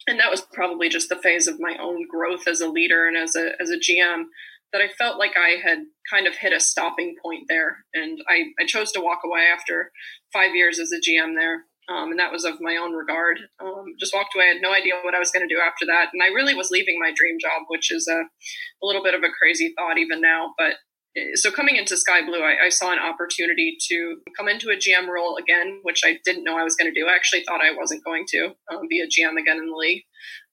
and 0.08 0.20
that 0.20 0.32
was 0.32 0.42
probably 0.54 0.90
just 0.90 1.10
the 1.10 1.16
phase 1.16 1.48
of 1.48 1.60
my 1.60 1.76
own 1.82 2.08
growth 2.08 2.48
as 2.48 2.62
a 2.62 2.70
leader 2.70 3.08
and 3.08 3.18
as 3.18 3.36
a 3.36 3.52
as 3.60 3.72
a 3.72 3.78
GM 3.78 4.26
that 4.72 4.82
I 4.82 4.88
felt 4.88 5.20
like 5.20 5.36
I 5.36 5.60
had 5.62 5.80
kind 6.10 6.28
of 6.28 6.36
hit 6.36 6.54
a 6.54 6.60
stopping 6.60 7.16
point 7.22 7.46
there, 7.50 7.78
and 7.94 8.20
I 8.30 8.46
I 8.62 8.66
chose 8.68 8.92
to 8.92 9.02
walk 9.02 9.20
away 9.26 9.48
after 9.54 9.92
five 10.32 10.56
years 10.56 10.80
as 10.80 10.92
a 10.92 11.02
GM 11.02 11.36
there 11.36 11.66
um, 11.90 12.12
and 12.12 12.20
that 12.20 12.32
was 12.32 12.46
of 12.46 12.62
my 12.62 12.78
own 12.78 12.94
regard. 12.94 13.40
Um, 13.60 13.96
just 14.00 14.14
walked 14.14 14.36
away, 14.36 14.46
I 14.46 14.54
had 14.54 14.62
no 14.62 14.74
idea 14.74 14.94
what 15.04 15.16
I 15.16 15.20
was 15.20 15.32
going 15.32 15.48
to 15.48 15.54
do 15.54 15.60
after 15.60 15.86
that, 15.88 16.10
and 16.14 16.22
I 16.22 16.28
really 16.28 16.54
was 16.54 16.72
leaving 16.72 17.00
my 17.00 17.12
dream 17.16 17.38
job, 17.40 17.64
which 17.68 17.92
is 17.92 18.08
a, 18.08 18.22
a 18.22 18.84
little 18.84 19.04
bit 19.04 19.16
of 19.16 19.24
a 19.24 19.34
crazy 19.38 19.74
thought 19.78 19.98
even 19.98 20.22
now. 20.22 20.54
But 20.58 20.76
eh, 21.18 21.36
so 21.36 21.52
coming 21.52 21.76
into 21.76 21.98
Sky 21.98 22.26
Blue, 22.26 22.42
I, 22.42 22.66
I, 22.66 22.70
saw 22.70 22.92
an 22.92 23.00
opportunity 23.00 23.78
to 23.90 24.18
come 24.38 24.48
into 24.48 24.70
a 24.70 24.78
GM 24.78 25.08
role 25.08 25.38
again, 25.38 25.80
which 25.84 26.02
I 26.06 26.20
didn't 26.24 26.44
know 26.44 26.58
I 26.58 26.64
was 26.64 26.76
going 26.76 26.92
to 26.92 27.00
do. 27.00 27.08
I 27.08 27.16
actually 27.16 27.44
thought 27.44 27.62
I 27.62 27.76
wasn't 27.76 28.06
going 28.06 28.26
to 28.30 28.54
um, 28.72 28.88
be 28.90 29.02
a 29.02 29.08
GM 29.08 29.40
again 29.40 29.58
in 29.58 29.70
the 29.70 29.76
league, 29.76 30.04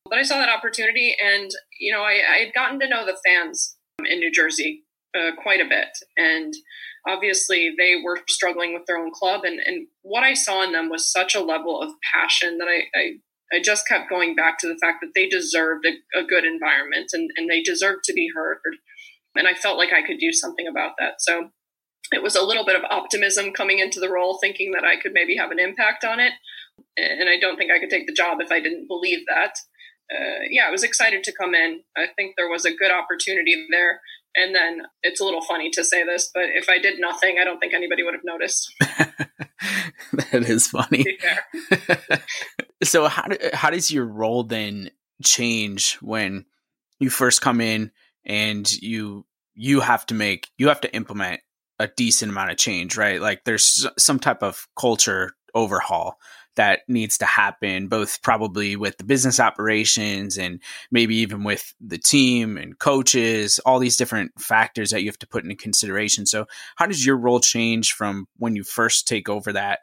but 0.08 0.18
I 0.18 0.22
saw 0.22 0.38
that 0.38 0.48
opportunity, 0.48 1.14
and 1.22 1.50
you 1.78 1.92
know, 1.92 2.02
I, 2.02 2.20
I 2.28 2.36
had 2.44 2.54
gotten 2.54 2.80
to 2.80 2.88
know 2.88 3.04
the 3.04 3.18
fans 3.26 3.76
in 4.04 4.20
New 4.20 4.32
Jersey 4.32 4.84
uh, 5.16 5.30
quite 5.42 5.60
a 5.60 5.68
bit, 5.68 5.88
and 6.16 6.54
obviously 7.06 7.74
they 7.76 7.94
were 8.02 8.18
struggling 8.28 8.74
with 8.74 8.82
their 8.86 8.98
own 8.98 9.10
club 9.12 9.42
and, 9.44 9.60
and 9.64 9.86
what 10.02 10.22
i 10.22 10.34
saw 10.34 10.62
in 10.62 10.72
them 10.72 10.88
was 10.88 11.10
such 11.10 11.34
a 11.34 11.40
level 11.40 11.80
of 11.80 11.92
passion 12.12 12.58
that 12.58 12.68
i, 12.68 12.82
I, 12.98 13.56
I 13.56 13.62
just 13.62 13.86
kept 13.86 14.10
going 14.10 14.34
back 14.34 14.58
to 14.58 14.68
the 14.68 14.78
fact 14.80 14.98
that 15.00 15.12
they 15.14 15.28
deserved 15.28 15.86
a, 15.86 16.18
a, 16.18 16.24
good 16.24 16.44
environment 16.44 17.10
and, 17.12 17.30
and 17.36 17.48
they 17.48 17.62
deserved 17.62 18.04
to 18.04 18.12
be 18.12 18.30
heard 18.34 18.58
and 19.34 19.48
i 19.48 19.54
felt 19.54 19.78
like 19.78 19.92
i 19.92 20.06
could 20.06 20.18
do 20.18 20.32
something 20.32 20.66
about 20.66 20.92
that 20.98 21.14
so 21.20 21.50
it 22.10 22.22
was 22.22 22.36
a 22.36 22.42
little 22.42 22.64
bit 22.64 22.76
of 22.76 22.90
optimism 22.90 23.52
coming 23.52 23.78
into 23.78 24.00
the 24.00 24.10
role 24.10 24.38
thinking 24.40 24.72
that 24.72 24.84
i 24.84 25.00
could 25.00 25.12
maybe 25.12 25.36
have 25.36 25.50
an 25.50 25.60
impact 25.60 26.04
on 26.04 26.20
it 26.20 26.32
and 26.96 27.28
i 27.28 27.38
don't 27.38 27.56
think 27.56 27.70
i 27.70 27.78
could 27.78 27.90
take 27.90 28.06
the 28.06 28.12
job 28.12 28.38
if 28.40 28.50
i 28.50 28.60
didn't 28.60 28.88
believe 28.88 29.20
that 29.28 29.54
uh, 30.10 30.40
yeah, 30.50 30.66
I 30.66 30.70
was 30.70 30.82
excited 30.82 31.22
to 31.24 31.32
come 31.32 31.54
in. 31.54 31.80
I 31.96 32.06
think 32.16 32.34
there 32.36 32.48
was 32.48 32.64
a 32.64 32.74
good 32.74 32.90
opportunity 32.90 33.66
there. 33.70 34.00
And 34.34 34.54
then 34.54 34.82
it's 35.02 35.20
a 35.20 35.24
little 35.24 35.42
funny 35.42 35.70
to 35.70 35.84
say 35.84 36.04
this, 36.04 36.30
but 36.32 36.44
if 36.54 36.68
I 36.68 36.78
did 36.78 37.00
nothing, 37.00 37.38
I 37.40 37.44
don't 37.44 37.58
think 37.58 37.74
anybody 37.74 38.02
would 38.02 38.14
have 38.14 38.24
noticed. 38.24 38.72
that 40.12 40.48
is 40.48 40.68
funny. 40.68 41.18
so 42.82 43.08
how 43.08 43.22
do, 43.22 43.36
how 43.52 43.70
does 43.70 43.90
your 43.90 44.06
role 44.06 44.44
then 44.44 44.90
change 45.24 45.94
when 45.96 46.44
you 47.00 47.10
first 47.10 47.40
come 47.40 47.60
in 47.60 47.90
and 48.24 48.70
you 48.70 49.26
you 49.54 49.80
have 49.80 50.06
to 50.06 50.14
make 50.14 50.48
you 50.56 50.68
have 50.68 50.80
to 50.82 50.94
implement 50.94 51.40
a 51.80 51.88
decent 51.88 52.30
amount 52.30 52.50
of 52.50 52.56
change, 52.56 52.96
right? 52.96 53.20
Like 53.20 53.44
there's 53.44 53.86
some 53.98 54.18
type 54.18 54.42
of 54.42 54.68
culture 54.78 55.32
overhaul 55.54 56.18
that 56.58 56.80
needs 56.88 57.16
to 57.18 57.24
happen, 57.24 57.86
both 57.86 58.20
probably 58.20 58.74
with 58.74 58.98
the 58.98 59.04
business 59.04 59.38
operations 59.38 60.36
and 60.36 60.60
maybe 60.90 61.14
even 61.14 61.44
with 61.44 61.72
the 61.80 61.98
team 61.98 62.56
and 62.56 62.80
coaches, 62.80 63.60
all 63.60 63.78
these 63.78 63.96
different 63.96 64.32
factors 64.40 64.90
that 64.90 65.00
you 65.00 65.08
have 65.08 65.18
to 65.20 65.28
put 65.28 65.44
into 65.44 65.54
consideration. 65.54 66.26
So, 66.26 66.46
how 66.74 66.86
does 66.86 67.06
your 67.06 67.16
role 67.16 67.38
change 67.38 67.92
from 67.92 68.26
when 68.38 68.56
you 68.56 68.64
first 68.64 69.06
take 69.06 69.28
over 69.28 69.52
that 69.52 69.78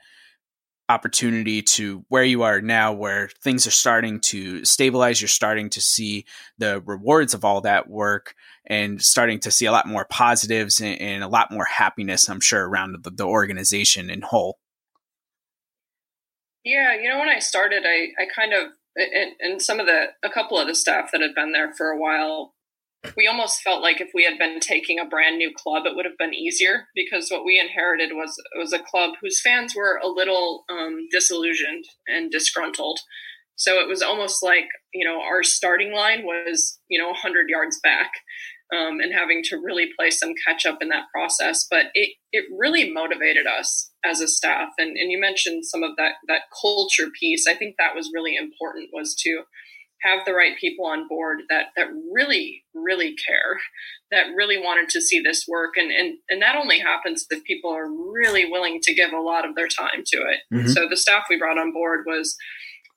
opportunity 0.90 1.62
to 1.62 2.04
where 2.10 2.26
you 2.26 2.44
are 2.44 2.60
now, 2.60 2.92
where 2.92 3.30
things 3.42 3.66
are 3.66 3.72
starting 3.72 4.20
to 4.20 4.66
stabilize? 4.66 5.22
You're 5.22 5.30
starting 5.30 5.70
to 5.72 5.82
see 5.82 6.26
the 6.58 6.82
rewards 6.86 7.34
of 7.34 7.46
all 7.46 7.62
that 7.62 7.90
work 7.90 8.36
and 8.68 9.02
starting 9.02 9.40
to 9.40 9.52
see 9.52 9.66
a 9.66 9.72
lot 9.72 9.88
more 9.88 10.06
positives 10.10 10.82
and, 10.82 11.00
and 11.00 11.24
a 11.24 11.30
lot 11.30 11.52
more 11.52 11.66
happiness, 11.66 12.30
I'm 12.30 12.42
sure, 12.42 12.68
around 12.68 12.98
the, 13.02 13.12
the 13.12 13.26
organization 13.26 14.10
in 14.10 14.24
whole. 14.24 14.60
Yeah, 16.66 16.96
you 17.00 17.08
know, 17.08 17.20
when 17.20 17.30
I 17.30 17.40
started, 17.40 17.84
I, 17.86 18.08
I 18.20 18.26
kind 18.36 18.52
of, 18.52 18.72
and, 19.40 19.62
some 19.62 19.80
of 19.80 19.86
the, 19.86 20.08
a 20.24 20.30
couple 20.30 20.58
of 20.58 20.68
the 20.68 20.74
staff 20.74 21.12
that 21.12 21.22
had 21.22 21.36
been 21.36 21.52
there 21.52 21.72
for 21.74 21.92
a 21.92 22.00
while, 22.00 22.56
we 23.16 23.28
almost 23.28 23.62
felt 23.62 23.84
like 23.84 24.02
if 24.02 24.10
we 24.16 24.24
had 24.24 24.40
been 24.40 24.60
taking 24.60 25.00
a 25.00 25.06
brand 25.06 25.38
new 25.38 25.52
club, 25.56 25.86
it 25.86 25.96
would 25.96 26.06
have 26.06 26.18
been 26.18 26.34
easier 26.34 26.88
because 26.96 27.30
what 27.30 27.46
we 27.46 27.60
inherited 27.60 28.12
was 28.14 28.42
was 28.58 28.74
a 28.74 28.80
club 28.80 29.12
whose 29.22 29.40
fans 29.40 29.76
were 29.76 30.00
a 30.04 30.08
little 30.08 30.64
um, 30.70 31.08
disillusioned 31.12 31.86
and 32.08 32.32
disgruntled. 32.32 33.00
So 33.58 33.76
it 33.76 33.88
was 33.88 34.02
almost 34.02 34.42
like 34.42 34.66
you 34.92 35.06
know 35.06 35.22
our 35.22 35.44
starting 35.44 35.94
line 35.94 36.26
was 36.26 36.80
you 36.88 37.00
know 37.00 37.10
100 37.10 37.48
yards 37.48 37.80
back, 37.84 38.12
um, 38.74 39.00
and 39.00 39.14
having 39.14 39.42
to 39.46 39.58
really 39.58 39.90
play 39.98 40.10
some 40.10 40.34
catch 40.46 40.66
up 40.66 40.80
in 40.82 40.90
that 40.90 41.06
process. 41.14 41.66
But 41.70 41.88
it 41.94 42.16
it 42.32 42.46
really 42.58 42.92
motivated 42.92 43.48
us 43.48 43.92
as 44.04 44.22
a 44.22 44.28
staff. 44.28 44.70
And 44.78 44.98
and 44.98 45.12
you 45.12 45.20
mentioned 45.20 45.66
some 45.66 45.84
of 45.84 45.92
that 45.98 46.14
that 46.28 46.44
culture 46.62 47.08
piece. 47.20 47.48
I 47.48 47.56
think 47.56 47.76
that 47.78 47.96
was 47.96 48.12
really 48.14 48.36
important 48.36 48.90
was 48.94 49.16
to 49.22 49.44
have 50.06 50.26
the 50.26 50.34
right 50.34 50.58
people 50.60 50.86
on 50.86 51.08
board 51.08 51.42
that 51.50 51.68
that 51.76 51.88
really 52.12 52.64
really 52.74 53.16
care 53.28 53.58
that 54.12 54.28
really 54.36 54.58
wanted 54.58 54.90
to 54.90 55.02
see 55.02 55.20
this 55.20 55.46
work 55.48 55.74
and 55.78 55.92
and 55.92 56.18
and 56.30 56.42
that 56.42 56.56
only 56.56 56.80
happens 56.80 57.26
if 57.30 57.44
people 57.44 57.72
are 57.72 57.90
really 57.90 58.46
willing 58.46 58.80
to 58.82 58.94
give 58.94 59.14
a 59.14 59.20
lot 59.20 59.48
of 59.48 59.56
their 59.56 59.68
time 59.68 60.04
to 60.06 60.18
it 60.18 60.40
mm-hmm. 60.54 60.68
so 60.68 60.88
the 60.90 60.98
staff 60.98 61.24
we 61.30 61.38
brought 61.38 61.58
on 61.58 61.72
board 61.72 62.04
was 62.06 62.36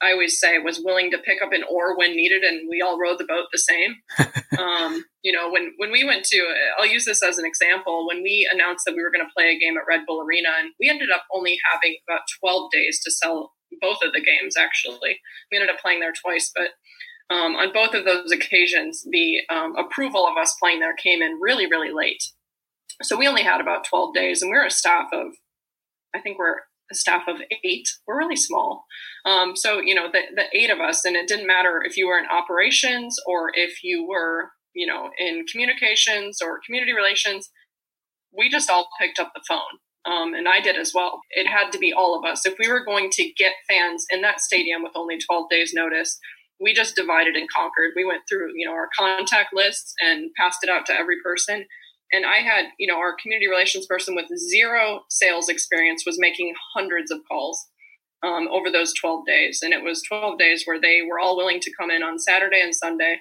I 0.00 0.12
always 0.12 0.38
say 0.38 0.58
was 0.58 0.80
willing 0.82 1.10
to 1.10 1.18
pick 1.18 1.42
up 1.42 1.52
an 1.52 1.64
oar 1.68 1.96
when 1.96 2.14
needed, 2.14 2.42
and 2.42 2.68
we 2.68 2.80
all 2.80 2.98
rowed 2.98 3.18
the 3.18 3.24
boat 3.24 3.46
the 3.50 3.58
same. 3.58 3.96
um, 4.58 5.04
you 5.22 5.32
know, 5.32 5.50
when 5.50 5.72
when 5.76 5.90
we 5.90 6.04
went 6.04 6.24
to, 6.26 6.54
I'll 6.78 6.86
use 6.86 7.04
this 7.04 7.22
as 7.22 7.38
an 7.38 7.44
example. 7.44 8.06
When 8.06 8.22
we 8.22 8.48
announced 8.52 8.84
that 8.86 8.94
we 8.94 9.02
were 9.02 9.10
going 9.10 9.26
to 9.26 9.34
play 9.34 9.50
a 9.50 9.58
game 9.58 9.76
at 9.76 9.86
Red 9.88 10.06
Bull 10.06 10.20
Arena, 10.20 10.50
and 10.58 10.72
we 10.78 10.88
ended 10.88 11.10
up 11.10 11.24
only 11.34 11.58
having 11.72 11.96
about 12.08 12.22
twelve 12.40 12.70
days 12.70 13.00
to 13.04 13.10
sell 13.10 13.52
both 13.80 13.98
of 14.04 14.12
the 14.12 14.20
games. 14.20 14.56
Actually, 14.56 15.18
we 15.50 15.58
ended 15.58 15.70
up 15.70 15.80
playing 15.80 16.00
there 16.00 16.12
twice, 16.12 16.52
but 16.54 16.70
um, 17.34 17.56
on 17.56 17.72
both 17.72 17.94
of 17.94 18.04
those 18.04 18.30
occasions, 18.30 19.04
the 19.10 19.40
um, 19.50 19.74
approval 19.76 20.26
of 20.26 20.36
us 20.36 20.54
playing 20.60 20.80
there 20.80 20.94
came 20.94 21.22
in 21.22 21.38
really, 21.40 21.66
really 21.66 21.92
late. 21.92 22.22
So 23.02 23.16
we 23.16 23.28
only 23.28 23.42
had 23.42 23.60
about 23.60 23.84
twelve 23.84 24.14
days, 24.14 24.42
and 24.42 24.50
we 24.50 24.56
we're 24.56 24.66
a 24.66 24.70
staff 24.70 25.08
of, 25.12 25.34
I 26.14 26.20
think 26.20 26.38
we're 26.38 26.60
a 26.90 26.94
staff 26.94 27.22
of 27.28 27.36
eight. 27.64 27.88
We're 28.06 28.18
really 28.18 28.36
small. 28.36 28.84
Um, 29.24 29.56
so, 29.56 29.80
you 29.80 29.94
know, 29.94 30.08
the, 30.12 30.20
the 30.34 30.44
eight 30.58 30.70
of 30.70 30.80
us, 30.80 31.04
and 31.04 31.16
it 31.16 31.28
didn't 31.28 31.46
matter 31.46 31.82
if 31.84 31.96
you 31.96 32.06
were 32.06 32.18
in 32.18 32.26
operations 32.26 33.16
or 33.26 33.50
if 33.54 33.82
you 33.82 34.06
were, 34.06 34.50
you 34.74 34.86
know, 34.86 35.10
in 35.18 35.44
communications 35.50 36.38
or 36.42 36.60
community 36.64 36.92
relations, 36.92 37.50
we 38.36 38.48
just 38.48 38.70
all 38.70 38.88
picked 39.00 39.18
up 39.18 39.32
the 39.34 39.42
phone. 39.48 39.60
Um, 40.06 40.32
and 40.32 40.48
I 40.48 40.60
did 40.60 40.76
as 40.76 40.92
well. 40.94 41.20
It 41.30 41.46
had 41.46 41.70
to 41.72 41.78
be 41.78 41.92
all 41.92 42.18
of 42.18 42.24
us. 42.24 42.46
If 42.46 42.54
we 42.58 42.68
were 42.68 42.84
going 42.84 43.10
to 43.12 43.32
get 43.36 43.52
fans 43.68 44.06
in 44.10 44.22
that 44.22 44.40
stadium 44.40 44.82
with 44.82 44.92
only 44.94 45.18
12 45.18 45.50
days 45.50 45.72
notice, 45.74 46.18
we 46.60 46.72
just 46.72 46.96
divided 46.96 47.36
and 47.36 47.48
conquered. 47.54 47.92
We 47.94 48.04
went 48.04 48.22
through, 48.28 48.52
you 48.56 48.66
know, 48.66 48.74
our 48.74 48.88
contact 48.98 49.50
lists 49.52 49.92
and 50.00 50.30
passed 50.38 50.58
it 50.62 50.70
out 50.70 50.86
to 50.86 50.94
every 50.94 51.16
person 51.22 51.66
and 52.12 52.24
I 52.26 52.38
had, 52.38 52.66
you 52.78 52.86
know, 52.86 52.98
our 52.98 53.14
community 53.20 53.48
relations 53.48 53.86
person 53.86 54.14
with 54.14 54.26
zero 54.38 55.00
sales 55.08 55.48
experience 55.48 56.04
was 56.06 56.16
making 56.18 56.54
hundreds 56.74 57.10
of 57.10 57.20
calls. 57.30 57.66
um, 58.22 58.48
over 58.50 58.70
those 58.70 58.92
12 58.94 59.26
days. 59.26 59.60
And 59.62 59.72
it 59.72 59.82
was 59.82 60.02
12 60.02 60.38
days 60.38 60.64
where 60.64 60.80
they 60.80 61.02
were 61.08 61.18
all 61.18 61.36
willing 61.36 61.60
to 61.60 61.72
come 61.78 61.90
in 61.90 62.02
on 62.02 62.18
Saturday 62.18 62.60
and 62.60 62.74
Sunday. 62.74 63.18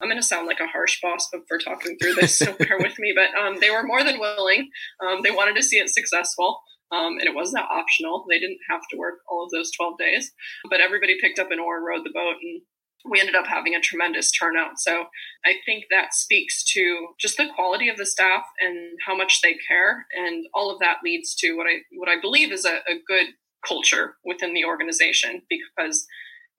I'm 0.00 0.08
going 0.08 0.20
to 0.20 0.26
sound 0.26 0.46
like 0.46 0.60
a 0.60 0.66
harsh 0.66 1.00
boss 1.02 1.28
for 1.48 1.58
talking 1.58 1.96
through 2.00 2.14
this, 2.14 2.38
so 2.38 2.52
bear 2.58 2.78
with 2.78 2.98
me. 3.00 3.12
But 3.16 3.36
um, 3.38 3.58
they 3.60 3.70
were 3.70 3.82
more 3.82 4.04
than 4.04 4.20
willing. 4.20 4.70
Um, 5.04 5.22
they 5.22 5.32
wanted 5.32 5.56
to 5.56 5.62
see 5.62 5.78
it 5.78 5.88
successful. 5.88 6.60
Um, 6.92 7.18
and 7.18 7.24
it 7.24 7.34
wasn't 7.34 7.66
optional. 7.68 8.24
They 8.30 8.38
didn't 8.38 8.60
have 8.70 8.80
to 8.90 8.96
work 8.96 9.16
all 9.28 9.44
of 9.44 9.50
those 9.50 9.70
12 9.76 9.98
days, 9.98 10.32
but 10.70 10.80
everybody 10.80 11.20
picked 11.20 11.38
up 11.38 11.50
an 11.50 11.58
oar 11.58 11.76
and 11.76 11.86
rowed 11.86 12.04
the 12.04 12.14
boat. 12.14 12.36
And 12.40 12.62
we 13.08 13.20
ended 13.20 13.34
up 13.34 13.46
having 13.46 13.74
a 13.74 13.80
tremendous 13.80 14.30
turnout. 14.32 14.78
So 14.78 15.04
I 15.44 15.54
think 15.64 15.84
that 15.90 16.14
speaks 16.14 16.64
to 16.72 17.08
just 17.18 17.36
the 17.36 17.48
quality 17.54 17.88
of 17.88 17.96
the 17.96 18.06
staff 18.06 18.44
and 18.60 18.98
how 19.06 19.16
much 19.16 19.40
they 19.42 19.56
care, 19.66 20.06
and 20.12 20.46
all 20.54 20.70
of 20.70 20.80
that 20.80 20.98
leads 21.04 21.34
to 21.36 21.56
what 21.56 21.66
I 21.66 21.80
what 21.96 22.08
I 22.08 22.20
believe 22.20 22.52
is 22.52 22.64
a, 22.64 22.78
a 22.88 23.00
good 23.06 23.26
culture 23.66 24.14
within 24.24 24.54
the 24.54 24.64
organization 24.64 25.42
because 25.48 26.06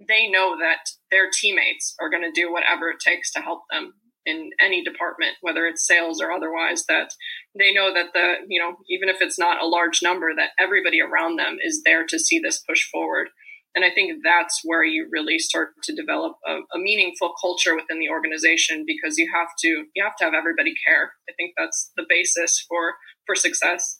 they 0.07 0.27
know 0.27 0.57
that 0.59 0.89
their 1.11 1.29
teammates 1.31 1.95
are 1.99 2.09
going 2.09 2.23
to 2.23 2.31
do 2.31 2.51
whatever 2.51 2.89
it 2.89 2.99
takes 2.99 3.31
to 3.31 3.41
help 3.41 3.63
them 3.71 3.93
in 4.25 4.49
any 4.59 4.83
department 4.83 5.31
whether 5.41 5.65
it's 5.65 5.87
sales 5.87 6.21
or 6.21 6.31
otherwise 6.31 6.85
that 6.87 7.13
they 7.57 7.73
know 7.73 7.93
that 7.93 8.07
the 8.13 8.35
you 8.47 8.59
know 8.59 8.75
even 8.89 9.07
if 9.07 9.17
it's 9.21 9.39
not 9.39 9.61
a 9.61 9.67
large 9.67 10.01
number 10.03 10.35
that 10.35 10.49
everybody 10.59 11.01
around 11.01 11.37
them 11.37 11.57
is 11.63 11.81
there 11.85 12.05
to 12.05 12.19
see 12.19 12.37
this 12.37 12.59
push 12.59 12.89
forward 12.91 13.29
and 13.75 13.85
I 13.85 13.91
think 13.91 14.23
that's 14.23 14.61
where 14.63 14.83
you 14.83 15.07
really 15.11 15.39
start 15.39 15.69
to 15.83 15.95
develop 15.95 16.33
a, 16.47 16.57
a, 16.73 16.79
meaningful 16.79 17.33
culture 17.39 17.75
within 17.75 17.99
the 17.99 18.09
organization 18.09 18.83
because 18.85 19.17
you 19.17 19.29
have 19.33 19.49
to 19.61 19.85
you 19.95 20.03
have 20.03 20.15
to 20.17 20.25
have 20.25 20.33
everybody 20.33 20.73
care. 20.85 21.11
I 21.29 21.33
think 21.37 21.53
that's 21.57 21.91
the 21.95 22.05
basis 22.09 22.65
for 22.67 22.95
for 23.25 23.35
success. 23.35 23.99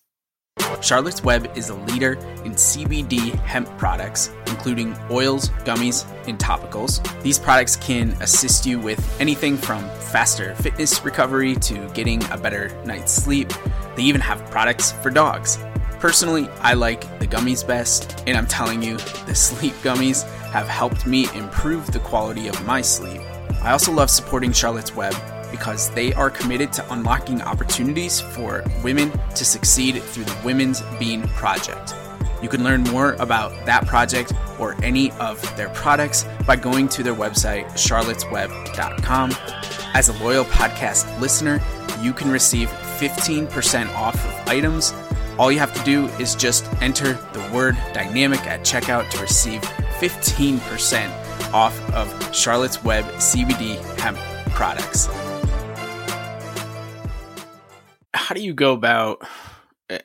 Charlotte's 0.82 1.24
Web 1.24 1.51
is 1.57 1.70
a 1.70 1.76
leader 1.76 2.13
in 2.43 2.53
CBD 2.53 3.34
hemp 3.41 3.67
products, 3.78 4.32
including 4.47 4.95
oils, 5.09 5.49
gummies, 5.65 6.05
and 6.28 6.38
topicals. 6.38 7.01
These 7.22 7.39
products 7.39 7.76
can 7.76 8.11
assist 8.22 8.65
you 8.65 8.80
with 8.80 9.20
anything 9.22 9.57
from 9.57 9.82
faster 10.11 10.55
fitness 10.55 11.03
recovery 11.03 11.55
to 11.55 11.89
getting 11.93 12.24
a 12.32 12.38
better 12.38 12.70
night's 12.86 13.13
sleep. 13.13 13.51
They 13.95 14.03
even 14.03 14.22
have 14.22 14.49
products 14.51 14.91
for 14.91 15.09
dogs. 15.09 15.57
Personally, 16.00 16.47
I 16.62 16.76
like 16.76 17.02
the 17.20 17.28
gummies 17.28 17.68
best, 17.68 18.24
and 18.26 18.38
I'm 18.38 18.47
telling 18.47 18.82
you, 18.82 18.95
the 19.26 19.36
sleep 19.36 19.74
gummies 19.84 20.24
have 20.52 20.66
helped 20.66 21.06
me 21.06 21.28
improve 21.36 21.91
the 21.91 22.00
quality 22.00 22.47
of 22.47 22.66
my 22.66 22.82
sleep. 22.82 23.22
I 23.62 23.72
also 23.72 23.91
love 23.91 24.10
supporting 24.10 24.54
Charlotte's 24.54 24.95
Web 24.95 25.14
because 25.52 25.89
they 25.89 26.14
are 26.14 26.30
committed 26.30 26.72
to 26.74 26.93
unlocking 26.93 27.41
opportunities 27.41 28.22
for 28.22 28.64
women 28.82 29.12
to 29.36 29.43
succeed 29.43 30.02
through 30.02 30.24
the 30.24 30.38
Women's 30.45 30.82
Bean 31.00 31.28
Project. 31.30 31.93
You 32.41 32.47
can 32.47 32.64
learn 32.64 32.84
more 32.84 33.14
about 33.20 33.66
that 33.66 33.86
project 33.86 34.32
or 34.58 34.82
any 34.82 35.12
of 35.14 35.41
their 35.58 35.70
products 35.70 36.26
by 36.47 36.56
going 36.56 36.88
to 36.89 37.04
their 37.04 37.14
website, 37.14 37.66
charlottesweb.com. 37.72 39.32
As 39.93 40.08
a 40.08 40.24
loyal 40.24 40.45
podcast 40.45 41.20
listener, 41.20 41.60
you 42.02 42.14
can 42.14 42.32
receive 42.32 42.70
15% 42.70 43.93
off 43.95 44.16
of 44.16 44.47
items 44.47 44.93
all 45.39 45.49
you 45.49 45.57
have 45.57 45.73
to 45.73 45.83
do 45.85 46.07
is 46.19 46.35
just 46.35 46.69
enter 46.81 47.13
the 47.13 47.49
word 47.53 47.77
dynamic 47.93 48.45
at 48.45 48.59
checkout 48.59 49.09
to 49.09 49.21
receive 49.21 49.61
15% 49.61 51.53
off 51.53 51.79
of 51.93 52.35
Charlotte's 52.35 52.83
Web 52.83 53.05
CBD 53.15 53.77
hemp 53.97 54.17
products. 54.49 55.07
How 58.13 58.35
do 58.35 58.41
you 58.41 58.53
go 58.53 58.73
about 58.73 59.25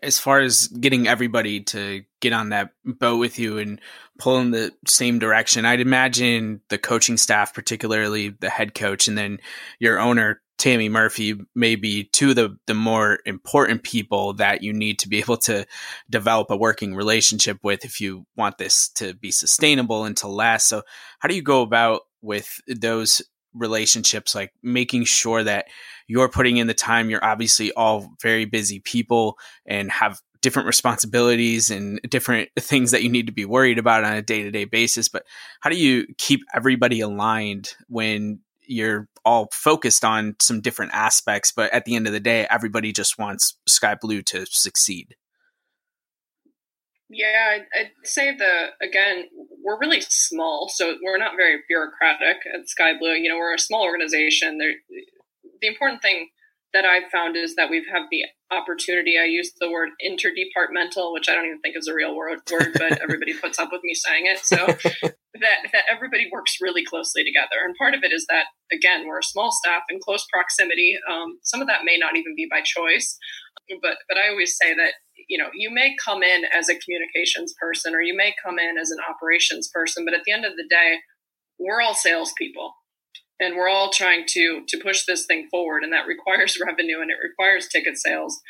as 0.03 0.21
far 0.21 0.39
as 0.39 0.69
getting 0.69 1.09
everybody 1.09 1.63
to 1.63 2.05
get 2.21 2.33
on 2.33 2.51
that 2.51 2.71
boat 2.85 3.19
with 3.19 3.41
you 3.41 3.59
and 3.59 3.81
pull 4.21 4.39
in 4.39 4.53
the 4.53 4.73
same 4.87 5.19
direction? 5.19 5.65
I'd 5.65 5.81
imagine 5.81 6.61
the 6.69 6.79
coaching 6.79 7.17
staff, 7.17 7.53
particularly 7.53 8.29
the 8.29 8.51
head 8.51 8.73
coach, 8.73 9.09
and 9.09 9.19
then 9.19 9.41
your 9.81 9.99
owner 9.99 10.41
Tammy 10.59 10.89
Murphy 10.89 11.35
may 11.55 11.77
be 11.77 12.05
two 12.05 12.31
of 12.31 12.37
the, 12.37 12.57
the 12.67 12.75
more 12.75 13.19
important 13.27 13.83
people 13.83 14.35
that 14.35 14.63
you 14.63 14.73
need 14.73 14.99
to 15.01 15.09
be 15.09 15.19
able 15.21 15.37
to 15.39 15.67
develop 16.09 16.51
a 16.51 16.57
working 16.57 16.95
relationship 16.95 17.59
with 17.63 17.85
if 17.85 18.01
you 18.01 18.27
want 18.37 18.59
this 18.59 18.89
to 18.91 19.15
be 19.15 19.31
sustainable 19.31 20.05
and 20.05 20.17
to 20.19 20.29
last. 20.29 20.69
So, 20.69 20.83
how 21.19 21.29
do 21.29 21.35
you 21.35 21.43
go 21.43 21.63
about 21.63 22.03
with 22.23 22.61
those 22.67 23.23
relationships, 23.53 24.35
like 24.35 24.53
making 24.63 25.05
sure 25.05 25.43
that 25.45 25.67
you're 26.07 26.29
putting 26.29 26.57
in 26.57 26.67
the 26.67 26.75
time? 26.75 27.11
You're 27.11 27.25
obviously 27.25 27.73
all 27.73 28.15
very 28.23 28.45
busy 28.45 28.81
people 28.81 29.39
and 29.67 29.91
have 29.91 30.21
different 30.45 30.67
responsibilities 30.67 31.71
and 31.71 31.99
different 32.09 32.51
things 32.59 32.91
that 32.91 33.03
you 33.03 33.09
need 33.09 33.27
to 33.27 33.33
be 33.33 33.47
worried 33.47 33.79
about 33.79 34.05
on 34.05 34.13
a 34.13 34.23
day 34.23 34.43
to 34.43 34.51
day 34.51 34.67
basis. 34.67 35.09
But 35.09 35.25
how 35.61 35.71
do 35.71 35.77
you 35.77 36.07
keep 36.19 36.41
everybody 36.55 37.01
aligned 37.01 37.75
when 37.89 38.41
you're 38.67 39.09
all 39.25 39.49
focused 39.53 40.05
on 40.05 40.37
some 40.41 40.61
different 40.61 40.93
aspects, 40.95 41.53
but 41.55 41.73
at 41.73 41.85
the 41.85 41.97
end 41.97 42.07
of 42.07 42.13
the 42.13 42.21
day, 42.21 42.47
everybody 42.51 42.93
just 42.93 43.19
wants 43.19 43.59
Sky 43.67 43.95
Blue 43.95 44.23
to 44.23 44.47
succeed. 44.47 45.17
Yeah, 47.09 47.59
I'd, 47.79 47.91
say 48.03 48.35
the 48.37 48.71
again, 48.85 49.25
we're 49.63 49.79
really 49.79 50.01
small, 50.01 50.71
so 50.73 50.97
we're 51.03 51.19
not 51.19 51.37
very 51.37 51.59
bureaucratic 51.69 52.39
at 52.53 52.69
Sky 52.69 52.99
Blue. 52.99 53.13
You 53.13 53.29
know, 53.29 53.37
we're 53.37 53.55
a 53.55 53.59
small 53.59 53.83
organization. 53.83 54.59
There, 54.59 54.73
the 55.61 55.69
important 55.69 56.03
thing 56.03 56.29
that 56.75 56.85
I've 56.85 57.09
found 57.11 57.37
is 57.37 57.55
that 57.55 57.71
we've 57.71 57.87
have 57.91 58.11
the 58.11 58.25
opportunity. 58.51 59.17
I 59.17 59.25
use 59.25 59.53
the 59.61 59.71
word 59.71 59.91
interdepartmental, 60.05 61.13
which 61.13 61.29
I 61.29 61.35
don't 61.35 61.47
even 61.47 61.61
think 61.61 61.77
is 61.79 61.87
a 61.87 61.95
real 61.95 62.15
word, 62.15 62.41
word 62.51 62.73
but 62.75 63.01
everybody 63.03 63.33
puts 63.33 63.59
up 63.59 63.71
with 63.73 63.83
me 63.85 63.95
saying 63.95 64.27
it. 64.27 64.41
So 64.41 64.57
that 65.41 65.59
that 65.73 65.85
everybody 65.91 66.29
works 66.31 66.59
really 66.61 66.85
closely 66.85 67.25
together, 67.25 67.63
and 67.65 67.75
part 67.77 67.95
of 67.95 68.03
it 68.03 68.13
is 68.13 68.27
that 68.29 68.47
again 68.73 69.07
we're 69.07 69.21
a 69.21 69.23
small 69.23 69.53
staff 69.53 69.83
in 69.89 70.01
close 70.01 70.27
proximity. 70.31 70.99
Um, 71.11 71.39
some 71.43 71.63
of 71.63 71.69
that 71.69 71.85
may 71.85 71.97
not 71.97 72.17
even 72.17 72.35
be 72.37 72.49
by 72.51 72.61
choice, 72.61 73.17
but 73.81 73.97
but 74.09 74.19
I 74.19 74.29
always 74.29 74.57
say 74.61 74.75
that 74.75 74.95
you 75.29 75.39
know 75.39 75.51
you 75.55 75.71
may 75.73 75.95
come 76.05 76.25
in 76.25 76.43
as 76.53 76.69
a 76.69 76.79
communications 76.79 77.55
person 77.61 77.95
or 77.95 78.03
you 78.03 78.17
may 78.17 78.35
come 78.45 78.59
in 78.59 78.77
as 78.79 78.91
an 78.91 78.99
operations 79.09 79.71
person, 79.73 80.05
but 80.05 80.15
at 80.15 80.25
the 80.27 80.33
end 80.33 80.45
of 80.45 80.57
the 80.57 80.67
day, 80.69 80.99
we're 81.59 81.81
all 81.81 81.95
salespeople 81.95 82.75
and 83.41 83.57
we're 83.57 83.69
all 83.69 83.91
trying 83.91 84.25
to 84.29 84.63
to 84.69 84.79
push 84.79 85.05
this 85.05 85.27
thing 85.27 85.49
forward 85.51 85.83
and 85.83 85.93
that 85.93 86.07
requires 86.07 86.59
revenue 86.65 87.01
and 87.01 87.11
it 87.11 87.19
requires 87.23 87.69
ticket 87.69 87.97
sales. 87.97 88.41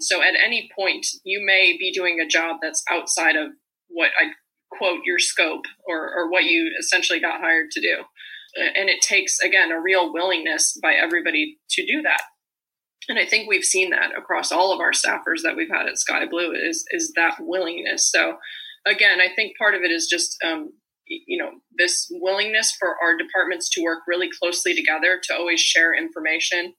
So 0.00 0.22
at 0.22 0.34
any 0.42 0.70
point 0.76 1.06
you 1.24 1.44
may 1.44 1.76
be 1.78 1.92
doing 1.92 2.20
a 2.20 2.26
job 2.26 2.56
that's 2.62 2.82
outside 2.90 3.36
of 3.36 3.52
what 3.88 4.10
i 4.18 4.30
quote 4.76 5.00
your 5.04 5.18
scope 5.18 5.66
or, 5.86 6.10
or 6.16 6.30
what 6.30 6.44
you 6.44 6.74
essentially 6.80 7.20
got 7.20 7.42
hired 7.42 7.70
to 7.70 7.80
do. 7.80 8.04
And 8.56 8.88
it 8.88 9.02
takes 9.02 9.38
again 9.38 9.70
a 9.70 9.80
real 9.80 10.12
willingness 10.12 10.78
by 10.82 10.94
everybody 10.94 11.58
to 11.70 11.86
do 11.86 12.02
that. 12.02 12.22
And 13.08 13.18
i 13.18 13.26
think 13.26 13.48
we've 13.48 13.64
seen 13.64 13.90
that 13.90 14.16
across 14.16 14.50
all 14.50 14.72
of 14.72 14.80
our 14.80 14.92
staffers 14.92 15.42
that 15.44 15.56
we've 15.56 15.70
had 15.70 15.86
at 15.86 15.98
sky 15.98 16.26
blue 16.26 16.52
is 16.52 16.84
is 16.90 17.12
that 17.16 17.36
willingness. 17.40 18.10
So 18.10 18.36
again 18.84 19.20
i 19.20 19.28
think 19.34 19.56
part 19.56 19.74
of 19.74 19.82
it 19.82 19.90
is 19.90 20.08
just 20.08 20.36
um, 20.44 20.72
you 21.06 21.38
know 21.42 21.50
this 21.76 22.06
willingness 22.10 22.74
for 22.78 22.96
our 23.02 23.16
departments 23.16 23.68
to 23.70 23.82
work 23.82 24.00
really 24.06 24.28
closely 24.40 24.74
together 24.74 25.20
to 25.24 25.34
always 25.34 25.60
share 25.60 25.94
information. 25.94 26.74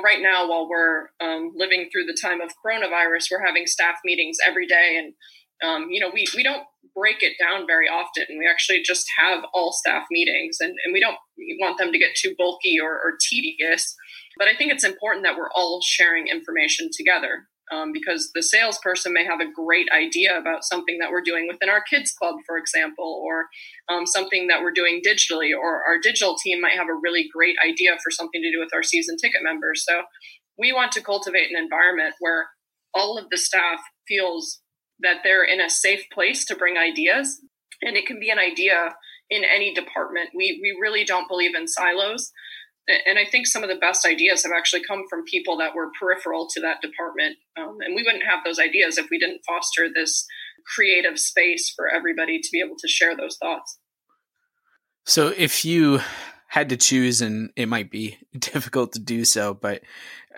Right 0.00 0.22
now 0.22 0.48
while 0.48 0.68
we're 0.68 1.08
um, 1.20 1.52
living 1.54 1.88
through 1.90 2.06
the 2.06 2.16
time 2.20 2.40
of 2.40 2.50
coronavirus 2.64 3.26
we're 3.30 3.44
having 3.44 3.66
staff 3.66 3.96
meetings 4.04 4.38
every 4.46 4.66
day 4.66 4.96
and 4.98 5.12
um, 5.68 5.90
you 5.90 6.00
know 6.00 6.10
we, 6.12 6.26
we 6.36 6.42
don't 6.42 6.64
break 6.94 7.22
it 7.22 7.34
down 7.38 7.66
very 7.66 7.86
often. 7.86 8.24
We 8.30 8.48
actually 8.48 8.82
just 8.82 9.04
have 9.18 9.44
all 9.52 9.72
staff 9.72 10.04
meetings 10.10 10.58
and, 10.60 10.74
and 10.84 10.92
we 10.92 11.00
don't 11.00 11.18
want 11.60 11.78
them 11.78 11.92
to 11.92 11.98
get 11.98 12.14
too 12.16 12.34
bulky 12.38 12.78
or, 12.80 12.92
or 12.92 13.14
tedious 13.28 13.96
but 14.38 14.48
i 14.48 14.54
think 14.54 14.72
it's 14.72 14.84
important 14.84 15.24
that 15.24 15.36
we're 15.36 15.50
all 15.54 15.80
sharing 15.82 16.26
information 16.28 16.88
together 16.92 17.48
um, 17.72 17.92
because 17.92 18.30
the 18.34 18.42
salesperson 18.42 19.12
may 19.12 19.24
have 19.24 19.40
a 19.40 19.50
great 19.52 19.88
idea 19.92 20.38
about 20.38 20.64
something 20.64 20.98
that 20.98 21.10
we're 21.10 21.22
doing 21.22 21.46
within 21.46 21.68
our 21.68 21.82
kids 21.82 22.12
club, 22.12 22.36
for 22.46 22.56
example, 22.56 23.22
or 23.24 23.46
um, 23.88 24.06
something 24.06 24.48
that 24.48 24.62
we're 24.62 24.72
doing 24.72 25.00
digitally, 25.06 25.50
or 25.56 25.84
our 25.84 25.98
digital 26.02 26.36
team 26.42 26.60
might 26.60 26.76
have 26.76 26.88
a 26.88 27.00
really 27.00 27.28
great 27.32 27.56
idea 27.64 27.96
for 28.02 28.10
something 28.10 28.42
to 28.42 28.52
do 28.52 28.60
with 28.60 28.70
our 28.74 28.82
season 28.82 29.16
ticket 29.16 29.42
members. 29.42 29.84
So 29.86 30.02
we 30.58 30.72
want 30.72 30.92
to 30.92 31.02
cultivate 31.02 31.50
an 31.50 31.62
environment 31.62 32.14
where 32.20 32.48
all 32.92 33.18
of 33.18 33.30
the 33.30 33.38
staff 33.38 33.80
feels 34.08 34.60
that 35.00 35.18
they're 35.22 35.44
in 35.44 35.60
a 35.60 35.70
safe 35.70 36.04
place 36.12 36.44
to 36.46 36.56
bring 36.56 36.76
ideas, 36.76 37.40
and 37.82 37.96
it 37.96 38.06
can 38.06 38.20
be 38.20 38.30
an 38.30 38.38
idea 38.38 38.94
in 39.30 39.44
any 39.44 39.72
department. 39.72 40.30
We 40.34 40.58
we 40.60 40.76
really 40.80 41.04
don't 41.04 41.28
believe 41.28 41.54
in 41.54 41.68
silos 41.68 42.32
and 42.88 43.18
I 43.18 43.24
think 43.30 43.46
some 43.46 43.62
of 43.62 43.68
the 43.68 43.76
best 43.76 44.06
ideas 44.06 44.42
have 44.42 44.52
actually 44.56 44.82
come 44.82 45.04
from 45.08 45.24
people 45.24 45.58
that 45.58 45.74
were 45.74 45.90
peripheral 45.98 46.48
to 46.48 46.60
that 46.60 46.80
department. 46.80 47.36
Um, 47.56 47.78
and 47.80 47.94
we 47.94 48.02
wouldn't 48.02 48.24
have 48.24 48.44
those 48.44 48.58
ideas 48.58 48.98
if 48.98 49.08
we 49.10 49.18
didn't 49.18 49.42
foster 49.46 49.88
this 49.92 50.26
creative 50.66 51.18
space 51.18 51.72
for 51.74 51.88
everybody 51.88 52.40
to 52.40 52.48
be 52.52 52.60
able 52.60 52.76
to 52.78 52.88
share 52.88 53.16
those 53.16 53.36
thoughts. 53.36 53.78
So, 55.06 55.28
if 55.36 55.64
you 55.64 56.00
had 56.48 56.68
to 56.70 56.76
choose, 56.76 57.20
and 57.20 57.50
it 57.56 57.66
might 57.66 57.90
be 57.90 58.18
difficult 58.38 58.92
to 58.92 58.98
do 58.98 59.24
so, 59.24 59.54
but 59.54 59.82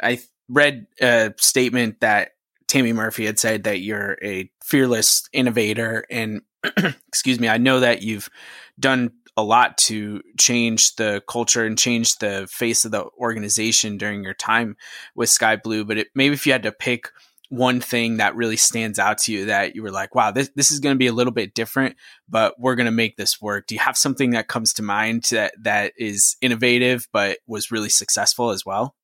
I 0.00 0.20
read 0.48 0.86
a 1.00 1.32
statement 1.38 2.00
that 2.00 2.32
Tammy 2.68 2.92
Murphy 2.92 3.26
had 3.26 3.38
said 3.38 3.64
that 3.64 3.80
you're 3.80 4.16
a 4.22 4.50
fearless 4.64 5.28
innovator. 5.32 6.04
And 6.10 6.42
excuse 7.08 7.38
me, 7.38 7.48
I 7.48 7.58
know 7.58 7.80
that 7.80 8.02
you've 8.02 8.30
done 8.78 9.12
a 9.36 9.42
lot 9.42 9.78
to 9.78 10.22
change 10.38 10.96
the 10.96 11.22
culture 11.28 11.64
and 11.64 11.78
change 11.78 12.16
the 12.16 12.46
face 12.50 12.84
of 12.84 12.90
the 12.90 13.06
organization 13.18 13.96
during 13.96 14.22
your 14.22 14.34
time 14.34 14.76
with 15.14 15.30
Sky 15.30 15.56
Blue. 15.56 15.84
But 15.84 15.98
it, 15.98 16.08
maybe 16.14 16.34
if 16.34 16.46
you 16.46 16.52
had 16.52 16.64
to 16.64 16.72
pick 16.72 17.08
one 17.48 17.80
thing 17.80 18.16
that 18.16 18.34
really 18.34 18.56
stands 18.56 18.98
out 18.98 19.18
to 19.18 19.32
you 19.32 19.44
that 19.44 19.74
you 19.74 19.82
were 19.82 19.90
like, 19.90 20.14
wow, 20.14 20.30
this, 20.30 20.50
this 20.56 20.70
is 20.70 20.80
going 20.80 20.94
to 20.94 20.98
be 20.98 21.06
a 21.06 21.12
little 21.12 21.32
bit 21.32 21.52
different, 21.52 21.96
but 22.26 22.58
we're 22.58 22.74
going 22.74 22.86
to 22.86 22.90
make 22.90 23.16
this 23.16 23.42
work. 23.42 23.66
Do 23.66 23.74
you 23.74 23.80
have 23.80 23.96
something 23.96 24.30
that 24.30 24.48
comes 24.48 24.72
to 24.74 24.82
mind 24.82 25.24
that, 25.24 25.52
that 25.60 25.92
is 25.98 26.36
innovative, 26.40 27.08
but 27.12 27.40
was 27.46 27.70
really 27.70 27.90
successful 27.90 28.50
as 28.50 28.64
well? 28.64 28.94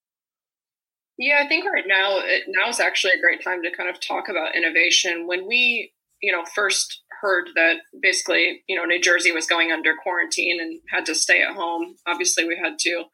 Yeah, 1.18 1.43
I 1.45 1.49
think 1.49 1.66
right 1.66 1.85
now, 1.87 2.20
it, 2.20 2.45
now 2.49 2.70
is 2.70 2.81
actually 2.81 3.12
a 3.12 3.20
great 3.20 3.43
time 3.43 3.62
to 3.64 3.76
kind 3.76 3.91
of 3.91 4.01
talk 4.01 4.31
about 4.31 4.57
innovation. 4.57 5.26
When 5.26 5.47
we, 5.47 5.93
you 6.22 6.33
know, 6.33 6.45
first 6.55 7.03
heard 7.20 7.48
that 7.54 7.78
basically, 8.00 8.62
you 8.68 8.76
know, 8.76 8.84
New 8.84 9.00
Jersey 9.00 9.32
was 9.32 9.46
going 9.46 9.72
under 9.72 9.94
quarantine 10.02 10.60
and 10.60 10.80
had 10.90 11.06
to 11.06 11.14
stay 11.14 11.42
at 11.42 11.54
home. 11.54 11.96
Obviously, 12.06 12.46
we 12.46 12.56
had 12.56 12.78
to 12.80 13.04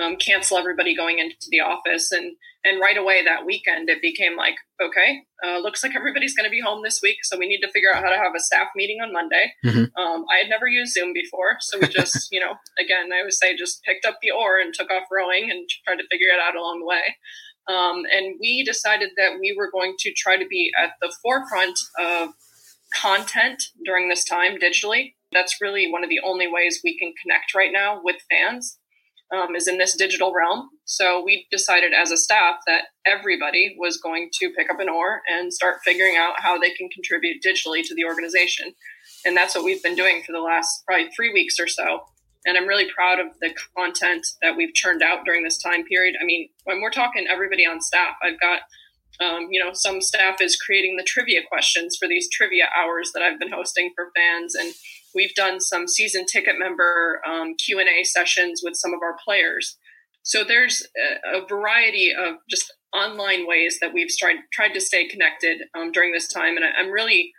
um, 0.00 0.16
cancel 0.16 0.58
everybody 0.58 0.94
going 0.94 1.18
into 1.18 1.48
the 1.50 1.60
office, 1.60 2.12
and 2.12 2.36
and 2.64 2.80
right 2.80 2.98
away 2.98 3.24
that 3.24 3.46
weekend 3.46 3.88
it 3.88 4.02
became 4.02 4.36
like, 4.36 4.56
okay, 4.82 5.22
uh, 5.44 5.58
looks 5.58 5.82
like 5.82 5.94
everybody's 5.94 6.34
going 6.34 6.44
to 6.44 6.50
be 6.50 6.60
home 6.60 6.82
this 6.82 7.00
week, 7.02 7.18
so 7.22 7.38
we 7.38 7.46
need 7.46 7.60
to 7.60 7.70
figure 7.70 7.88
out 7.94 8.02
how 8.02 8.10
to 8.10 8.16
have 8.16 8.34
a 8.36 8.40
staff 8.40 8.68
meeting 8.74 8.98
on 9.00 9.12
Monday. 9.12 9.52
Mm-hmm. 9.64 10.00
Um, 10.00 10.24
I 10.30 10.38
had 10.42 10.50
never 10.50 10.66
used 10.66 10.92
Zoom 10.92 11.12
before, 11.12 11.56
so 11.60 11.78
we 11.78 11.88
just, 11.88 12.28
you 12.32 12.40
know, 12.40 12.54
again, 12.78 13.10
I 13.12 13.22
would 13.22 13.32
say 13.32 13.56
just 13.56 13.82
picked 13.84 14.04
up 14.04 14.18
the 14.20 14.32
oar 14.32 14.58
and 14.58 14.74
took 14.74 14.90
off 14.90 15.04
rowing 15.10 15.50
and 15.50 15.68
tried 15.86 15.96
to 15.96 16.08
figure 16.10 16.28
it 16.28 16.40
out 16.40 16.56
along 16.56 16.80
the 16.80 16.86
way. 16.86 17.16
Um, 17.68 18.04
and 18.12 18.36
we 18.40 18.62
decided 18.64 19.10
that 19.16 19.38
we 19.40 19.54
were 19.56 19.70
going 19.70 19.94
to 19.98 20.12
try 20.12 20.36
to 20.36 20.46
be 20.46 20.70
at 20.78 20.92
the 21.00 21.14
forefront 21.22 21.78
of 21.98 22.30
content 22.94 23.62
during 23.84 24.08
this 24.08 24.24
time 24.24 24.58
digitally. 24.58 25.14
That's 25.32 25.60
really 25.60 25.90
one 25.90 26.04
of 26.04 26.10
the 26.10 26.20
only 26.24 26.46
ways 26.46 26.80
we 26.82 26.98
can 26.98 27.12
connect 27.22 27.54
right 27.54 27.72
now 27.72 28.00
with 28.02 28.16
fans 28.30 28.78
um, 29.34 29.56
is 29.56 29.66
in 29.66 29.78
this 29.78 29.96
digital 29.96 30.32
realm. 30.32 30.68
So 30.84 31.22
we 31.24 31.46
decided 31.50 31.92
as 31.92 32.10
a 32.10 32.16
staff 32.16 32.56
that 32.66 32.84
everybody 33.04 33.76
was 33.78 33.96
going 33.98 34.30
to 34.40 34.50
pick 34.56 34.70
up 34.70 34.80
an 34.80 34.88
oar 34.88 35.22
and 35.26 35.52
start 35.52 35.78
figuring 35.84 36.16
out 36.16 36.34
how 36.38 36.58
they 36.58 36.70
can 36.70 36.88
contribute 36.88 37.42
digitally 37.44 37.82
to 37.84 37.94
the 37.94 38.04
organization. 38.04 38.72
And 39.24 39.36
that's 39.36 39.54
what 39.54 39.64
we've 39.64 39.82
been 39.82 39.96
doing 39.96 40.22
for 40.24 40.32
the 40.32 40.40
last 40.40 40.84
probably 40.86 41.10
three 41.10 41.32
weeks 41.32 41.58
or 41.58 41.66
so. 41.66 42.04
And 42.44 42.56
I'm 42.56 42.68
really 42.68 42.88
proud 42.94 43.18
of 43.18 43.26
the 43.40 43.52
content 43.76 44.24
that 44.40 44.56
we've 44.56 44.72
churned 44.72 45.02
out 45.02 45.24
during 45.24 45.42
this 45.42 45.60
time 45.60 45.84
period. 45.84 46.14
I 46.20 46.24
mean, 46.24 46.48
when 46.62 46.80
we're 46.80 46.90
talking 46.90 47.26
everybody 47.28 47.66
on 47.66 47.80
staff, 47.80 48.14
I've 48.22 48.40
got 48.40 48.60
um, 49.20 49.48
you 49.50 49.62
know, 49.62 49.70
some 49.72 50.00
staff 50.00 50.40
is 50.40 50.56
creating 50.56 50.96
the 50.96 51.04
trivia 51.04 51.40
questions 51.48 51.96
for 51.98 52.08
these 52.08 52.28
trivia 52.30 52.66
hours 52.76 53.12
that 53.14 53.22
I've 53.22 53.38
been 53.38 53.52
hosting 53.52 53.92
for 53.94 54.10
fans, 54.14 54.54
and 54.54 54.74
we've 55.14 55.34
done 55.34 55.60
some 55.60 55.88
season 55.88 56.26
ticket 56.26 56.56
member 56.58 57.20
um, 57.26 57.54
Q 57.54 57.80
and 57.80 57.88
A 57.88 58.04
sessions 58.04 58.60
with 58.62 58.76
some 58.76 58.92
of 58.92 59.00
our 59.02 59.16
players. 59.24 59.78
So 60.22 60.44
there's 60.44 60.86
a, 61.32 61.46
variety 61.46 62.12
of 62.12 62.36
just 62.50 62.74
online 62.92 63.46
ways 63.46 63.78
that 63.80 63.94
we've 63.94 64.10
tried 64.18 64.36
tried 64.52 64.74
to 64.74 64.80
stay 64.80 65.06
connected 65.06 65.62
um, 65.74 65.92
during 65.92 66.12
this 66.12 66.28
time, 66.28 66.56
and 66.56 66.64
I, 66.64 66.70
I'm 66.78 66.90
really 66.90 67.32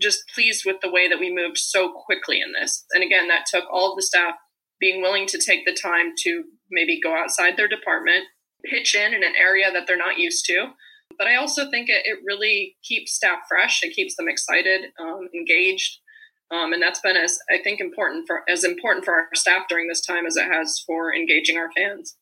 just 0.00 0.24
pleased 0.34 0.64
with 0.66 0.76
the 0.82 0.90
way 0.90 1.08
that 1.08 1.20
we 1.20 1.32
moved 1.32 1.58
so 1.58 1.92
quickly 1.92 2.40
in 2.40 2.52
this. 2.60 2.84
And 2.92 3.04
again, 3.04 3.28
that 3.28 3.46
took 3.46 3.64
all 3.72 3.92
of 3.92 3.96
the 3.96 4.02
staff 4.02 4.34
being 4.80 5.00
willing 5.00 5.26
to 5.28 5.38
take 5.38 5.64
the 5.64 5.78
time 5.80 6.12
to 6.24 6.42
maybe 6.70 7.00
go 7.00 7.16
outside 7.16 7.56
their 7.56 7.68
department, 7.68 8.24
pitch 8.64 8.94
in 8.94 9.14
in 9.14 9.22
an 9.22 9.34
area 9.40 9.70
that 9.72 9.86
they're 9.86 9.96
not 9.96 10.18
used 10.18 10.44
to 10.46 10.72
but 11.18 11.26
I 11.26 11.36
also 11.36 11.70
think 11.70 11.88
it, 11.88 12.02
it 12.04 12.18
really 12.24 12.76
keeps 12.82 13.12
staff 13.12 13.40
fresh. 13.48 13.82
It 13.82 13.94
keeps 13.94 14.16
them 14.16 14.28
excited, 14.28 14.86
um, 15.00 15.28
engaged. 15.34 15.98
Um, 16.50 16.72
and 16.72 16.82
that's 16.82 17.00
been 17.00 17.16
as 17.16 17.38
I 17.50 17.62
think 17.62 17.80
important 17.80 18.26
for 18.26 18.42
as 18.48 18.62
important 18.62 19.04
for 19.04 19.14
our 19.14 19.28
staff 19.34 19.62
during 19.68 19.88
this 19.88 20.04
time 20.04 20.26
as 20.26 20.36
it 20.36 20.44
has 20.44 20.82
for 20.86 21.14
engaging 21.14 21.56
our 21.56 21.70
fans. 21.72 22.16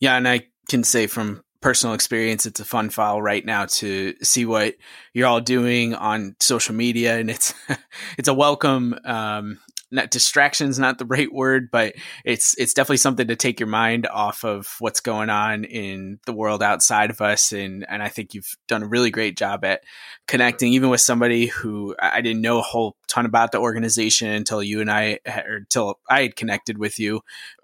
Yeah, 0.00 0.16
and 0.16 0.26
I 0.26 0.48
can 0.68 0.82
say 0.82 1.06
from 1.06 1.44
personal 1.60 1.94
experience, 1.94 2.46
it's 2.46 2.58
a 2.58 2.64
fun 2.64 2.90
file 2.90 3.20
right 3.20 3.44
now 3.44 3.66
to 3.66 4.14
see 4.22 4.44
what 4.44 4.74
you're 5.12 5.28
all 5.28 5.40
doing 5.40 5.94
on 5.94 6.36
social 6.40 6.74
media, 6.74 7.18
and 7.18 7.30
it's 7.30 7.54
it's 8.18 8.28
a 8.28 8.34
welcome 8.34 8.98
um, 9.04 9.58
not 9.92 10.10
distractions 10.10 10.78
not 10.78 10.98
the 10.98 11.04
right 11.12 11.32
word 11.32 11.70
but 11.70 11.94
it's 12.24 12.56
it's 12.58 12.74
definitely 12.74 12.96
something 12.96 13.26
to 13.28 13.36
take 13.36 13.60
your 13.60 13.68
mind 13.68 14.06
off 14.06 14.44
of 14.44 14.76
what's 14.78 15.00
going 15.00 15.30
on 15.30 15.64
in 15.64 16.18
the 16.26 16.32
world 16.32 16.62
outside 16.62 17.10
of 17.10 17.20
us. 17.20 17.52
And 17.52 17.84
and 17.88 18.02
I 18.02 18.08
think 18.08 18.34
you've 18.34 18.56
done 18.68 18.82
a 18.82 18.88
really 18.88 19.10
great 19.10 19.36
job 19.36 19.64
at 19.64 19.82
connecting 20.26 20.72
even 20.72 20.90
with 20.90 21.00
somebody 21.00 21.46
who 21.46 21.94
I 22.00 22.20
didn't 22.20 22.42
know 22.42 22.58
a 22.58 22.62
whole 22.62 22.96
ton 23.08 23.26
about 23.26 23.52
the 23.52 23.58
organization 23.58 24.28
until 24.30 24.62
you 24.62 24.80
and 24.80 24.90
I 24.90 25.18
eh, 25.24 25.42
or 25.42 25.56
until 25.56 25.98
I 26.08 26.22
had 26.22 26.36
connected 26.36 26.78
with 26.78 26.98
you 26.98 27.20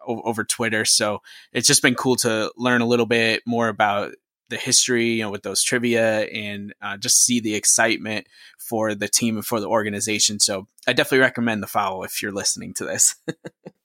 over 0.07 0.45
Twitter. 0.45 0.85
So 0.85 1.20
it's 1.53 1.66
just 1.66 1.83
been 1.83 1.95
cool 1.95 2.16
to 2.16 2.53
learn 2.57 2.81
a 2.81 2.87
little 2.87 3.07
bit 3.07 3.43
more 3.47 3.68
about 3.68 4.12
the 4.49 4.57
history, 4.57 5.07
you 5.07 5.22
know, 5.22 5.30
with 5.30 5.42
those 5.42 5.62
trivia 5.62 6.22
and 6.26 6.74
uh, 6.82 6.96
just 6.96 7.24
see 7.24 7.40
the 7.40 7.55
excitement 7.55 8.26
for 8.59 8.94
the 8.94 9.09
team 9.09 9.36
and 9.36 9.46
for 9.46 9.61
the 9.61 9.68
organization. 9.68 10.40
So 10.40 10.66
I 10.86 10.92
definitely 10.92 11.20
recommend 11.20 11.62
the 11.62 11.66
follow 11.66 12.03
if 12.03 12.22
you're 12.22 12.32
listening 12.32 12.74
to 12.74 12.84
this. 12.84 13.14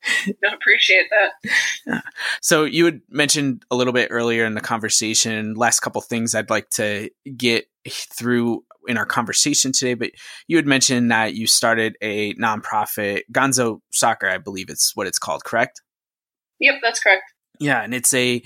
I 0.05 0.53
appreciate 0.53 1.05
that. 1.11 2.03
So 2.41 2.65
you 2.65 2.85
had 2.85 3.01
mentioned 3.09 3.63
a 3.71 3.75
little 3.75 3.93
bit 3.93 4.09
earlier 4.11 4.45
in 4.45 4.53
the 4.53 4.61
conversation, 4.61 5.53
last 5.53 5.79
couple 5.79 6.01
things 6.01 6.35
I'd 6.35 6.49
like 6.49 6.69
to 6.71 7.09
get 7.37 7.65
through 7.89 8.63
in 8.87 8.97
our 8.97 9.05
conversation 9.05 9.71
today, 9.71 9.93
but 9.93 10.11
you 10.47 10.57
had 10.57 10.67
mentioned 10.67 11.11
that 11.11 11.35
you 11.35 11.47
started 11.47 11.95
a 12.01 12.33
nonprofit, 12.35 13.21
Gonzo 13.31 13.79
Soccer, 13.91 14.27
I 14.27 14.37
believe 14.37 14.69
it's 14.69 14.95
what 14.95 15.07
it's 15.07 15.19
called, 15.19 15.43
correct? 15.45 15.81
Yep, 16.59 16.75
that's 16.81 16.99
correct. 16.99 17.32
Yeah, 17.59 17.81
and 17.81 17.93
it's 17.93 18.13
a 18.13 18.41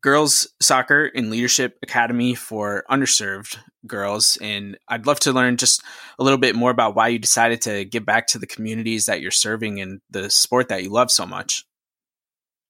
girls 0.00 0.48
soccer 0.60 1.10
and 1.14 1.30
leadership 1.30 1.78
academy 1.82 2.34
for 2.34 2.84
underserved 2.90 3.56
girls. 3.86 4.36
And 4.40 4.76
I'd 4.88 5.06
love 5.06 5.20
to 5.20 5.32
learn 5.32 5.56
just 5.56 5.82
a 6.18 6.24
little 6.24 6.38
bit 6.38 6.56
more 6.56 6.70
about 6.70 6.96
why 6.96 7.08
you 7.08 7.18
decided 7.18 7.62
to 7.62 7.84
give 7.84 8.04
back 8.04 8.26
to 8.28 8.38
the 8.38 8.46
communities 8.46 9.06
that 9.06 9.20
you're 9.20 9.30
serving 9.30 9.80
and 9.80 10.00
the 10.10 10.28
sport 10.28 10.68
that 10.68 10.82
you 10.82 10.90
love 10.90 11.10
so 11.10 11.24
much. 11.24 11.64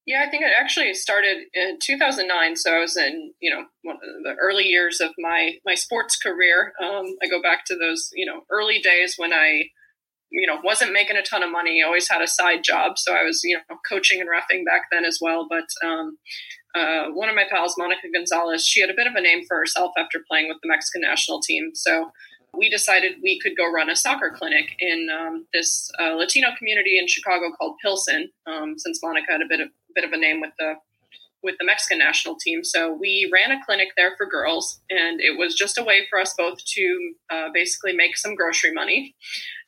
Yeah, 0.07 0.25
I 0.27 0.31
think 0.31 0.43
it 0.43 0.53
actually 0.59 0.95
started 0.95 1.37
in 1.53 1.79
2009. 1.83 2.57
So 2.57 2.75
I 2.75 2.81
was 2.81 2.97
in, 2.97 3.35
you 3.41 3.51
know, 3.51 3.65
one 3.83 3.97
of 3.97 4.23
the 4.25 4.37
early 4.41 4.65
years 4.65 5.03
of 5.03 5.11
my 5.19 5.57
my 5.67 5.75
sports 5.75 6.17
career. 6.17 6.73
Um, 6.83 7.05
I 7.23 7.29
go 7.29 7.43
back 7.43 7.67
to 7.67 7.77
those, 7.77 8.09
you 8.15 8.25
know, 8.25 8.45
early 8.51 8.79
days 8.79 9.15
when 9.19 9.35
I 9.35 9.65
you 10.31 10.47
know 10.47 10.59
wasn't 10.63 10.93
making 10.93 11.17
a 11.17 11.23
ton 11.23 11.43
of 11.43 11.51
money 11.51 11.83
always 11.83 12.09
had 12.09 12.23
a 12.23 12.27
side 12.27 12.63
job 12.63 12.99
so 12.99 13.15
i 13.15 13.23
was 13.23 13.41
you 13.45 13.57
know 13.57 13.77
coaching 13.89 14.21
and 14.21 14.29
roughing 14.29 14.65
back 14.65 14.83
then 14.91 15.05
as 15.05 15.19
well 15.21 15.47
but 15.49 15.67
um, 15.87 16.19
uh, 16.75 17.07
one 17.11 17.29
of 17.29 17.35
my 17.35 17.45
pals 17.51 17.75
monica 17.79 18.07
gonzalez 18.13 18.67
she 18.67 18.81
had 18.81 18.91
a 18.91 18.95
bit 18.95 19.07
of 19.07 19.15
a 19.15 19.21
name 19.21 19.43
for 19.47 19.57
herself 19.57 19.93
after 19.99 20.21
playing 20.29 20.49
with 20.49 20.59
the 20.63 20.69
mexican 20.69 21.03
national 21.03 21.41
team 21.41 21.71
so 21.75 22.11
we 22.57 22.69
decided 22.71 23.13
we 23.23 23.39
could 23.41 23.53
go 23.57 23.71
run 23.71 23.91
a 23.91 23.97
soccer 23.97 24.35
clinic 24.35 24.75
in 24.79 25.09
um, 25.11 25.47
this 25.53 25.91
uh, 26.01 26.15
latino 26.15 26.49
community 26.57 26.99
in 26.99 27.07
chicago 27.07 27.51
called 27.59 27.77
pilsen 27.83 28.31
um, 28.47 28.75
since 28.79 29.01
monica 29.03 29.33
had 29.33 29.43
a 29.43 29.49
bit 29.49 29.61
of, 29.61 29.69
bit 29.95 30.05
of 30.05 30.13
a 30.13 30.17
name 30.17 30.41
with 30.41 30.53
the 30.59 30.75
with 31.43 31.55
the 31.59 31.65
Mexican 31.65 31.99
national 31.99 32.37
team. 32.37 32.65
So 32.65 32.93
we 32.93 33.31
ran 33.33 33.53
a 33.53 33.65
clinic 33.65 33.89
there 33.97 34.15
for 34.17 34.27
girls, 34.27 34.81
and 34.91 35.21
it 35.21 35.39
was 35.39 35.55
just 35.55 35.79
a 35.79 35.85
way 35.85 36.07
for 36.11 36.19
us 36.19 36.35
both 36.37 36.59
to 36.65 37.13
uh, 37.31 37.49
basically 37.53 37.95
make 37.95 38.17
some 38.17 38.35
grocery 38.35 38.73
money. 38.73 39.15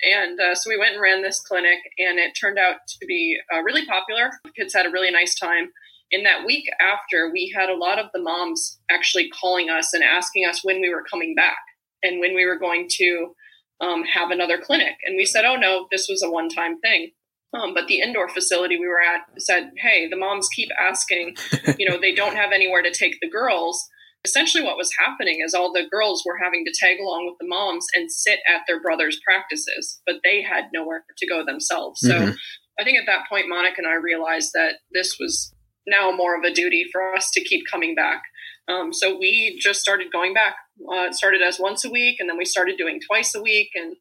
And 0.02 0.40
uh, 0.40 0.54
so 0.54 0.68
we 0.68 0.78
went 0.78 0.94
and 0.94 1.02
ran 1.02 1.22
this 1.22 1.40
clinic, 1.40 1.78
and 1.98 2.18
it 2.18 2.32
turned 2.32 2.58
out 2.58 2.76
to 2.88 3.06
be 3.06 3.36
uh, 3.52 3.62
really 3.62 3.86
popular. 3.86 4.30
kids 4.56 4.74
had 4.74 4.86
a 4.86 4.90
really 4.90 5.10
nice 5.10 5.38
time. 5.38 5.70
In 6.10 6.24
that 6.24 6.44
week 6.44 6.64
after, 6.80 7.30
we 7.32 7.54
had 7.56 7.70
a 7.70 7.76
lot 7.76 8.00
of 8.00 8.06
the 8.12 8.20
moms 8.20 8.80
actually 8.90 9.30
calling 9.30 9.70
us 9.70 9.92
and 9.92 10.02
asking 10.02 10.44
us 10.46 10.64
when 10.64 10.80
we 10.80 10.90
were 10.90 11.04
coming 11.08 11.36
back 11.36 11.58
and 12.02 12.18
when 12.18 12.34
we 12.34 12.46
were 12.46 12.58
going 12.58 12.88
to 12.90 13.34
um, 13.80 14.02
have 14.04 14.30
another 14.30 14.58
clinic. 14.58 14.96
And 15.04 15.16
we 15.16 15.24
said, 15.24 15.44
oh 15.44 15.56
no, 15.56 15.86
this 15.92 16.08
was 16.08 16.22
a 16.22 16.30
one 16.30 16.48
time 16.48 16.80
thing. 16.80 17.12
Um, 17.52 17.74
but 17.74 17.88
the 17.88 18.00
indoor 18.00 18.28
facility 18.28 18.78
we 18.78 18.86
were 18.86 19.00
at 19.00 19.22
said, 19.40 19.70
hey, 19.78 20.08
the 20.08 20.16
moms 20.16 20.48
keep 20.54 20.68
asking, 20.80 21.36
you 21.78 21.88
know, 21.88 21.98
they 22.00 22.14
don't 22.14 22.36
have 22.36 22.52
anywhere 22.52 22.82
to 22.82 22.92
take 22.92 23.16
the 23.20 23.28
girls. 23.28 23.88
Essentially, 24.24 24.62
what 24.62 24.76
was 24.76 24.92
happening 24.98 25.40
is 25.44 25.54
all 25.54 25.72
the 25.72 25.88
girls 25.90 26.22
were 26.24 26.38
having 26.40 26.64
to 26.64 26.72
tag 26.78 27.00
along 27.00 27.26
with 27.26 27.36
the 27.40 27.48
moms 27.48 27.86
and 27.94 28.12
sit 28.12 28.38
at 28.48 28.62
their 28.68 28.80
brothers' 28.80 29.18
practices, 29.24 30.00
but 30.06 30.16
they 30.22 30.42
had 30.42 30.66
nowhere 30.72 31.04
to 31.16 31.26
go 31.26 31.44
themselves. 31.44 32.00
So 32.00 32.12
mm-hmm. 32.12 32.30
I 32.78 32.84
think 32.84 32.98
at 32.98 33.06
that 33.06 33.28
point, 33.28 33.48
Monica 33.48 33.76
and 33.78 33.86
I 33.86 33.94
realized 33.94 34.50
that 34.54 34.74
this 34.92 35.16
was 35.18 35.52
now 35.86 36.12
more 36.12 36.36
of 36.36 36.44
a 36.44 36.52
duty 36.52 36.84
for 36.92 37.14
us 37.14 37.30
to 37.32 37.42
keep 37.42 37.64
coming 37.70 37.94
back. 37.94 38.22
Um, 38.68 38.92
so 38.92 39.18
we 39.18 39.58
just 39.60 39.80
started 39.80 40.12
going 40.12 40.34
back. 40.34 40.54
Uh, 40.80 41.06
it 41.06 41.14
started 41.14 41.42
as 41.42 41.58
once 41.58 41.84
a 41.84 41.90
week, 41.90 42.16
and 42.20 42.28
then 42.28 42.38
we 42.38 42.44
started 42.44 42.76
doing 42.76 43.00
twice 43.04 43.34
a 43.34 43.42
week. 43.42 43.70
And 43.74 43.96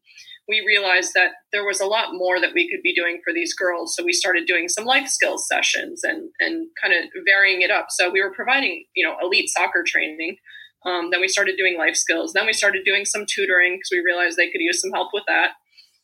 we 0.50 0.64
realized 0.66 1.12
that 1.14 1.32
there 1.54 1.66
was 1.66 1.80
a 1.80 1.86
lot 1.86 2.10
more 2.14 2.42
that 2.42 2.54
we 2.56 2.70
could 2.70 2.82
be 2.82 2.94
doing 2.94 3.22
for 3.24 3.32
these 3.32 3.54
girls. 3.54 3.96
So 3.96 4.04
we 4.04 4.12
started 4.12 4.48
doing 4.48 4.68
some 4.68 4.84
life 4.84 5.08
skills 5.08 5.48
sessions 5.48 6.02
and 6.04 6.30
and 6.40 6.68
kind 6.82 6.94
of 6.94 7.10
varying 7.26 7.62
it 7.62 7.72
up. 7.72 7.88
So 7.90 8.10
we 8.10 8.22
were 8.22 8.34
providing 8.34 8.86
you 8.96 9.08
know 9.08 9.16
elite 9.22 9.50
soccer 9.50 9.84
training. 9.88 10.38
Um, 10.86 11.10
then 11.12 11.22
we 11.22 11.28
started 11.28 11.56
doing 11.58 11.78
life 11.78 11.96
skills. 11.96 12.34
Then 12.34 12.48
we 12.48 12.54
started 12.54 12.84
doing 12.86 13.06
some 13.06 13.26
tutoring 13.30 13.74
because 13.76 13.90
we 13.92 14.02
realized 14.04 14.38
they 14.38 14.50
could 14.50 14.62
use 14.62 14.82
some 14.82 14.92
help 14.92 15.10
with 15.14 15.24
that. 15.28 15.52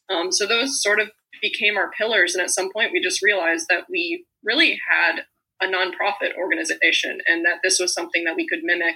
Um, 0.09 0.31
so 0.31 0.45
those 0.45 0.81
sort 0.81 0.99
of 0.99 1.09
became 1.41 1.77
our 1.77 1.91
pillars. 1.97 2.35
And 2.35 2.43
at 2.43 2.49
some 2.49 2.71
point, 2.71 2.91
we 2.91 3.01
just 3.01 3.23
realized 3.23 3.67
that 3.69 3.85
we 3.89 4.25
really 4.43 4.77
had 4.89 5.23
a 5.61 5.67
nonprofit 5.67 6.35
organization 6.37 7.19
and 7.27 7.45
that 7.45 7.59
this 7.63 7.79
was 7.79 7.93
something 7.93 8.25
that 8.25 8.35
we 8.35 8.45
could 8.47 8.59
mimic 8.63 8.95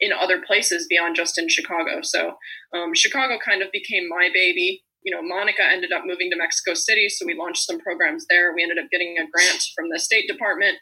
in 0.00 0.12
other 0.12 0.42
places 0.46 0.86
beyond 0.88 1.16
just 1.16 1.38
in 1.38 1.48
Chicago. 1.48 2.02
So 2.02 2.34
um, 2.74 2.94
Chicago 2.94 3.38
kind 3.44 3.62
of 3.62 3.68
became 3.72 4.08
my 4.08 4.28
baby. 4.32 4.84
You 5.02 5.14
know, 5.14 5.22
Monica 5.22 5.62
ended 5.62 5.92
up 5.92 6.02
moving 6.04 6.30
to 6.30 6.36
Mexico 6.36 6.74
City, 6.74 7.08
so 7.08 7.24
we 7.24 7.34
launched 7.34 7.64
some 7.64 7.78
programs 7.78 8.26
there. 8.28 8.52
We 8.54 8.62
ended 8.62 8.78
up 8.78 8.90
getting 8.90 9.16
a 9.18 9.30
grant 9.30 9.62
from 9.74 9.88
the 9.90 10.00
State 10.00 10.26
Department 10.28 10.78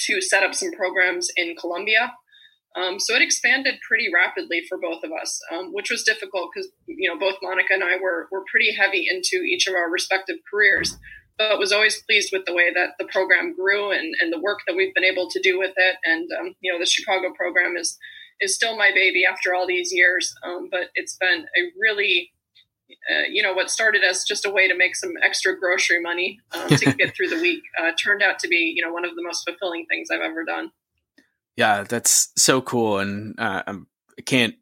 to 0.00 0.20
set 0.20 0.42
up 0.42 0.54
some 0.54 0.72
programs 0.72 1.28
in 1.36 1.56
Colombia. 1.58 2.12
Um, 2.76 3.00
so 3.00 3.14
it 3.14 3.22
expanded 3.22 3.76
pretty 3.86 4.08
rapidly 4.12 4.62
for 4.68 4.76
both 4.76 5.02
of 5.02 5.10
us, 5.10 5.40
um, 5.50 5.72
which 5.72 5.90
was 5.90 6.02
difficult 6.02 6.50
because 6.52 6.70
you 6.86 7.08
know 7.08 7.18
both 7.18 7.36
Monica 7.42 7.72
and 7.72 7.82
I 7.82 7.96
were 7.96 8.28
were 8.30 8.44
pretty 8.50 8.72
heavy 8.72 9.06
into 9.10 9.42
each 9.44 9.66
of 9.66 9.74
our 9.74 9.90
respective 9.90 10.36
careers, 10.52 10.94
but 11.38 11.58
was 11.58 11.72
always 11.72 12.02
pleased 12.02 12.30
with 12.32 12.44
the 12.44 12.52
way 12.52 12.70
that 12.74 12.90
the 12.98 13.06
program 13.06 13.56
grew 13.56 13.92
and, 13.92 14.14
and 14.20 14.30
the 14.30 14.40
work 14.40 14.58
that 14.66 14.76
we've 14.76 14.94
been 14.94 15.04
able 15.04 15.30
to 15.30 15.40
do 15.40 15.58
with 15.58 15.72
it. 15.76 15.96
And 16.04 16.28
um, 16.38 16.54
you 16.60 16.70
know 16.70 16.78
the 16.78 16.84
Chicago 16.84 17.32
program 17.34 17.76
is 17.78 17.96
is 18.40 18.54
still 18.54 18.76
my 18.76 18.90
baby 18.94 19.24
after 19.24 19.54
all 19.54 19.66
these 19.66 19.92
years, 19.92 20.34
um, 20.42 20.68
but 20.70 20.88
it's 20.94 21.16
been 21.16 21.46
a 21.56 21.72
really 21.80 22.32
uh, 23.10 23.22
you 23.28 23.42
know 23.42 23.52
what 23.52 23.70
started 23.70 24.02
as 24.08 24.24
just 24.24 24.46
a 24.46 24.50
way 24.50 24.68
to 24.68 24.76
make 24.76 24.94
some 24.94 25.12
extra 25.24 25.58
grocery 25.58 26.00
money 26.00 26.40
um, 26.52 26.68
to 26.68 26.92
get 26.92 27.14
through 27.16 27.28
the 27.28 27.40
week 27.40 27.62
uh, 27.80 27.90
turned 28.02 28.22
out 28.22 28.38
to 28.38 28.48
be 28.48 28.72
you 28.76 28.84
know 28.84 28.92
one 28.92 29.04
of 29.04 29.14
the 29.16 29.22
most 29.22 29.44
fulfilling 29.48 29.86
things 29.86 30.08
I've 30.10 30.20
ever 30.20 30.44
done. 30.44 30.70
Yeah, 31.56 31.84
that's 31.84 32.32
so 32.36 32.60
cool, 32.60 32.98
and 32.98 33.38
uh, 33.38 33.62
I 33.66 34.22
can't 34.22 34.54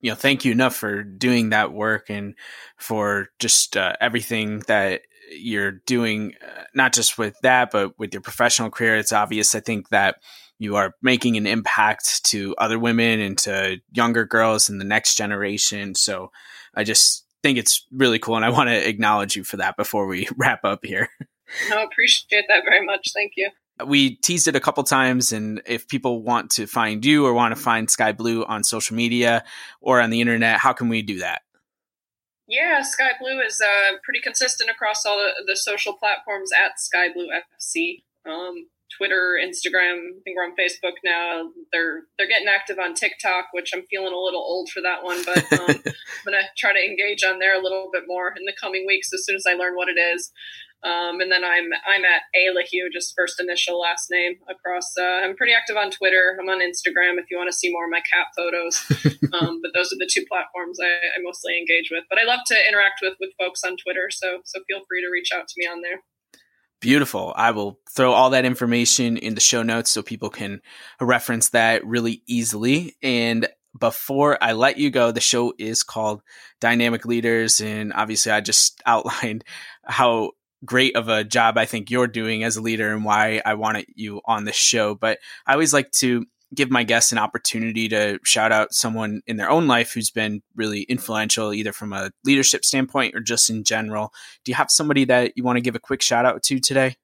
you 0.00 0.10
know 0.10 0.16
thank 0.16 0.44
you 0.44 0.52
enough 0.52 0.76
for 0.76 1.02
doing 1.02 1.50
that 1.50 1.72
work 1.72 2.10
and 2.10 2.34
for 2.76 3.28
just 3.38 3.76
uh, 3.76 3.94
everything 4.00 4.60
that 4.68 5.02
you're 5.34 5.72
doing, 5.86 6.34
uh, 6.42 6.64
not 6.74 6.92
just 6.92 7.18
with 7.18 7.38
that, 7.40 7.70
but 7.70 7.98
with 7.98 8.12
your 8.12 8.20
professional 8.20 8.70
career. 8.70 8.96
It's 8.96 9.12
obvious. 9.12 9.54
I 9.54 9.60
think 9.60 9.88
that 9.88 10.16
you 10.58 10.76
are 10.76 10.94
making 11.02 11.36
an 11.36 11.46
impact 11.46 12.24
to 12.26 12.54
other 12.58 12.78
women 12.78 13.20
and 13.20 13.38
to 13.38 13.80
younger 13.92 14.24
girls 14.24 14.68
and 14.68 14.80
the 14.80 14.84
next 14.84 15.16
generation. 15.16 15.94
So 15.94 16.30
I 16.74 16.84
just 16.84 17.26
think 17.42 17.58
it's 17.58 17.86
really 17.92 18.18
cool, 18.18 18.36
and 18.36 18.44
I 18.44 18.50
want 18.50 18.68
to 18.68 18.88
acknowledge 18.88 19.36
you 19.36 19.44
for 19.44 19.56
that 19.58 19.76
before 19.76 20.06
we 20.06 20.28
wrap 20.36 20.64
up 20.64 20.84
here. 20.84 21.08
I 21.70 21.82
appreciate 21.82 22.44
that 22.48 22.62
very 22.64 22.84
much. 22.84 23.10
Thank 23.14 23.32
you 23.36 23.50
we 23.86 24.16
teased 24.16 24.48
it 24.48 24.56
a 24.56 24.60
couple 24.60 24.82
times 24.84 25.32
and 25.32 25.62
if 25.66 25.88
people 25.88 26.22
want 26.22 26.50
to 26.50 26.66
find 26.66 27.04
you 27.04 27.26
or 27.26 27.32
want 27.32 27.54
to 27.54 27.60
find 27.60 27.90
sky 27.90 28.12
blue 28.12 28.44
on 28.44 28.64
social 28.64 28.96
media 28.96 29.44
or 29.80 30.00
on 30.00 30.10
the 30.10 30.20
internet 30.20 30.58
how 30.58 30.72
can 30.72 30.88
we 30.88 31.02
do 31.02 31.18
that 31.18 31.42
yeah 32.46 32.82
sky 32.82 33.10
blue 33.20 33.40
is 33.40 33.60
uh, 33.60 33.96
pretty 34.04 34.20
consistent 34.20 34.70
across 34.70 35.04
all 35.06 35.18
the, 35.18 35.32
the, 35.46 35.56
social 35.56 35.94
platforms 35.94 36.50
at 36.52 36.78
sky 36.78 37.08
blue 37.12 37.28
fc 37.58 38.02
um, 38.26 38.66
twitter 38.96 39.38
instagram 39.42 39.98
i 39.98 40.20
think 40.24 40.36
we're 40.36 40.44
on 40.44 40.54
facebook 40.58 40.96
now 41.04 41.50
they're 41.72 42.02
they're 42.18 42.28
getting 42.28 42.48
active 42.48 42.78
on 42.78 42.94
tiktok 42.94 43.46
which 43.52 43.70
i'm 43.74 43.82
feeling 43.90 44.12
a 44.12 44.18
little 44.18 44.40
old 44.40 44.68
for 44.70 44.80
that 44.80 45.02
one 45.02 45.22
but 45.24 45.38
um, 45.52 45.66
i'm 45.86 46.24
gonna 46.24 46.42
try 46.56 46.72
to 46.72 46.84
engage 46.84 47.24
on 47.24 47.38
there 47.38 47.58
a 47.58 47.62
little 47.62 47.88
bit 47.92 48.04
more 48.06 48.28
in 48.28 48.44
the 48.44 48.54
coming 48.60 48.84
weeks 48.86 49.12
as 49.12 49.24
soon 49.24 49.36
as 49.36 49.44
i 49.46 49.54
learn 49.54 49.74
what 49.74 49.88
it 49.88 50.00
is 50.00 50.32
um, 50.84 51.20
and 51.20 51.30
then 51.30 51.44
I'm 51.44 51.70
I'm 51.86 52.04
at 52.04 52.22
A 52.34 52.50
LaHue, 52.50 52.90
just 52.92 53.14
first 53.16 53.38
initial 53.38 53.78
last 53.78 54.10
name 54.10 54.34
across. 54.50 54.90
Uh, 54.98 55.22
I'm 55.22 55.36
pretty 55.36 55.52
active 55.52 55.76
on 55.76 55.92
Twitter. 55.92 56.36
I'm 56.40 56.48
on 56.48 56.58
Instagram 56.58 57.22
if 57.22 57.30
you 57.30 57.38
want 57.38 57.48
to 57.50 57.56
see 57.56 57.70
more 57.70 57.84
of 57.84 57.90
my 57.90 58.02
cat 58.02 58.26
photos. 58.36 58.82
um, 59.32 59.62
but 59.62 59.70
those 59.74 59.92
are 59.92 60.00
the 60.02 60.10
two 60.10 60.26
platforms 60.26 60.80
I, 60.82 60.90
I, 60.90 61.22
mostly 61.22 61.56
engage 61.56 61.90
with. 61.92 62.02
But 62.10 62.18
I 62.18 62.24
love 62.24 62.40
to 62.46 62.56
interact 62.68 62.98
with 63.00 63.14
with 63.20 63.30
folks 63.38 63.62
on 63.62 63.76
Twitter, 63.76 64.10
so 64.10 64.40
so 64.44 64.60
feel 64.66 64.82
free 64.88 65.02
to 65.02 65.10
reach 65.12 65.30
out 65.32 65.46
to 65.46 65.54
me 65.56 65.66
on 65.66 65.82
there. 65.82 66.02
Beautiful. 66.82 67.32
I 67.36 67.52
will 67.52 67.78
throw 67.88 68.10
all 68.12 68.30
that 68.30 68.44
information 68.44 69.16
in 69.16 69.36
the 69.36 69.40
show 69.40 69.62
notes 69.62 69.88
so 69.88 70.02
people 70.02 70.30
can 70.30 70.60
reference 71.00 71.50
that 71.50 71.86
really 71.86 72.24
easily. 72.26 72.96
And 73.00 73.46
before 73.78 74.36
I 74.42 74.54
let 74.54 74.78
you 74.78 74.90
go, 74.90 75.12
the 75.12 75.20
show 75.20 75.54
is 75.60 75.84
called 75.84 76.22
Dynamic 76.60 77.06
Leaders. 77.06 77.60
And 77.60 77.92
obviously, 77.92 78.32
I 78.32 78.40
just 78.40 78.82
outlined 78.86 79.44
how 79.84 80.32
great 80.64 80.96
of 80.96 81.08
a 81.08 81.22
job 81.22 81.56
I 81.56 81.66
think 81.66 81.88
you're 81.88 82.08
doing 82.08 82.42
as 82.42 82.56
a 82.56 82.62
leader 82.62 82.92
and 82.92 83.04
why 83.04 83.40
I 83.46 83.54
wanted 83.54 83.86
you 83.94 84.20
on 84.24 84.44
the 84.44 84.52
show. 84.52 84.96
But 84.96 85.20
I 85.46 85.52
always 85.52 85.72
like 85.72 85.92
to 85.92 86.26
give 86.54 86.70
my 86.70 86.84
guests 86.84 87.12
an 87.12 87.18
opportunity 87.18 87.88
to 87.88 88.18
shout 88.24 88.52
out 88.52 88.74
someone 88.74 89.22
in 89.26 89.36
their 89.36 89.50
own 89.50 89.66
life 89.66 89.92
who's 89.92 90.10
been 90.10 90.42
really 90.54 90.82
influential, 90.82 91.52
either 91.52 91.72
from 91.72 91.92
a 91.92 92.10
leadership 92.24 92.64
standpoint 92.64 93.14
or 93.14 93.20
just 93.20 93.48
in 93.48 93.64
general. 93.64 94.12
Do 94.44 94.52
you 94.52 94.56
have 94.56 94.70
somebody 94.70 95.04
that 95.06 95.32
you 95.36 95.44
want 95.44 95.56
to 95.56 95.62
give 95.62 95.74
a 95.74 95.80
quick 95.80 96.02
shout 96.02 96.26
out 96.26 96.42
to 96.44 96.60
today? 96.60 96.96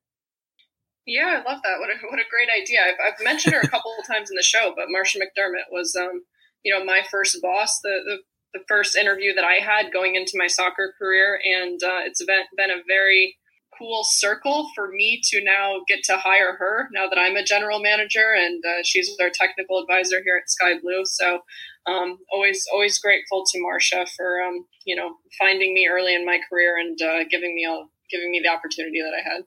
Yeah, 1.07 1.43
I 1.43 1.51
love 1.51 1.63
that. 1.65 1.79
What 1.79 1.89
a, 1.89 1.95
what 2.11 2.21
a 2.21 2.29
great 2.31 2.49
idea. 2.55 2.81
I've, 2.87 3.15
I've 3.15 3.25
mentioned 3.25 3.55
her 3.55 3.61
a 3.61 3.69
couple 3.69 3.95
of 3.99 4.07
times 4.07 4.31
in 4.31 4.37
the 4.37 4.43
show, 4.43 4.75
but 4.77 4.87
Marcia 4.91 5.19
McDermott 5.19 5.73
was, 5.73 5.97
um, 5.97 6.23
you 6.63 6.73
know, 6.73 6.85
my 6.85 7.01
first 7.11 7.39
boss, 7.41 7.81
the, 7.83 8.01
the, 8.05 8.19
the, 8.53 8.65
first 8.69 8.95
interview 8.95 9.35
that 9.35 9.45
I 9.45 9.55
had 9.55 9.91
going 9.91 10.17
into 10.17 10.33
my 10.35 10.49
soccer 10.49 10.93
career. 10.99 11.41
And 11.43 11.83
uh, 11.83 12.01
it's 12.05 12.23
been, 12.23 12.45
been 12.59 12.71
a 12.71 12.83
very 12.87 13.38
cool 13.79 14.03
circle 14.05 14.69
for 14.75 14.89
me 14.89 15.21
to 15.25 15.43
now 15.43 15.81
get 15.87 16.01
to 16.05 16.17
hire 16.17 16.57
her 16.59 16.89
now 16.93 17.09
that 17.09 17.19
I'm 17.19 17.37
a 17.37 17.45
general 17.45 17.81
manager 17.81 18.35
and 18.37 18.63
uh, 18.65 18.83
she's 18.85 19.15
our 19.21 19.31
technical 19.33 19.81
advisor 19.81 20.21
here 20.25 20.41
at 20.43 20.51
Sky 20.51 20.79
Blue. 20.83 21.03
So 21.05 21.41
um, 21.87 22.19
always 22.33 22.67
always 22.73 22.99
grateful 22.99 23.45
to 23.47 23.61
Marcia 23.61 24.07
for 24.17 24.43
um, 24.43 24.67
you 24.85 24.97
know 24.97 25.15
finding 25.39 25.75
me 25.75 25.89
early 25.91 26.15
in 26.15 26.27
my 26.27 26.39
career 26.49 26.77
and 26.79 27.01
uh, 27.01 27.25
giving 27.31 27.55
me 27.55 27.65
a, 27.65 27.85
giving 28.11 28.31
me 28.31 28.41
the 28.43 28.51
opportunity 28.51 29.01
that 29.01 29.15
I 29.15 29.23
had 29.23 29.43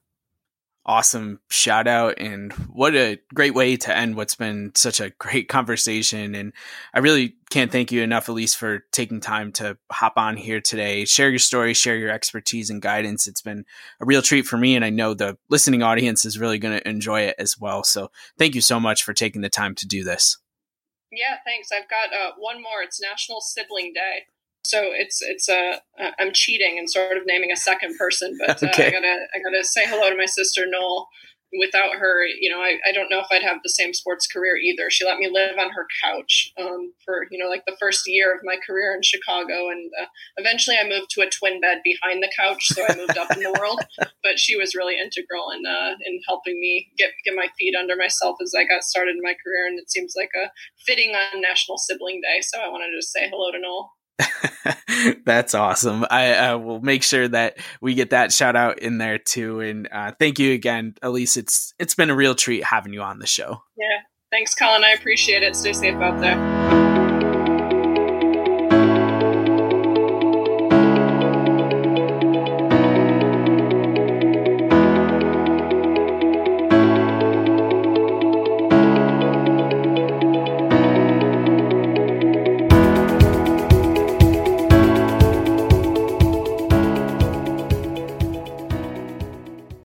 awesome 0.86 1.40
shout 1.50 1.88
out 1.88 2.16
and 2.18 2.52
what 2.74 2.96
a 2.96 3.20
great 3.34 3.54
way 3.54 3.78
to 3.78 3.96
end 3.96 4.16
what's 4.16 4.36
been 4.36 4.72
such 4.74 5.00
a 5.00 5.12
great 5.12 5.48
conversation. 5.48 6.34
And 6.34 6.54
i 6.94 7.00
really 7.00 7.36
can't 7.50 7.72
thank 7.72 7.92
you 7.92 8.02
enough 8.02 8.28
Alyse 8.28 8.56
for 8.56 8.80
taking 8.92 9.20
time 9.20 9.52
to 9.54 9.78
hop 9.92 10.14
on 10.18 10.38
here 10.38 10.60
today. 10.60 11.06
Share 11.06 11.30
your 11.30 11.40
story 11.40 11.74
share 11.74 11.98
your 11.98 12.10
expertise 12.10 12.70
and 12.70 12.82
guidance. 12.82 13.28
It's 13.28 13.42
been 13.42 13.66
a 14.00 14.06
real 14.06 14.22
treat 14.22 14.46
for 14.46 14.58
me 14.58 14.76
and 14.76 14.84
i 14.84 14.90
know 14.90 15.14
the 15.14 15.38
listening 15.50 15.84
audience 15.84 16.26
is 16.26 16.40
really 16.40 16.58
going 16.58 16.78
to 16.78 16.90
enjoy 16.90 17.22
it 17.22 17.36
as 17.38 17.60
well. 17.60 17.84
So 17.84 18.10
thank 18.38 18.56
you 18.56 18.62
so 18.62 18.80
much 18.80 19.04
for 19.04 19.14
taking 19.14 19.42
the 19.42 19.50
time 19.50 19.76
to 19.76 19.88
do 19.88 20.04
this. 20.04 20.38
Yeah 21.12 21.38
thanks. 21.46 21.70
I've 21.72 21.90
got 21.90 22.14
uh, 22.14 22.32
one 22.38 22.62
more. 22.62 22.82
It's 22.82 23.02
national 23.02 23.42
sibling 23.42 23.94
day 23.94 24.26
so 24.64 24.80
it's 24.92 25.22
it's 25.22 25.50
a 25.50 25.82
uh, 26.00 26.12
I'm 26.20 26.32
cheating 26.34 26.78
and 26.78 26.90
sort 26.90 27.18
of 27.18 27.24
naming 27.26 27.52
a 27.52 27.56
second 27.56 27.98
person, 27.98 28.38
but 28.40 28.62
uh, 28.64 28.68
okay. 28.68 28.88
I 28.88 28.92
gotta 28.92 29.18
I 29.36 29.40
gotta 29.44 29.64
say 29.64 29.86
hello 29.86 30.10
to 30.10 30.18
my 30.18 30.26
sister 30.26 30.66
Noel. 30.68 31.08
Without 31.60 31.96
her, 32.00 32.24
you 32.40 32.50
know, 32.50 32.62
I, 32.62 32.80
I 32.88 32.94
don't 32.94 33.10
know 33.10 33.20
if 33.20 33.28
I'd 33.30 33.44
have 33.44 33.58
the 33.62 33.70
same 33.70 33.94
sports 33.94 34.26
career 34.26 34.56
either. 34.56 34.90
She 34.90 35.04
let 35.04 35.18
me 35.18 35.30
live 35.30 35.58
on 35.60 35.72
her 35.72 35.86
couch 36.02 36.50
um, 36.58 36.94
for 37.04 37.28
you 37.30 37.38
know 37.38 37.50
like 37.50 37.64
the 37.68 37.76
first 37.78 38.04
year 38.08 38.34
of 38.34 38.40
my 38.46 38.56
career 38.66 38.96
in 38.96 39.02
Chicago, 39.04 39.68
and 39.68 39.92
uh, 40.02 40.06
eventually 40.38 40.78
I 40.78 40.88
moved 40.88 41.10
to 41.10 41.22
a 41.22 41.30
twin 41.30 41.60
bed 41.60 41.80
behind 41.84 42.24
the 42.24 42.32
couch, 42.40 42.68
so 42.68 42.86
I 42.88 42.96
moved 42.96 43.18
up 43.18 43.36
in 43.36 43.44
the 43.44 43.52
world. 43.60 43.82
But 44.24 44.40
she 44.40 44.56
was 44.56 44.76
really 44.76 44.96
integral 44.98 45.52
in 45.52 45.66
uh, 45.66 45.96
in 46.06 46.22
helping 46.26 46.58
me 46.58 46.88
get 46.98 47.12
get 47.26 47.36
my 47.36 47.48
feet 47.60 47.76
under 47.76 47.98
myself 47.98 48.38
as 48.42 48.54
I 48.58 48.64
got 48.64 48.86
started 48.86 49.18
in 49.18 49.22
my 49.22 49.36
career, 49.44 49.68
and 49.68 49.78
it 49.78 49.92
seems 49.92 50.14
like 50.16 50.32
a 50.42 50.48
fitting 50.88 51.16
on 51.16 51.42
National 51.42 51.78
Sibling 51.78 52.22
Day. 52.22 52.40
So 52.40 52.62
I 52.62 52.70
wanted 52.70 52.96
to 52.96 53.06
say 53.06 53.28
hello 53.28 53.52
to 53.52 53.60
Noel. 53.60 53.92
That's 55.26 55.54
awesome. 55.56 56.06
I, 56.10 56.56
will 56.56 56.82
make 56.82 57.04
sure 57.04 57.28
that 57.28 57.58
we 57.82 57.94
get 57.94 58.12
that 58.12 58.32
shout 58.32 58.56
out 58.56 58.80
in 58.80 58.98
there 58.98 59.18
too. 59.18 59.60
And 59.62 59.88
uh, 59.92 60.12
thank 60.20 60.40
you 60.40 60.54
again, 60.54 60.96
Alyse. 61.02 61.38
It's 61.38 61.74
it's 61.80 61.96
been 61.96 62.10
a 62.10 62.16
real 62.16 62.36
treat 62.36 62.64
having 62.64 62.94
you 62.94 63.02
on 63.02 63.20
the 63.20 63.28
show. 63.28 63.64
Yeah, 63.78 64.00
thanks, 64.32 64.56
Colin. 64.56 64.84
I 64.84 64.92
appreciate 64.92 65.44
it. 65.44 65.56
Stay 65.56 65.74
safe 65.74 65.96
out 65.96 66.20
there. 66.20 66.91